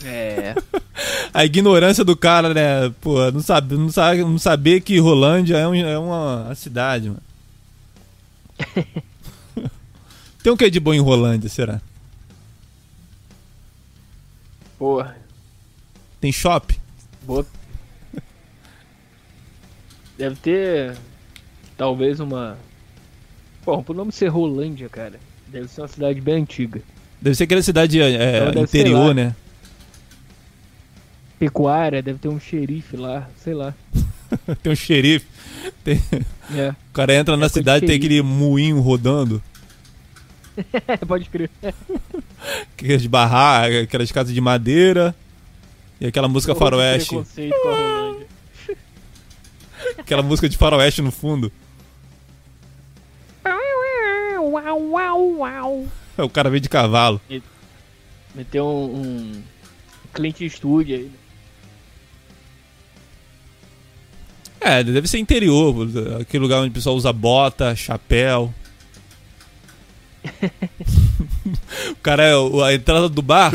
[0.04, 0.54] É.
[1.32, 2.92] A ignorância do cara, né?
[3.00, 7.08] Pô, não sabe, não sabe, não saber que Rolândia é, um- é uma, uma cidade,
[7.08, 7.22] mano.
[10.42, 11.80] Tem o que de bom em Rolândia, será?
[14.78, 15.16] Porra.
[16.20, 16.76] Tem shopping?
[17.22, 17.46] Boa.
[20.16, 20.96] Deve ter.
[21.76, 22.56] Talvez uma.
[23.64, 25.20] Bom, por nome ser Rolândia, cara.
[25.48, 26.82] Deve ser uma cidade bem antiga.
[27.20, 29.34] Deve ser aquela cidade é, Então interior, né?
[31.40, 33.74] Pecuária, deve ter um xerife lá, sei lá.
[34.62, 35.26] Tem um xerife.
[35.82, 36.00] Tem-
[36.54, 38.06] É, O cara entra na coisa de cidade tem xerife.
[38.06, 39.42] aquele moinho rodando.
[41.08, 41.50] pode crer.
[42.76, 45.14] Aquelas barracas, aquelas casas de madeira.
[46.00, 47.14] E aquela música faroeste.
[49.98, 51.50] Aquela música de faroeste no fundo.
[54.38, 55.86] Uau, uau, uau.
[56.18, 57.20] O cara veio de cavalo.
[58.34, 59.42] Meteu um, um
[60.14, 61.10] Clint Eastwood aí.
[64.60, 65.88] É, deve ser interior,
[66.20, 68.52] aquele lugar onde o pessoal usa bota, chapéu.
[71.90, 72.34] o cara é
[72.66, 73.50] a entrada do bar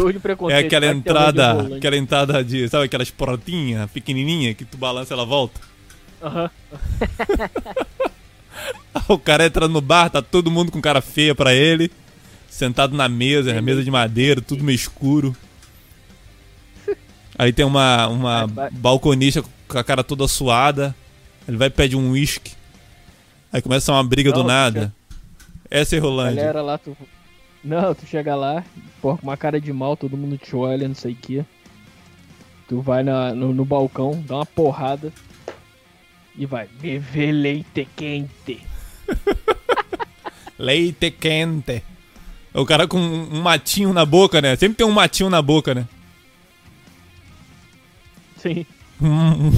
[0.49, 5.25] é aquela entrada, aquela entrada de, sabe aquelas portinhas pequenininha que tu balança e ela
[5.25, 5.61] volta.
[6.23, 6.49] Aham.
[9.07, 11.91] O cara entra no bar, tá todo mundo com cara feia pra ele,
[12.49, 15.35] sentado na mesa, na mesa de madeira, tudo meio escuro.
[17.37, 20.95] Aí tem uma, uma balconista com a cara toda suada.
[21.47, 22.53] Ele vai e pede um uísque.
[23.51, 24.93] Aí começa uma briga do Não, nada.
[25.69, 26.35] Essa é Rolândia.
[26.35, 26.95] Galera lá, tu.
[27.63, 28.63] Não, tu chega lá,
[29.01, 31.43] porra, com uma cara de mal, todo mundo te olha, não sei o que.
[32.67, 35.11] Tu vai na, no, no balcão, dá uma porrada
[36.37, 36.67] e vai.
[36.67, 38.61] Beber leite quente.
[40.57, 41.83] Leite quente.
[42.53, 44.55] O cara com um matinho na boca, né?
[44.55, 45.85] Sempre tem um matinho na boca, né?
[48.37, 48.65] Sim.
[49.01, 49.51] Um,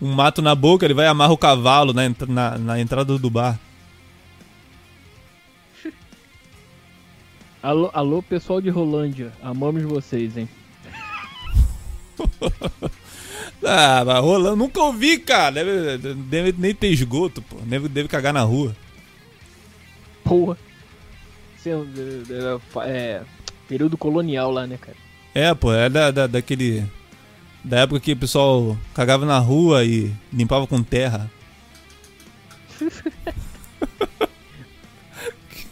[0.00, 3.30] um mato na boca, ele vai e amarra o cavalo na, na, na entrada do
[3.30, 3.58] bar.
[7.62, 10.48] Alô, alô, pessoal de Rolândia, amamos vocês, hein?
[13.62, 14.56] Ah, mas rolando.
[14.56, 15.52] Nunca ouvi, cara.
[15.52, 17.56] Deve, deve nem ter esgoto, pô.
[17.62, 18.74] Deve, deve cagar na rua.
[20.24, 20.56] Porra.
[21.58, 21.86] Sendo,
[22.32, 23.22] é, é,
[23.68, 24.96] período colonial lá, né, cara?
[25.34, 26.84] É, pô, é da, da, daquele.
[27.62, 31.30] Da época que o pessoal cagava na rua e limpava com terra.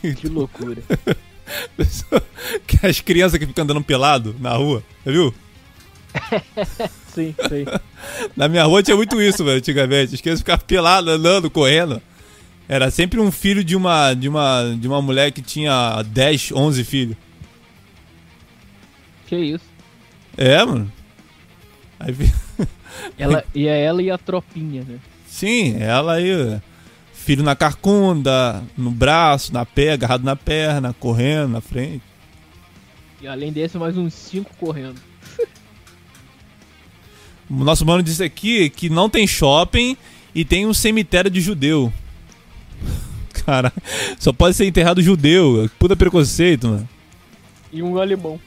[0.00, 0.82] Que loucura.
[2.66, 5.34] que as crianças que ficam andando pelado na rua, já viu?
[7.14, 7.64] sim, sim.
[8.36, 10.14] Na minha rua tinha muito isso, velho, antigamente.
[10.14, 12.00] As crianças ficavam peladas, andando, correndo.
[12.68, 16.84] Era sempre um filho de uma, de uma, de uma mulher que tinha 10, 11
[16.84, 17.16] filhos.
[19.26, 19.64] Que isso.
[20.36, 20.92] É, mano.
[22.00, 22.14] Aí,
[23.18, 24.98] Ela, e é ela e a tropinha, né?
[25.26, 26.60] sim, ela aí,
[27.12, 32.02] filho na carcunda, no braço, na pé, agarrado na perna, correndo na frente.
[33.20, 35.00] E além desse, mais uns cinco correndo.
[37.50, 39.96] O nosso mano disse aqui que não tem shopping
[40.34, 41.92] e tem um cemitério de judeu.
[43.44, 43.72] Cara,
[44.18, 45.68] só pode ser enterrado judeu.
[45.78, 46.88] Puta preconceito, mano.
[47.72, 48.38] E um alemão.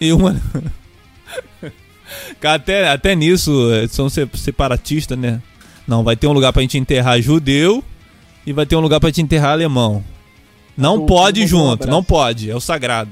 [0.00, 0.40] E uma.
[2.42, 5.40] Até, até nisso eh, são se- separatistas, né?
[5.86, 7.82] Não, vai ter um lugar pra gente enterrar judeu
[8.46, 10.04] e vai ter um lugar pra gente enterrar alemão.
[10.76, 13.10] Não pode junto, não pode, é o sagrado.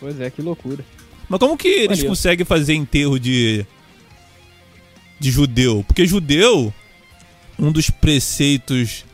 [0.00, 0.84] Pois é, que loucura.
[1.28, 2.08] Mas como que eles Maneiro.
[2.08, 3.64] conseguem fazer enterro de
[5.20, 5.84] de judeu?
[5.86, 6.72] Porque judeu,
[7.58, 9.04] um dos preceitos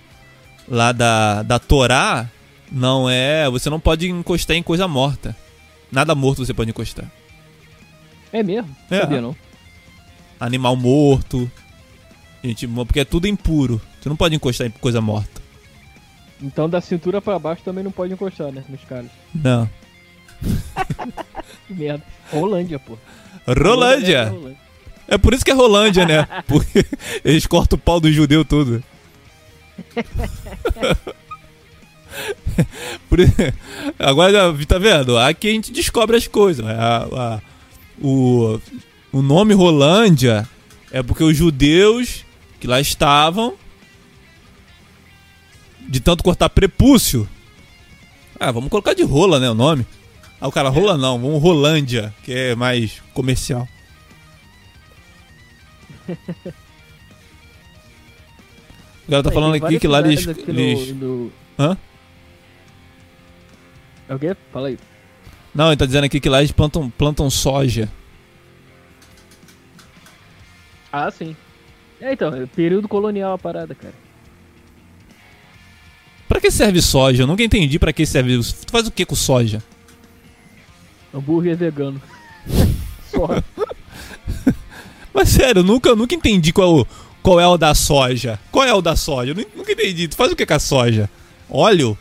[0.69, 2.29] lá da, da Torá
[2.73, 5.37] não é, você não pode encostar em coisa morta.
[5.93, 7.11] Nada morto você pode encostar.
[8.33, 8.75] É mesmo?
[8.91, 9.01] É.
[9.01, 9.37] Sabia não?
[10.39, 11.51] Animal morto.
[12.43, 13.81] Gente, porque é tudo impuro.
[14.01, 15.41] Você não pode encostar em coisa morta.
[16.43, 18.65] Então da cintura pra baixo também não pode encostar, né?
[18.69, 19.11] Nos caras.
[19.35, 19.69] Não.
[21.67, 22.03] Que merda.
[22.33, 22.97] Rolândia, pô.
[23.47, 24.29] É, Rolândia!
[24.29, 24.57] Rolândia.
[25.07, 26.27] É por isso que é Rolândia, né?
[26.47, 26.85] Porque
[27.25, 28.83] eles cortam o pau do judeu todo.
[33.99, 35.19] Agora, tá vendo?
[35.19, 36.65] Aqui a gente descobre as coisas.
[36.65, 36.75] né?
[36.75, 37.41] A- a-
[38.01, 38.61] o,
[39.13, 40.49] o nome Rolândia
[40.91, 42.25] é porque os judeus
[42.59, 43.55] que lá estavam,
[45.89, 47.29] de tanto cortar prepúcio.
[48.39, 49.51] Ah, vamos colocar de rola, né?
[49.51, 49.87] O nome.
[50.41, 53.67] Ah, o cara, rola não, vamos Rolândia, que é mais comercial.
[59.07, 60.25] O cara tá falando aqui que lá eles.
[60.25, 61.33] no...
[61.59, 61.77] Hã?
[64.09, 64.37] É o quê?
[64.53, 64.79] Fala aí.
[65.55, 67.89] Não, ele tá dizendo aqui que lá eles plantam, plantam soja.
[70.93, 71.37] Ah, sim.
[72.01, 73.95] É, então, é período colonial a parada, cara.
[76.29, 77.23] Pra que serve soja?
[77.25, 78.39] Eu nunca entendi pra que serve.
[78.39, 79.63] Tu faz o que com soja?
[81.13, 82.01] Hambúrguer vegano.
[83.11, 83.27] Só.
[85.13, 86.87] Mas sério, eu nunca, eu nunca entendi qual,
[87.23, 88.39] qual é o da soja.
[88.53, 89.33] Qual é o da soja?
[89.33, 90.07] Eu nu- nunca entendi.
[90.07, 91.11] Tu faz o que com a soja?
[91.49, 91.99] Óleo?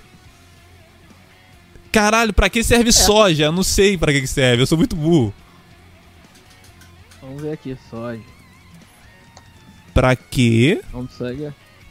[1.92, 3.46] Caralho, pra que serve soja?
[3.46, 5.34] Eu não sei pra que que serve, eu sou muito burro.
[7.22, 8.22] Vamos ver aqui, soja.
[9.94, 10.82] Pra que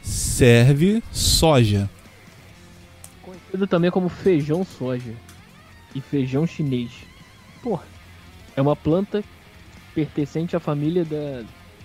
[0.01, 1.89] serve soja?
[3.21, 5.13] Conhecido também como feijão soja.
[5.93, 6.91] E feijão chinês.
[7.61, 7.83] Porra.
[8.55, 9.23] É uma planta
[9.93, 11.43] pertencente à família da.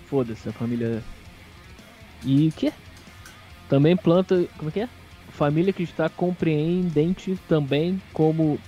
[0.09, 1.03] Foda-se, a família.
[2.23, 2.71] E o quê?
[3.67, 4.47] Também planta.
[4.57, 4.89] Como é que é?
[5.37, 8.59] Família que está compreendente também como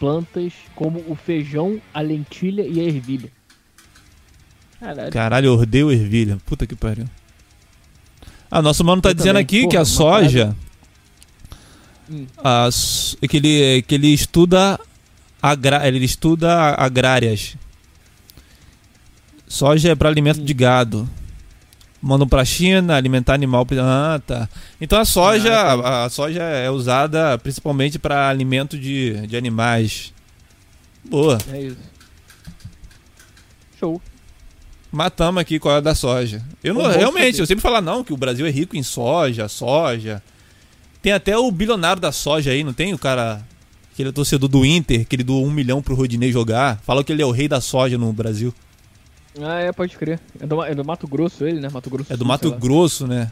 [0.00, 3.30] plantas como o feijão, a lentilha e a ervilha.
[4.80, 5.10] Caralho.
[5.12, 6.38] Caralho, odeio ervilha.
[6.46, 7.04] Puta que pariu.
[8.50, 9.42] Ah, nosso mano tá Eu dizendo também.
[9.42, 10.56] aqui Porra, que a soja.
[12.10, 12.26] Hum.
[12.42, 14.78] a s- que, ele, que ele estuda.
[15.42, 17.54] Agra, ele estuda agrárias.
[19.46, 20.44] Soja é para alimento Hum.
[20.44, 21.08] de gado.
[22.00, 23.66] Mandam pra China alimentar animal.
[23.80, 24.48] Ah, tá.
[24.80, 25.88] Então a soja, Ah, tá.
[25.88, 30.12] a, a soja é usada principalmente para alimento de, de animais.
[31.04, 31.38] Boa.
[31.52, 31.76] É isso.
[33.78, 34.00] Show.
[34.90, 36.42] Matamos aqui qual é a da soja.
[36.62, 37.42] Eu não, realmente, saber.
[37.42, 40.22] eu sempre falo não, que o Brasil é rico em soja, soja.
[41.02, 42.94] Tem até o bilionário da soja aí, não tem?
[42.94, 43.42] O cara,
[43.94, 46.80] que ele é torcedor do Inter, que ele doou um milhão pro Rodinei jogar.
[46.84, 48.52] Fala que ele é o rei da soja no Brasil.
[49.40, 50.20] Ah, é, pode crer.
[50.40, 51.68] É do, é do Mato Grosso ele, né?
[51.68, 52.50] Mato Grosso É do Sul, Mato.
[52.52, 53.30] Grosso, né?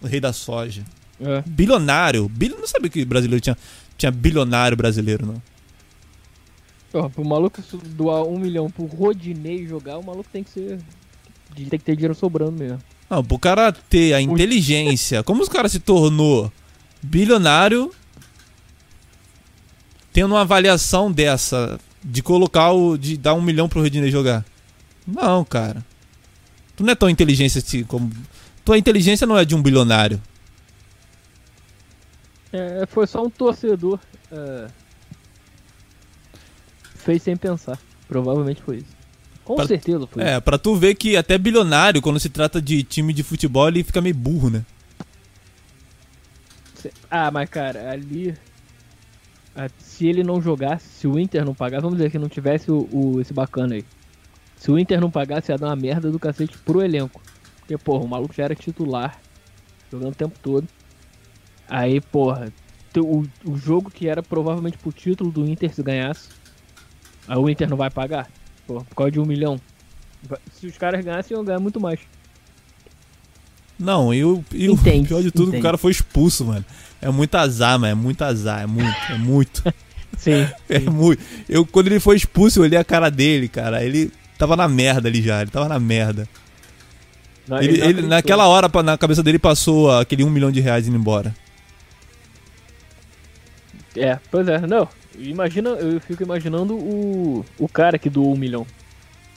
[0.00, 0.84] O rei da soja.
[1.20, 1.42] É.
[1.46, 2.28] Bilionário.
[2.28, 2.56] Bil...
[2.58, 3.56] Não sabia que brasileiro tinha,
[3.96, 5.42] tinha bilionário brasileiro, não.
[6.92, 10.78] Ó, pro maluco doar um milhão pro Rodinei jogar, o maluco tem que ser.
[11.54, 12.78] Tem que ter dinheiro sobrando mesmo.
[13.10, 15.22] Não, pro cara ter a inteligência.
[15.22, 16.52] Como os cara se tornou
[17.02, 17.92] bilionário
[20.12, 22.96] tendo uma avaliação dessa de colocar o.
[22.96, 24.44] de dar um milhão pro Rodinei jogar?
[25.06, 25.84] Não, cara.
[26.76, 28.10] Tu não é tão inteligente assim como.
[28.64, 30.20] Tua inteligência não é de um bilionário.
[32.52, 33.98] É, foi só um torcedor.
[34.32, 34.68] é,
[36.96, 37.78] fez sem pensar.
[38.08, 38.94] Provavelmente foi isso.
[39.44, 40.22] Com Pra- certeza foi.
[40.22, 43.84] É, pra tu ver que até bilionário, quando se trata de time de futebol, ele
[43.84, 44.64] fica meio burro, né?
[47.10, 48.34] Ah, mas cara, ali.
[49.78, 52.88] Se ele não jogasse, se o Inter não pagasse, vamos dizer que não tivesse o,
[52.92, 53.84] o- esse bacana aí.
[54.64, 57.20] Se o Inter não pagasse, ia dar uma merda do cacete pro elenco.
[57.58, 59.20] Porque, porra, o maluco já era titular,
[59.92, 60.66] jogando o tempo todo.
[61.68, 62.50] Aí, porra,
[62.96, 66.30] o, o jogo que era provavelmente pro título do Inter se ganhasse,
[67.28, 68.26] aí o Inter não vai pagar?
[68.66, 69.60] Porra, por causa de um milhão.
[70.54, 72.00] Se os caras ganhassem, iam ganhar muito mais.
[73.78, 75.62] Não, e o, e o pior de tudo, o entende.
[75.62, 76.64] cara foi expulso, mano.
[77.02, 77.92] É muito azar, mano.
[77.92, 78.62] É muito azar.
[78.62, 79.62] É muito, é muito.
[80.16, 80.48] Sim.
[80.70, 81.22] É muito.
[81.46, 83.84] Eu, quando ele foi expulso, eu olhei a cara dele, cara.
[83.84, 85.40] Ele tava na merda ali já.
[85.42, 86.28] Ele tava na merda.
[87.46, 88.08] Não, Ele, ele- acreditou.
[88.08, 91.34] naquela hora, na cabeça dele, passou aquele um milhão de reais indo embora.
[93.96, 94.88] É, pois é, não.
[95.18, 98.66] Imagina, eu fico imaginando o, o cara que doou um milhão.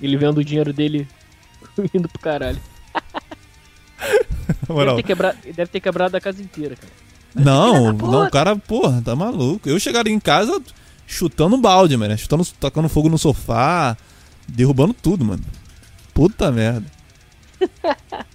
[0.02, 1.08] Ele vendo o dinheiro dele
[1.94, 2.60] indo pro caralho.
[4.68, 6.92] Deve ter, quebrado, deve ter quebrado a casa inteira, cara.
[7.36, 9.68] Não, não, o cara, porra, tá maluco.
[9.68, 10.62] Eu chegaria em casa
[11.06, 12.18] chutando balde, mano.
[12.18, 13.96] Chutando, tacando fogo no sofá,
[14.48, 15.44] derrubando tudo, mano.
[16.14, 16.86] Puta merda.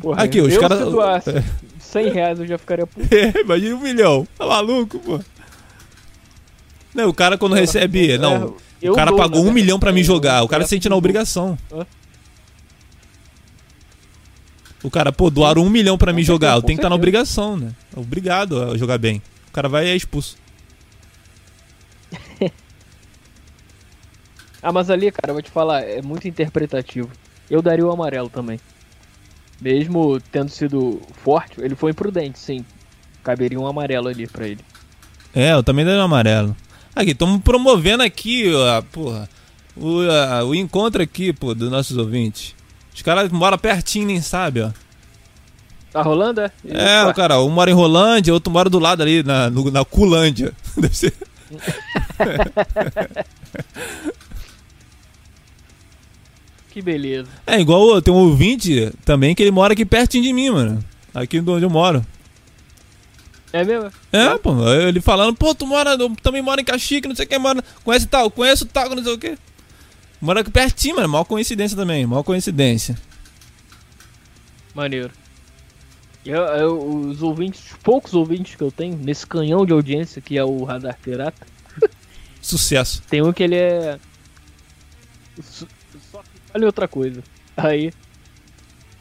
[0.00, 1.30] Porra, Aqui, os caras- se doasse
[1.80, 3.06] 100 reais eu já ficaria puto.
[3.14, 4.26] É, imagina um milhão.
[4.36, 5.20] Tá maluco, pô.
[6.94, 8.16] Não, o cara quando recebe.
[8.18, 10.42] Não, É, eu o cara dou, pagou um milhão pra mim jogar.
[10.42, 11.58] O cara se sente na obrigação.
[11.72, 11.86] Hã?
[14.82, 16.54] O cara, pô, doaram um milhão pra mim jogar.
[16.56, 17.08] Eu tenho que estar na certeza.
[17.18, 17.72] obrigação, né?
[17.94, 19.20] Obrigado a jogar bem.
[19.48, 20.36] O cara vai e é expulso.
[24.66, 27.08] Ah, mas ali, cara, eu vou te falar, é muito interpretativo.
[27.48, 28.58] Eu daria o amarelo também.
[29.60, 32.64] Mesmo tendo sido forte, ele foi imprudente, sim.
[33.22, 34.58] Caberia um amarelo ali pra ele.
[35.32, 36.56] É, eu também dei um amarelo.
[36.96, 39.28] Aqui, estamos promovendo aqui, ó, porra,
[39.76, 42.52] o, a- o encontro aqui, pô, dos nossos ouvintes.
[42.92, 44.70] Os caras moram pertinho, nem sabe, ó.
[45.92, 46.50] Tá rolando, é?
[46.68, 49.70] É, Ué, o cara, um mora em Rolândia, outro mora do lado ali, na, no-
[49.70, 50.52] na Culândia.
[50.76, 51.12] Deve ser.
[56.76, 57.26] Que beleza.
[57.46, 60.84] É, igual tem um ouvinte também que ele mora aqui pertinho de mim, mano.
[61.14, 62.04] Aqui de onde eu moro.
[63.50, 63.90] É mesmo?
[64.12, 67.38] É, pô, ele falando, pô, tu mora, eu também mora em Caxique, não sei quem
[67.38, 69.38] mora, conhece tal, conheço tal, não sei o quê.
[70.20, 72.94] Mora aqui pertinho, mano, maior coincidência também, maior coincidência.
[74.74, 75.10] Maneiro.
[76.26, 80.36] Eu, eu- os ouvintes, os poucos ouvintes que eu tenho, nesse canhão de audiência que
[80.36, 81.46] é o Radar Pirata,
[82.42, 83.02] Sucesso.
[83.08, 83.98] tem um que ele é.
[86.56, 87.22] Vale outra coisa.
[87.56, 87.92] Aí.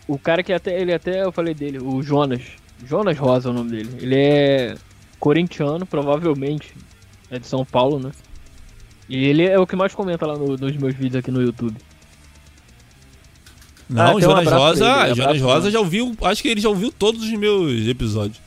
[0.07, 0.79] O cara que até.
[0.79, 2.41] Ele até eu falei dele, o Jonas.
[2.85, 3.89] Jonas Rosa é o nome dele.
[4.01, 4.75] Ele é
[5.19, 6.73] corintiano, provavelmente.
[7.31, 8.11] É de São Paulo, né?
[9.07, 11.77] E ele é o que mais comenta lá no- nos meus vídeos aqui no YouTube.
[13.89, 16.59] Não, tem um Jonas abraço Rosa, ele, Jonas abraço, Rosa já ouviu, acho que ele
[16.61, 18.39] já ouviu todos os meus episódios.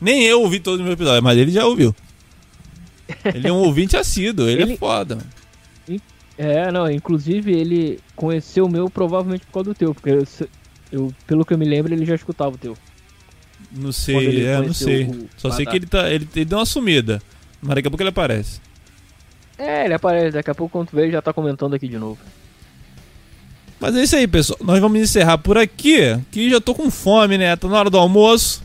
[0.00, 1.94] Nem eu ouvi todos os meus episódios, mas ele já ouviu.
[3.34, 5.16] Ele é um ouvinte assíduo, ele, é Ele- foda.
[5.16, 5.26] mano.
[6.44, 10.26] É, não, inclusive ele conheceu o meu provavelmente por causa do teu, porque eu,
[10.90, 12.76] eu- pelo que eu me lembro, ele já escutava o teu.
[13.70, 15.04] Não sei, ele é, não sei.
[15.04, 17.22] o Só sei que ele, tá, ele, ele deu uma sumida.
[17.60, 18.60] Mas daqui a pouco ele aparece.
[19.56, 21.96] É, ele aparece, daqui a pouco quando tu vê, ele já tá comentando aqui de
[21.96, 22.18] novo.
[23.78, 24.58] Mas é isso aí, pessoal.
[24.62, 25.98] Nós vamos encerrar por aqui,
[26.32, 27.54] que já tô com fome, né?
[27.54, 28.62] Tá na hora do almoço.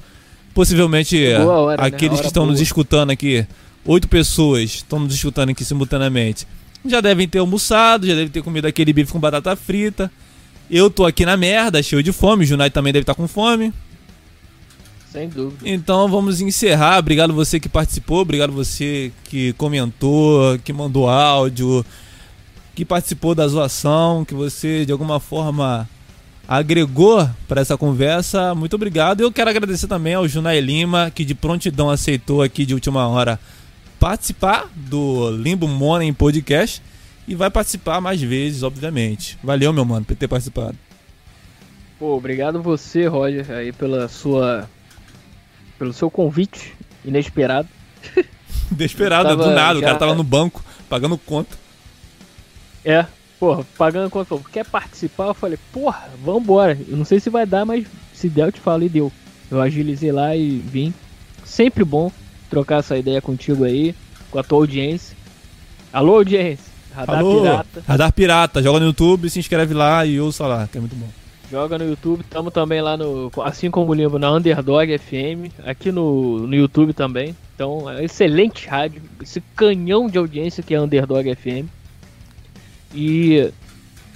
[0.54, 1.88] Possivelmente Boa hora, né?
[1.88, 2.64] aqueles Hora que estão nos boa.
[2.64, 3.46] escutando aqui,
[3.86, 6.48] oito pessoas estão nos escutando aqui simultaneamente.
[6.86, 10.12] Já devem ter almoçado, já devem ter comido aquele bife com batata frita.
[10.70, 12.44] Eu tô aqui na merda, cheio de fome.
[12.44, 13.74] O Junai também deve estar com fome.
[15.12, 15.68] Sem dúvida.
[15.68, 17.00] Então vamos encerrar.
[17.00, 21.86] Obrigado você que participou, obrigado você que comentou, que mandou áudio,
[22.76, 25.90] que participou da zoação, que você de alguma forma
[26.48, 28.54] agregou para essa conversa.
[28.54, 29.22] Muito obrigado.
[29.22, 33.40] Eu quero agradecer também ao Junai Lima, que de prontidão aceitou aqui de última hora
[34.00, 36.82] participar do Limbo Morning Podcast
[37.28, 39.38] e vai participar mais vezes, obviamente.
[39.44, 40.78] Valeu, meu mano, por ter participado.
[42.00, 44.70] Pô, obrigado você, Roger, aí pela sua
[45.78, 47.68] pelo seu convite inesperado.
[48.72, 49.80] Inesperado, do nada, já...
[49.80, 51.58] o cara tava no banco pagando conta.
[52.84, 53.06] É,
[53.40, 54.38] porra, pagando conta.
[54.52, 55.28] Quer participar?
[55.28, 56.78] Eu falei, porra, vambora.
[56.88, 59.12] Eu não sei se vai dar, mas se der eu te falo e deu.
[59.50, 60.94] Eu agilizei lá e vim.
[61.46, 62.12] Sempre bom
[62.50, 63.96] trocar essa ideia contigo aí,
[64.30, 65.16] com a tua audiência.
[65.92, 66.66] Alô, audiência.
[66.94, 67.84] Radar Alô, Pirata.
[67.88, 71.08] Radar Pirata, joga no YouTube, se inscreve lá e ouça lá, que é muito bom.
[71.50, 73.32] Joga no YouTube, estamos também lá no.
[73.44, 77.36] Assim como o livro na Underdog FM, aqui no, no YouTube também.
[77.56, 81.68] Então, é excelente rádio, esse canhão de audiência que é a Underdog FM.
[82.94, 83.50] E,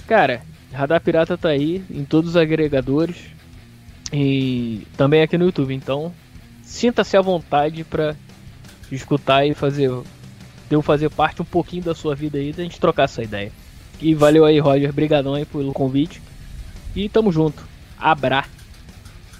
[0.06, 0.42] cara,
[0.72, 3.16] Radar Pirata tá aí em todos os agregadores
[4.12, 5.74] e também aqui no YouTube.
[5.74, 6.12] Então,
[6.72, 8.16] sinta-se à vontade para
[8.90, 9.90] escutar e fazer.
[10.70, 13.52] Eu fazer parte um pouquinho da sua vida aí, da gente trocar essa ideia.
[14.00, 14.90] E valeu aí, Roger.
[14.90, 16.22] Brigadão aí pelo convite.
[16.96, 17.62] E tamo junto.
[17.98, 18.44] Abra.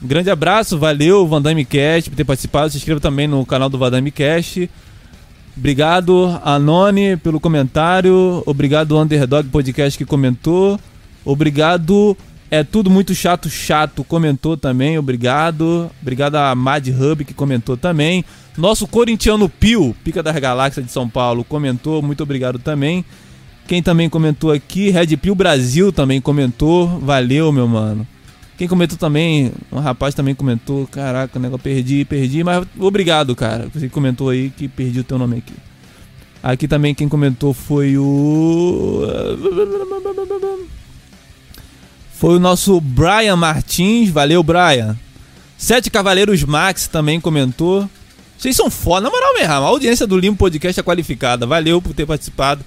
[0.02, 2.70] Um grande abraço, valeu Vandame Cast por ter participado.
[2.70, 4.68] Se inscreva também no canal do Vandame Cast.
[5.56, 8.42] Obrigado, Anone, pelo comentário.
[8.44, 10.78] Obrigado, Underdog Podcast que comentou.
[11.24, 12.16] Obrigado,
[12.52, 14.04] é tudo muito chato, chato.
[14.04, 15.90] Comentou também, obrigado.
[16.02, 18.22] Obrigado a Mad Hub que comentou também.
[18.58, 22.02] Nosso corintiano Pio, Pica das Galáxias de São Paulo, comentou.
[22.02, 23.06] Muito obrigado também.
[23.66, 26.86] Quem também comentou aqui, Red Pill Brasil também comentou.
[27.00, 28.06] Valeu, meu mano.
[28.58, 30.86] Quem comentou também, um rapaz também comentou.
[30.88, 33.66] Caraca, o negócio perdi, perdi, mas obrigado, cara.
[33.72, 35.54] Você comentou aí que perdi o teu nome aqui.
[36.42, 39.06] Aqui também quem comentou foi o.
[42.22, 44.08] Foi o nosso Brian Martins.
[44.08, 44.96] Valeu, Brian.
[45.58, 47.90] Sete Cavaleiros Max também comentou.
[48.38, 49.52] Vocês são foda, na moral mesmo.
[49.52, 51.48] A audiência do Limpo Podcast é qualificada.
[51.48, 52.64] Valeu por ter participado.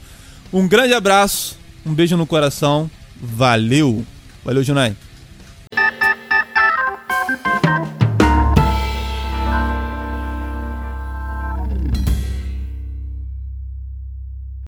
[0.52, 2.92] Um grande abraço, um beijo no coração.
[3.16, 4.06] Valeu.
[4.44, 4.94] Valeu, Junai.